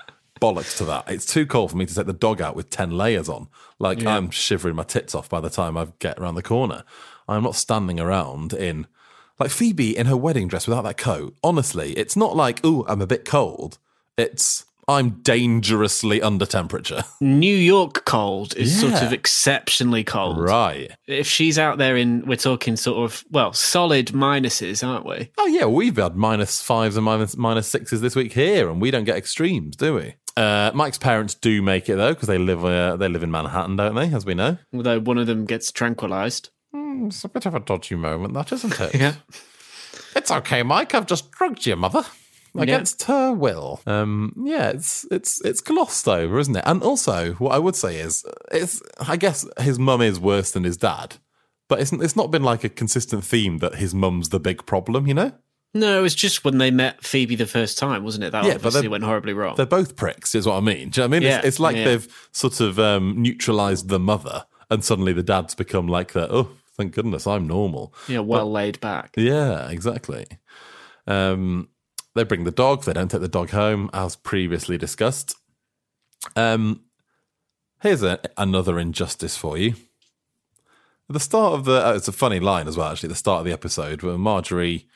bollocks 0.40 0.76
to 0.78 0.84
that. 0.86 1.08
It's 1.08 1.24
too 1.24 1.46
cold 1.46 1.70
for 1.70 1.76
me 1.76 1.86
to 1.86 1.94
take 1.94 2.06
the 2.06 2.12
dog 2.12 2.40
out 2.40 2.56
with 2.56 2.68
10 2.68 2.90
layers 2.90 3.28
on. 3.28 3.48
Like, 3.78 4.04
I'm 4.04 4.30
shivering 4.30 4.74
my 4.74 4.82
tits 4.82 5.14
off 5.14 5.28
by 5.28 5.40
the 5.40 5.50
time 5.50 5.76
I 5.76 5.88
get 6.00 6.18
around 6.18 6.34
the 6.34 6.42
corner. 6.42 6.82
I'm 7.28 7.44
not 7.44 7.54
standing 7.54 8.00
around 8.00 8.52
in, 8.52 8.88
like, 9.38 9.50
Phoebe 9.50 9.96
in 9.96 10.06
her 10.06 10.16
wedding 10.16 10.48
dress 10.48 10.66
without 10.66 10.82
that 10.82 10.96
coat. 10.96 11.36
Honestly, 11.44 11.92
it's 11.92 12.16
not 12.16 12.34
like, 12.34 12.64
ooh, 12.66 12.84
I'm 12.88 13.00
a 13.00 13.06
bit 13.06 13.24
cold. 13.24 13.78
It's, 14.18 14.64
I'm 14.88 15.10
dangerously 15.22 16.20
under 16.20 16.44
temperature. 16.44 17.04
New 17.20 17.54
York 17.54 18.04
cold 18.04 18.56
is 18.56 18.80
sort 18.80 18.94
of 19.02 19.12
exceptionally 19.12 20.02
cold. 20.04 20.38
right. 20.40 20.90
If 21.06 21.26
she's 21.26 21.58
out 21.58 21.78
there 21.78 21.96
in, 21.96 22.26
we're 22.26 22.36
talking 22.36 22.76
sort 22.76 23.04
of, 23.04 23.24
well, 23.30 23.52
solid 23.52 24.08
minuses, 24.08 24.86
aren't 24.86 25.06
we? 25.06 25.30
Oh 25.38 25.46
yeah, 25.46 25.66
we've 25.66 25.96
had 25.96 26.16
minus 26.16 26.60
fives 26.60 26.96
and 26.96 27.04
minus 27.04 27.36
minus 27.36 27.68
sixes 27.68 28.00
this 28.00 28.16
week 28.16 28.32
here, 28.32 28.68
and 28.68 28.80
we 28.80 28.90
don't 28.90 29.04
get 29.04 29.16
extremes, 29.16 29.76
do 29.76 29.94
we? 29.94 30.14
Uh, 30.36 30.70
Mike's 30.74 30.98
parents 30.98 31.34
do 31.34 31.60
make 31.62 31.88
it 31.88 31.96
though, 31.96 32.14
because 32.14 32.28
they 32.28 32.38
live 32.38 32.64
uh, 32.64 32.96
they 32.96 33.08
live 33.08 33.22
in 33.22 33.30
Manhattan, 33.30 33.76
don't 33.76 33.94
they? 33.94 34.12
As 34.12 34.24
we 34.26 34.34
know, 34.34 34.58
Although 34.74 34.98
one 35.00 35.18
of 35.18 35.26
them 35.26 35.44
gets 35.44 35.70
tranquilized. 35.70 36.50
it's 36.74 37.22
a 37.22 37.28
bit 37.28 37.46
of 37.46 37.54
a 37.54 37.60
dodgy 37.60 37.94
moment, 37.94 38.34
that 38.34 38.50
isn't 38.52 38.80
it? 38.80 38.94
Yeah. 38.98 39.14
It's 40.16 40.30
okay, 40.30 40.62
Mike. 40.62 40.94
I've 40.94 41.06
just 41.06 41.30
drugged 41.30 41.66
your 41.66 41.76
mother 41.76 42.04
against 42.56 43.02
her 43.04 43.32
will. 43.32 43.80
Um, 43.86 44.32
yeah, 44.44 44.70
it's 44.70 45.06
it's 45.10 45.40
it's 45.44 45.60
glossed 45.60 46.08
over, 46.08 46.38
isn't 46.38 46.56
it? 46.56 46.64
And 46.66 46.82
also, 46.82 47.32
what 47.34 47.52
I 47.52 47.58
would 47.58 47.76
say 47.76 47.98
is, 47.98 48.24
it's 48.50 48.82
I 49.06 49.16
guess 49.16 49.46
his 49.60 49.78
mum 49.78 50.02
is 50.02 50.20
worse 50.20 50.50
than 50.52 50.64
his 50.64 50.76
dad, 50.76 51.16
but 51.68 51.80
it's 51.80 51.92
it's 51.92 52.16
not 52.16 52.30
been 52.30 52.42
like 52.42 52.64
a 52.64 52.68
consistent 52.68 53.24
theme 53.24 53.58
that 53.58 53.76
his 53.76 53.94
mum's 53.94 54.28
the 54.28 54.40
big 54.40 54.66
problem, 54.66 55.06
you 55.06 55.14
know. 55.14 55.32
No, 55.74 55.98
it 55.98 56.02
was 56.02 56.14
just 56.14 56.44
when 56.44 56.58
they 56.58 56.70
met 56.70 57.02
Phoebe 57.02 57.34
the 57.34 57.46
first 57.46 57.78
time, 57.78 58.04
wasn't 58.04 58.24
it? 58.24 58.32
That 58.32 58.44
Yeah, 58.44 58.54
but 58.54 58.66
obviously 58.66 58.88
went 58.88 59.04
horribly 59.04 59.32
wrong. 59.32 59.56
They're 59.56 59.64
both 59.64 59.96
pricks, 59.96 60.34
is 60.34 60.46
what 60.46 60.56
I 60.56 60.60
mean. 60.60 60.90
Do 60.90 61.00
you 61.00 61.08
know 61.08 61.10
what 61.10 61.16
I 61.16 61.20
mean? 61.20 61.22
Yeah, 61.22 61.38
it's, 61.38 61.46
it's 61.46 61.60
like 61.60 61.76
yeah. 61.76 61.84
they've 61.84 62.28
sort 62.32 62.60
of 62.60 62.78
um, 62.78 63.14
neutralized 63.22 63.88
the 63.88 63.98
mother, 63.98 64.44
and 64.70 64.84
suddenly 64.84 65.14
the 65.14 65.22
dad's 65.22 65.54
become 65.54 65.88
like 65.88 66.12
that. 66.12 66.30
Oh, 66.30 66.50
thank 66.76 66.94
goodness, 66.94 67.26
I'm 67.26 67.46
normal. 67.46 67.94
Yeah, 68.06 68.18
well 68.18 68.50
laid 68.50 68.80
back. 68.80 69.14
Yeah, 69.16 69.70
exactly. 69.70 70.26
Um, 71.06 71.68
they 72.14 72.24
bring 72.24 72.44
the 72.44 72.50
dog. 72.50 72.84
They 72.84 72.92
don't 72.92 73.10
take 73.10 73.20
the 73.20 73.28
dog 73.28 73.50
home, 73.50 73.90
as 73.92 74.16
previously 74.16 74.78
discussed. 74.78 75.34
Um, 76.36 76.82
here's 77.82 78.02
a, 78.02 78.20
another 78.36 78.78
injustice 78.78 79.36
for 79.36 79.56
you. 79.56 79.70
At 81.08 81.14
the 81.14 81.20
start 81.20 81.54
of 81.54 81.64
the, 81.64 81.86
uh, 81.86 81.94
it's 81.94 82.08
a 82.08 82.12
funny 82.12 82.40
line 82.40 82.68
as 82.68 82.76
well. 82.76 82.90
Actually, 82.92 83.08
at 83.08 83.12
the 83.12 83.16
start 83.16 83.40
of 83.40 83.44
the 83.46 83.52
episode, 83.52 84.02
where 84.02 84.16
Marjorie, 84.16 84.86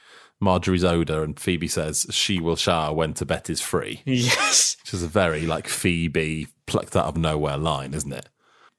Marjorie's 0.41 0.85
odor, 0.85 1.23
and 1.23 1.39
Phoebe 1.39 1.69
says 1.69 2.07
she 2.11 2.41
will 2.41 2.57
shower 2.57 2.95
when 2.95 3.13
Tibet 3.15 3.51
is 3.51 3.61
free 3.61 4.03
Yes. 4.05 4.77
which 4.85 4.95
is 4.95 5.03
a 5.03 5.09
very 5.09 5.47
like 5.47 5.67
Phoebe 5.69 6.47
plucked 6.67 6.97
out 6.97 7.07
of 7.07 7.17
nowhere 7.17 7.57
line, 7.57 7.93
isn't 7.95 8.13
it? 8.13 8.29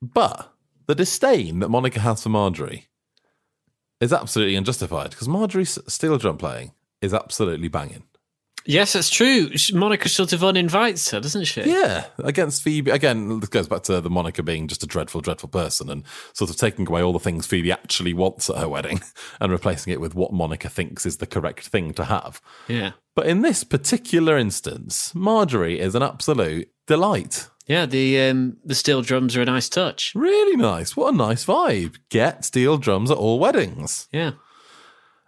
But 0.02 0.54
the 0.86 0.96
disdain 0.96 1.60
that 1.60 1.70
Monica 1.70 2.00
has 2.00 2.24
for 2.24 2.30
Marjorie 2.30 2.88
is 4.00 4.14
absolutely 4.14 4.56
unjustified 4.56 5.10
because 5.10 5.28
Marjorie's 5.28 5.78
steel 5.88 6.18
drum 6.18 6.38
playing 6.38 6.72
is 7.02 7.14
absolutely 7.14 7.68
banging. 7.68 8.04
Yes, 8.68 8.94
that's 8.94 9.10
true. 9.10 9.50
Monica 9.74 10.10
sort 10.10 10.34
of 10.34 10.44
uninvites 10.44 11.10
her, 11.12 11.20
doesn't 11.20 11.46
she? 11.46 11.64
Yeah, 11.64 12.06
against 12.20 12.62
Phoebe 12.62 12.92
again. 12.92 13.40
This 13.40 13.50
goes 13.50 13.68
back 13.68 13.84
to 13.84 14.02
the 14.02 14.10
Monica 14.10 14.44
being 14.44 14.68
just 14.68 14.84
a 14.84 14.88
dreadful, 14.88 15.22
dreadful 15.22 15.50
person, 15.50 15.90
and 15.90 16.04
sort 16.34 16.50
of 16.50 16.58
taking 16.58 16.88
away 16.88 17.02
all 17.02 17.14
the 17.14 17.20
things 17.20 17.48
Phoebe 17.48 17.72
actually 17.72 18.14
wants 18.14 18.50
at 18.50 18.58
her 18.58 18.68
wedding, 18.68 19.02
and 19.42 19.52
replacing 19.52 19.94
it 19.94 20.02
with 20.02 20.16
what 20.16 20.34
Monica 20.34 20.70
thinks 20.70 21.06
is 21.06 21.18
the 21.18 21.26
correct 21.26 21.68
thing 21.68 21.94
to 21.94 22.06
have. 22.06 22.42
Yeah. 22.68 22.92
But 23.16 23.28
in 23.28 23.42
this 23.42 23.64
particular 23.64 24.38
instance, 24.38 25.16
Marjorie 25.16 25.80
is 25.80 25.96
an 25.96 26.04
absolute 26.04 26.70
delight. 26.86 27.48
Yeah, 27.68 27.86
the 27.86 28.22
um, 28.22 28.58
the 28.64 28.76
steel 28.76 29.02
drums 29.02 29.36
are 29.36 29.42
a 29.42 29.46
nice 29.46 29.68
touch. 29.70 30.14
Really 30.16 30.56
nice. 30.56 30.96
What 30.96 31.14
a 31.14 31.18
nice 31.18 31.46
vibe. 31.46 31.98
Get 32.10 32.46
steel 32.46 32.78
drums 32.78 33.12
at 33.12 33.18
all 33.18 33.40
weddings. 33.40 34.08
Yeah. 34.12 34.32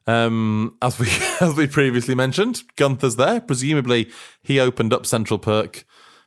Um, 0.08 0.78
as 0.82 0.98
we 1.00 1.08
as 1.42 1.56
we 1.56 1.68
previously 1.68 2.16
mentioned, 2.16 2.64
Gunther's 2.76 3.16
there. 3.16 3.42
Presumably, 3.42 4.10
he 4.42 4.60
opened 4.60 4.94
up 4.94 5.06
Central 5.06 5.40
Perk 5.40 5.86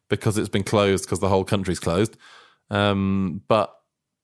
because 0.09 0.39
it's 0.39 0.49
been 0.49 0.65
closed 0.65 1.05
because 1.05 1.21
the 1.21 1.29
whole 1.29 1.45
country's 1.45 1.81
closed. 1.81 2.17
Um, 2.71 3.43
but 3.49 3.75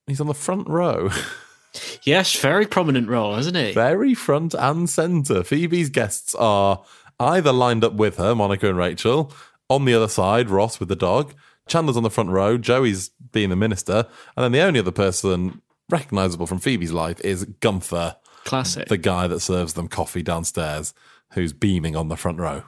he's 0.06 0.20
on 0.20 0.26
the 0.26 0.34
front 0.34 0.68
row, 0.68 1.10
Yes, 2.02 2.34
very 2.40 2.66
prominent 2.66 3.08
role, 3.08 3.36
isn't 3.36 3.54
he? 3.54 3.72
very 3.72 4.14
front 4.14 4.54
and 4.54 4.88
center. 4.88 5.42
Phoebe's 5.44 5.90
guests 5.90 6.34
are 6.34 6.82
either 7.20 7.52
lined 7.52 7.84
up 7.84 7.94
with 7.94 8.16
her, 8.16 8.34
Monica 8.34 8.68
and 8.68 8.78
Rachel. 8.78 9.32
On 9.68 9.84
the 9.84 9.94
other 9.94 10.08
side, 10.08 10.48
Ross 10.48 10.80
with 10.80 10.88
the 10.88 10.96
dog. 10.96 11.34
Chandler's 11.66 11.96
on 11.98 12.02
the 12.02 12.10
front 12.10 12.30
row. 12.30 12.56
Joey's 12.56 13.10
being 13.32 13.50
the 13.50 13.56
minister, 13.56 14.06
and 14.36 14.44
then 14.44 14.52
the 14.52 14.60
only 14.62 14.80
other 14.80 14.90
person 14.90 15.60
recognizable 15.90 16.46
from 16.46 16.58
Phoebe's 16.58 16.92
life 16.92 17.20
is 17.20 17.44
Gunther. 17.60 18.16
Classic. 18.48 18.88
the 18.88 18.96
guy 18.96 19.26
that 19.26 19.40
serves 19.40 19.74
them 19.74 19.88
coffee 19.88 20.22
downstairs 20.22 20.94
who's 21.34 21.52
beaming 21.52 21.94
on 21.94 22.08
the 22.08 22.16
front 22.16 22.38
row. 22.38 22.62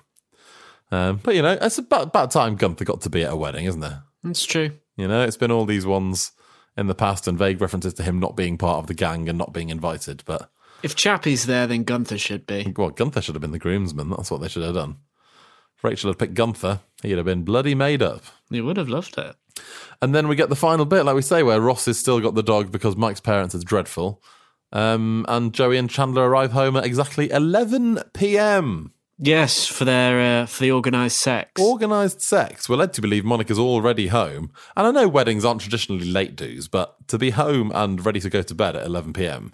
Um, 0.93 1.21
but 1.23 1.35
you 1.35 1.43
know, 1.43 1.57
it's 1.61 1.79
about, 1.79 2.09
about 2.09 2.31
time 2.31 2.57
Gunther 2.57 2.85
got 2.85 3.01
to 3.03 3.11
be 3.11 3.23
at 3.23 3.33
a 3.33 3.37
wedding, 3.37 3.65
isn't 3.65 3.83
it? 3.83 3.93
That's 4.23 4.45
true. 4.45 4.73
You 4.97 5.09
know, 5.09 5.25
it's 5.25 5.37
been 5.37 5.51
all 5.51 5.65
these 5.65 5.87
ones 5.87 6.33
in 6.77 6.87
the 6.87 6.95
past 6.95 7.27
and 7.27 7.39
vague 7.39 7.61
references 7.61 7.95
to 7.95 8.03
him 8.03 8.19
not 8.19 8.37
being 8.37 8.59
part 8.59 8.79
of 8.79 8.87
the 8.87 8.95
gang 8.95 9.29
and 9.29 9.39
not 9.39 9.53
being 9.53 9.71
invited. 9.71 10.23
But 10.27 10.51
If 10.83 10.95
Chappie's 10.95 11.47
there, 11.47 11.67
then 11.67 11.85
Gunther 11.85 12.19
should 12.19 12.47
be. 12.47 12.73
well, 12.77 12.91
Gunther 12.91 13.23
should 13.23 13.35
have 13.35 13.43
been 13.43 13.53
the 13.53 13.59
groomsman. 13.59 14.11
That's 14.11 14.31
what 14.31 14.41
they 14.41 14.49
should 14.49 14.63
have 14.65 14.75
done. 14.75 14.97
If 15.77 15.85
Rachel 15.85 16.11
had 16.11 16.19
picked 16.19 16.35
Gunther, 16.35 16.81
he'd 17.03 17.17
have 17.17 17.25
been 17.25 17.45
bloody 17.45 17.75
made 17.75 18.03
up. 18.03 18.23
He 18.51 18.61
would 18.61 18.77
have 18.77 18.89
loved 18.89 19.17
it. 19.17 19.37
And 20.03 20.15
then 20.15 20.29
we 20.29 20.37
get 20.37 20.49
the 20.49 20.57
final 20.57 20.85
bit, 20.85 21.05
like 21.05 21.15
we 21.15 21.23
say, 21.23 21.43
where 21.43 21.61
Ross 21.61 21.87
has 21.87 21.99
still 21.99 22.21
got 22.21 22.35
the 22.35 22.43
dog 22.43 22.71
because 22.71 22.97
Mike's 22.97 23.21
parents 23.21 23.55
is 23.55 23.65
dreadful. 23.65 24.23
Um, 24.73 25.25
and 25.29 25.53
Joey 25.53 25.79
and 25.79 25.91
Chandler 25.91 26.29
arrive 26.29 26.53
home 26.53 26.77
at 26.77 26.85
exactly 26.85 27.31
11 27.31 28.01
p.m. 28.15 28.93
Yes, 29.23 29.67
for 29.67 29.85
their 29.85 30.43
uh, 30.43 30.47
for 30.47 30.63
the 30.63 30.73
organised 30.73 31.19
sex. 31.19 31.61
Organised 31.61 32.23
sex. 32.23 32.69
We're 32.69 32.77
led 32.77 32.95
to 32.95 33.03
believe 33.03 33.25
Monica's 33.25 33.59
already 33.59 34.07
home. 34.07 34.51
And 34.77 34.87
I 34.87 34.91
know 34.93 35.09
weddings 35.09 35.45
aren't 35.45 35.61
traditionally 35.61 36.07
late 36.07 36.37
dues, 36.37 36.69
but 36.69 36.97
to 37.09 37.19
be 37.19 37.31
home 37.31 37.71
and 37.75 38.05
ready 38.05 38.21
to 38.21 38.31
go 38.31 38.41
to 38.41 38.55
bed 38.55 38.77
at 38.77 38.87
11 38.87 39.13
pm, 39.13 39.53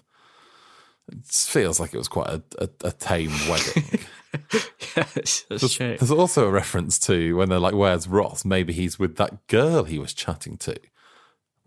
it 1.11 1.25
feels 1.25 1.81
like 1.81 1.93
it 1.93 1.97
was 1.97 2.07
quite 2.07 2.29
a, 2.29 2.43
a, 2.59 2.69
a 2.85 2.91
tame 2.93 3.31
wedding. 3.49 3.99
yes, 4.95 4.95
that's 4.95 5.45
there's, 5.49 5.73
true. 5.73 5.97
there's 5.97 6.11
also 6.11 6.47
a 6.47 6.51
reference 6.51 6.97
to 6.99 7.35
when 7.35 7.49
they're 7.49 7.59
like, 7.59 7.75
Where's 7.75 8.07
Ross? 8.07 8.45
Maybe 8.45 8.71
he's 8.71 8.97
with 8.97 9.17
that 9.17 9.47
girl 9.47 9.83
he 9.83 9.99
was 9.99 10.13
chatting 10.13 10.55
to. 10.59 10.77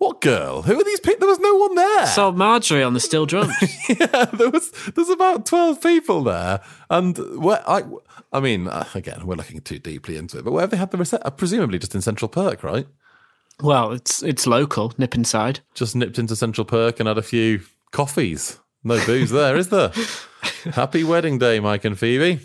What 0.01 0.23
girl? 0.23 0.63
Who 0.63 0.81
are 0.81 0.83
these 0.83 0.99
people? 0.99 1.21
There 1.21 1.29
was 1.29 1.41
no 1.41 1.55
one 1.57 1.75
there. 1.75 2.07
Saw 2.07 2.31
Marjorie 2.31 2.83
on 2.83 2.95
the 2.95 3.01
steel 3.01 3.27
drums. 3.27 3.53
yeah, 3.89 4.25
there 4.33 4.49
was. 4.49 4.71
There's 4.95 5.11
about 5.11 5.45
twelve 5.45 5.83
people 5.83 6.25
there, 6.25 6.63
and 6.89 7.19
where 7.39 7.63
I, 7.69 7.83
I 8.33 8.41
mean, 8.41 8.67
uh, 8.67 8.87
again, 8.95 9.27
we're 9.27 9.35
looking 9.35 9.61
too 9.61 9.79
deeply 9.79 10.17
into 10.17 10.39
it, 10.39 10.45
but 10.47 10.53
where 10.53 10.63
have 10.63 10.71
they 10.71 10.79
had 10.79 10.91
the 10.91 10.97
reception? 10.97 11.31
Presumably, 11.37 11.79
just 11.79 11.95
in 11.95 12.01
Central 12.01 12.31
Perk, 12.31 12.63
right? 12.63 12.87
well, 13.63 13.93
it's 13.93 14.23
it's 14.23 14.47
local. 14.47 14.95
Nip 14.97 15.15
inside. 15.15 15.61
Just 15.75 15.95
nipped 15.95 16.19
into 16.19 16.35
Central 16.35 16.65
Perk 16.65 16.99
and 16.99 17.07
had 17.07 17.19
a 17.19 17.23
few 17.23 17.61
coffees. 17.91 18.59
No 18.83 19.05
booze 19.05 19.29
there, 19.29 19.55
is 19.59 19.69
there? 19.69 19.93
Happy 20.73 21.05
wedding 21.05 21.37
day, 21.37 21.61
Mike 21.61 21.85
and 21.85 21.99
Phoebe. 21.99 22.39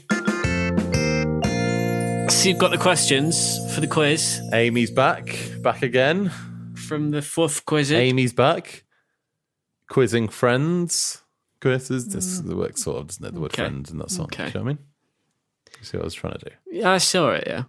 So 2.29 2.49
you've 2.49 2.57
got 2.57 2.71
the 2.71 2.77
questions 2.77 3.73
for 3.73 3.79
the 3.79 3.87
quiz 3.87 4.41
Amy's 4.51 4.91
back, 4.91 5.37
back 5.61 5.83
again. 5.83 6.33
From 6.85 7.11
the 7.11 7.21
fourth 7.21 7.65
quiz. 7.65 7.91
Amy's 7.91 8.33
back, 8.33 8.83
quizzing 9.89 10.27
friends. 10.29 11.21
Quizzes. 11.61 12.09
This 12.09 12.39
the 12.39 12.55
work 12.55 12.77
sort 12.77 12.97
of, 12.97 13.07
doesn't 13.07 13.25
it? 13.25 13.33
The 13.33 13.39
word 13.39 13.51
Okay. 13.53 13.63
friends 13.63 13.89
in 13.91 13.97
that 13.97 14.11
song. 14.11 14.25
Okay. 14.25 14.43
Do 14.45 14.47
you 14.49 14.53
know 14.55 14.59
what 14.61 14.69
I 14.69 14.73
mean? 14.73 14.79
You 15.79 15.85
see 15.85 15.97
what 15.97 16.03
I 16.03 16.05
was 16.05 16.13
trying 16.13 16.33
to 16.37 16.45
do? 16.49 16.51
Yeah, 16.71 16.91
I 16.91 16.97
saw 16.99 17.31
it. 17.31 17.47
Yeah. 17.47 17.63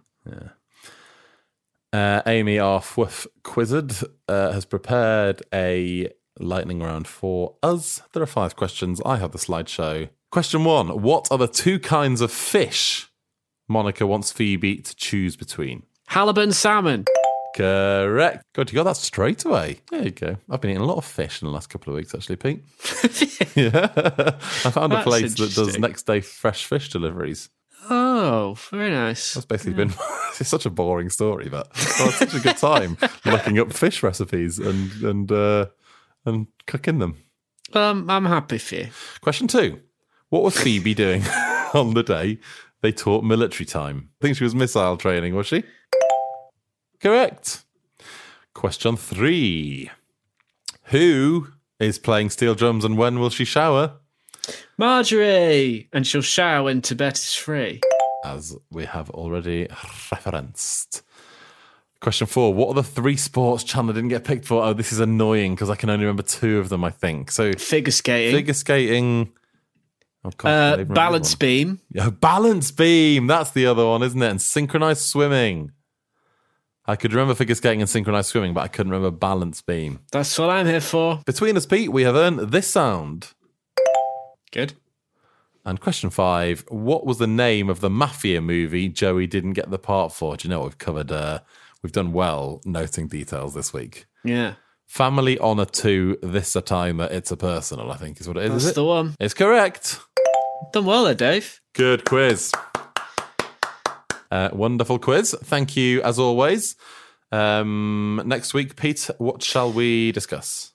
Uh, 1.93 2.21
Amy, 2.25 2.59
our 2.59 2.79
fwff 2.81 3.25
quizzed, 3.43 4.03
uh, 4.27 4.51
has 4.51 4.65
prepared 4.65 5.41
a 5.53 6.11
lightning 6.39 6.79
round 6.81 7.07
for 7.07 7.55
us. 7.63 8.01
There 8.13 8.21
are 8.21 8.27
five 8.27 8.55
questions. 8.55 9.01
I 9.05 9.17
have 9.17 9.31
the 9.31 9.37
slideshow. 9.37 10.09
Question 10.29 10.63
one 10.65 11.01
What 11.01 11.27
are 11.31 11.37
the 11.37 11.47
two 11.47 11.79
kinds 11.79 12.19
of 12.21 12.31
fish 12.31 13.09
Monica 13.67 14.05
wants 14.05 14.31
Phoebe 14.31 14.77
to 14.77 14.95
choose 14.95 15.35
between? 15.37 15.83
Halibut 16.07 16.43
and 16.43 16.55
salmon. 16.55 17.05
Correct. 17.57 18.43
God, 18.53 18.71
you 18.71 18.75
got 18.75 18.83
that 18.83 18.97
straight 18.97 19.43
away. 19.43 19.79
There 19.89 20.03
you 20.03 20.11
go. 20.11 20.37
I've 20.47 20.61
been 20.61 20.71
eating 20.71 20.83
a 20.83 20.85
lot 20.85 20.97
of 20.97 21.05
fish 21.05 21.41
in 21.41 21.47
the 21.47 21.51
last 21.51 21.71
couple 21.71 21.91
of 21.91 21.97
weeks, 21.97 22.13
actually, 22.13 22.35
Pete. 22.35 22.63
yeah. 23.55 23.89
I 24.63 24.69
found 24.69 24.93
a 24.93 25.01
place 25.01 25.33
that 25.33 25.55
does 25.55 25.79
next 25.79 26.05
day 26.05 26.21
fresh 26.21 26.65
fish 26.65 26.89
deliveries. 26.89 27.49
Oh, 27.89 28.55
very 28.69 28.91
nice. 28.91 29.33
That's 29.33 29.45
basically 29.47 29.73
been 29.73 29.93
it's 30.39 30.49
such 30.49 30.67
a 30.67 30.69
boring 30.69 31.09
story, 31.09 31.49
but 31.49 31.69
well, 31.99 32.09
it's 32.09 32.17
such 32.17 32.35
a 32.35 32.39
good 32.39 32.57
time 32.57 32.97
looking 33.25 33.57
up 33.57 33.73
fish 33.73 34.03
recipes 34.03 34.59
and 34.59 34.91
and 35.01 35.31
uh, 35.31 35.67
and 36.25 36.47
cooking 36.67 36.99
them. 36.99 37.17
Um, 37.73 38.09
I'm 38.09 38.25
happy 38.25 38.59
for 38.59 38.75
you. 38.75 38.87
Question 39.21 39.47
two: 39.47 39.79
What 40.29 40.43
was 40.43 40.59
Phoebe 40.59 40.93
doing 40.93 41.23
on 41.73 41.93
the 41.93 42.03
day 42.03 42.39
they 42.81 42.91
taught 42.91 43.23
military 43.23 43.65
time? 43.65 44.09
I 44.21 44.25
think 44.25 44.37
she 44.37 44.43
was 44.43 44.53
missile 44.53 44.97
training, 44.97 45.33
was 45.33 45.47
she? 45.47 45.63
Correct. 47.01 47.63
Question 48.53 48.97
three: 48.97 49.89
Who 50.85 51.49
is 51.79 51.99
playing 51.99 52.31
steel 52.31 52.55
drums 52.55 52.83
and 52.83 52.97
when 52.97 53.19
will 53.19 53.29
she 53.29 53.45
shower? 53.45 53.93
Marjorie, 54.77 55.89
and 55.91 56.05
she'll 56.07 56.21
shower 56.21 56.63
when 56.63 56.81
Tibet 56.81 57.17
is 57.17 57.33
free. 57.33 57.81
as 58.23 58.55
we 58.71 58.85
have 58.85 59.09
already 59.11 59.67
referenced. 60.11 61.03
Question 61.99 62.27
four: 62.27 62.53
What 62.53 62.69
are 62.69 62.73
the 62.75 62.83
three 62.83 63.17
sports 63.17 63.63
Chandler 63.63 63.93
didn't 63.93 64.09
get 64.09 64.23
picked 64.23 64.45
for? 64.45 64.63
Oh, 64.63 64.73
this 64.73 64.91
is 64.91 64.99
annoying 64.99 65.55
because 65.55 65.69
I 65.69 65.75
can 65.75 65.89
only 65.89 66.05
remember 66.05 66.23
two 66.23 66.59
of 66.59 66.69
them. 66.69 66.83
I 66.83 66.89
think 66.91 67.31
so. 67.31 67.53
Figure 67.53 67.91
skating, 67.91 68.35
Figure 68.35 68.53
skating. 68.53 69.31
Oh, 70.23 70.31
God, 70.35 70.49
uh, 70.49 70.51
can't 70.51 70.73
even 70.73 70.77
remember 70.79 70.93
balance 70.95 71.35
beam, 71.35 71.79
Yeah, 71.91 72.09
balance 72.09 72.71
beam. 72.71 73.27
That's 73.27 73.51
the 73.51 73.65
other 73.67 73.85
one, 73.85 74.03
isn't 74.03 74.21
it? 74.21 74.29
And 74.29 74.41
synchronized 74.41 75.01
swimming. 75.01 75.71
I 76.89 76.95
could 76.95 77.13
remember 77.13 77.35
figure 77.35 77.53
skating 77.55 77.81
and 77.81 77.89
synchronized 77.89 78.29
swimming, 78.29 78.53
but 78.53 78.61
I 78.63 78.69
couldn't 78.69 78.91
remember 78.93 79.15
balance 79.15 79.61
beam. 79.61 79.99
That's 80.11 80.39
what 80.39 80.49
I'm 80.49 80.65
here 80.65 80.79
for. 80.79 81.21
Between 81.25 81.57
us, 81.57 81.65
Pete, 81.65 81.91
we 81.91 82.03
have 82.03 82.15
earned 82.15 82.39
this 82.51 82.69
sound. 82.69 83.33
Good. 84.53 84.73
And 85.65 85.81
question 85.81 86.09
five: 86.09 86.63
What 86.69 87.05
was 87.05 87.17
the 87.17 87.27
name 87.27 87.69
of 87.69 87.81
the 87.81 87.89
mafia 87.89 88.39
movie 88.39 88.87
Joey 88.87 89.27
didn't 89.27 89.53
get 89.53 89.69
the 89.69 89.77
part 89.77 90.13
for? 90.13 90.37
Do 90.37 90.47
you 90.47 90.49
know 90.49 90.59
what 90.59 90.67
we've 90.67 90.77
covered? 90.77 91.11
Uh, 91.11 91.39
we've 91.83 91.91
done 91.91 92.13
well 92.13 92.61
noting 92.63 93.09
details 93.09 93.53
this 93.53 93.73
week. 93.73 94.05
Yeah. 94.23 94.53
Family 94.85 95.37
Honor 95.39 95.65
Two. 95.65 96.17
This 96.23 96.55
a 96.55 96.61
timer. 96.61 97.09
It's 97.11 97.31
a 97.31 97.37
personal. 97.37 97.91
I 97.91 97.97
think 97.97 98.21
is 98.21 98.29
what 98.29 98.37
it 98.37 98.45
is. 98.45 98.51
That's 98.51 98.63
is 98.63 98.69
it? 98.71 98.75
the 98.75 98.85
one. 98.85 99.13
It's 99.19 99.33
correct. 99.33 99.99
Done 100.71 100.85
well 100.85 101.03
there, 101.03 101.13
Dave. 101.15 101.59
Good 101.73 102.05
quiz. 102.05 102.53
Uh, 104.31 104.49
wonderful 104.53 104.99
quiz. 104.99 105.35
Thank 105.43 105.75
you 105.77 106.01
as 106.03 106.19
always. 106.19 106.75
Um, 107.31 108.21
next 108.25 108.53
week, 108.53 108.75
Pete, 108.75 109.09
what 109.17 109.41
shall 109.43 109.71
we 109.71 110.11
discuss? 110.11 110.71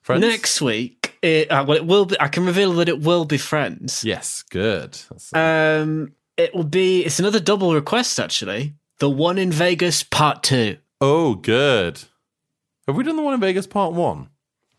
Friends? 0.00 0.20
Next 0.22 0.60
week, 0.60 1.16
it, 1.22 1.50
uh, 1.50 1.64
well, 1.66 1.76
it 1.76 1.86
will 1.86 2.04
be. 2.04 2.20
I 2.20 2.28
can 2.28 2.44
reveal 2.44 2.72
that 2.74 2.88
it 2.88 3.00
will 3.00 3.24
be 3.24 3.38
friends. 3.38 4.04
Yes, 4.04 4.42
good. 4.50 4.92
That's- 5.10 5.32
Um, 5.34 6.12
it 6.36 6.54
will 6.54 6.64
be. 6.64 7.04
It's 7.04 7.18
another 7.18 7.40
double 7.40 7.74
request 7.74 8.18
actually. 8.20 8.74
The 8.98 9.08
one 9.10 9.38
in 9.38 9.50
Vegas, 9.50 10.02
part 10.02 10.42
two. 10.42 10.78
oh, 11.00 11.34
good. 11.36 12.00
Have 12.86 12.96
we 12.96 13.04
done 13.04 13.16
the 13.16 13.22
one 13.22 13.34
in 13.34 13.40
Vegas 13.40 13.66
part 13.66 13.94
one? 13.94 14.28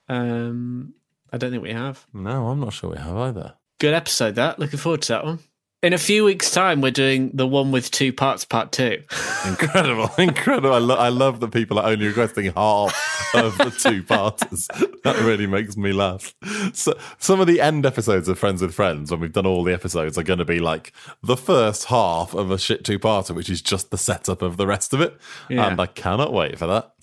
Um, 0.07 0.93
I 1.33 1.37
don't 1.37 1.51
think 1.51 1.63
we 1.63 1.73
have. 1.73 2.05
No, 2.13 2.47
I'm 2.49 2.59
not 2.59 2.73
sure 2.73 2.91
we 2.91 2.97
have 2.97 3.17
either. 3.17 3.55
Good 3.79 3.93
episode. 3.95 4.35
That. 4.35 4.59
Looking 4.59 4.79
forward 4.79 5.01
to 5.03 5.07
that 5.13 5.25
one. 5.25 5.39
In 5.85 5.93
a 5.93 5.99
few 5.99 6.23
weeks' 6.23 6.49
time, 6.49 6.81
we're 6.81 6.89
doing 6.89 7.29
the 7.35 7.45
one 7.45 7.71
with 7.71 7.91
two 7.91 8.11
parts, 8.11 8.43
part 8.43 8.71
two. 8.71 9.03
Incredible, 9.45 10.09
incredible. 10.17 10.73
I, 10.73 10.79
lo- 10.79 10.95
I 10.95 11.09
love 11.09 11.41
that 11.41 11.51
people 11.51 11.77
are 11.77 11.85
only 11.85 12.07
requesting 12.07 12.51
half 12.53 13.31
of 13.35 13.55
the 13.59 13.69
two 13.69 14.01
parters. 14.01 14.67
That 15.05 15.19
really 15.19 15.45
makes 15.45 15.77
me 15.77 15.93
laugh. 15.93 16.33
So, 16.73 16.97
some 17.19 17.39
of 17.39 17.45
the 17.45 17.61
end 17.61 17.85
episodes 17.85 18.27
of 18.27 18.39
Friends 18.39 18.63
with 18.63 18.73
Friends, 18.73 19.11
when 19.11 19.19
we've 19.19 19.31
done 19.31 19.45
all 19.45 19.63
the 19.63 19.71
episodes, 19.71 20.17
are 20.17 20.23
going 20.23 20.39
to 20.39 20.45
be 20.45 20.57
like 20.57 20.91
the 21.21 21.37
first 21.37 21.85
half 21.85 22.33
of 22.33 22.49
a 22.49 22.57
shit 22.57 22.83
two 22.83 22.97
parter, 22.97 23.35
which 23.35 23.47
is 23.47 23.61
just 23.61 23.91
the 23.91 23.99
setup 23.99 24.41
of 24.41 24.57
the 24.57 24.65
rest 24.65 24.91
of 24.95 25.01
it. 25.01 25.15
Yeah. 25.47 25.67
And 25.67 25.79
I 25.79 25.85
cannot 25.85 26.33
wait 26.33 26.57
for 26.57 26.65
that. 26.65 26.95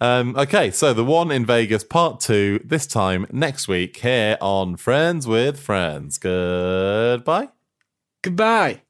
Um, 0.00 0.34
okay, 0.38 0.70
so 0.70 0.94
the 0.94 1.04
one 1.04 1.30
in 1.30 1.44
Vegas, 1.44 1.84
part 1.84 2.20
two, 2.20 2.60
this 2.64 2.86
time 2.86 3.26
next 3.30 3.68
week 3.68 3.98
here 3.98 4.38
on 4.40 4.76
Friends 4.76 5.26
with 5.26 5.60
Friends. 5.60 6.16
Goodbye. 6.16 7.50
Goodbye. 8.22 8.82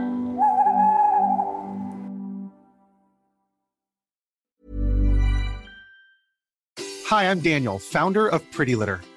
Hi, 7.06 7.30
I'm 7.30 7.40
Daniel, 7.40 7.78
founder 7.78 8.26
of 8.26 8.50
Pretty 8.50 8.74
Litter. 8.74 9.00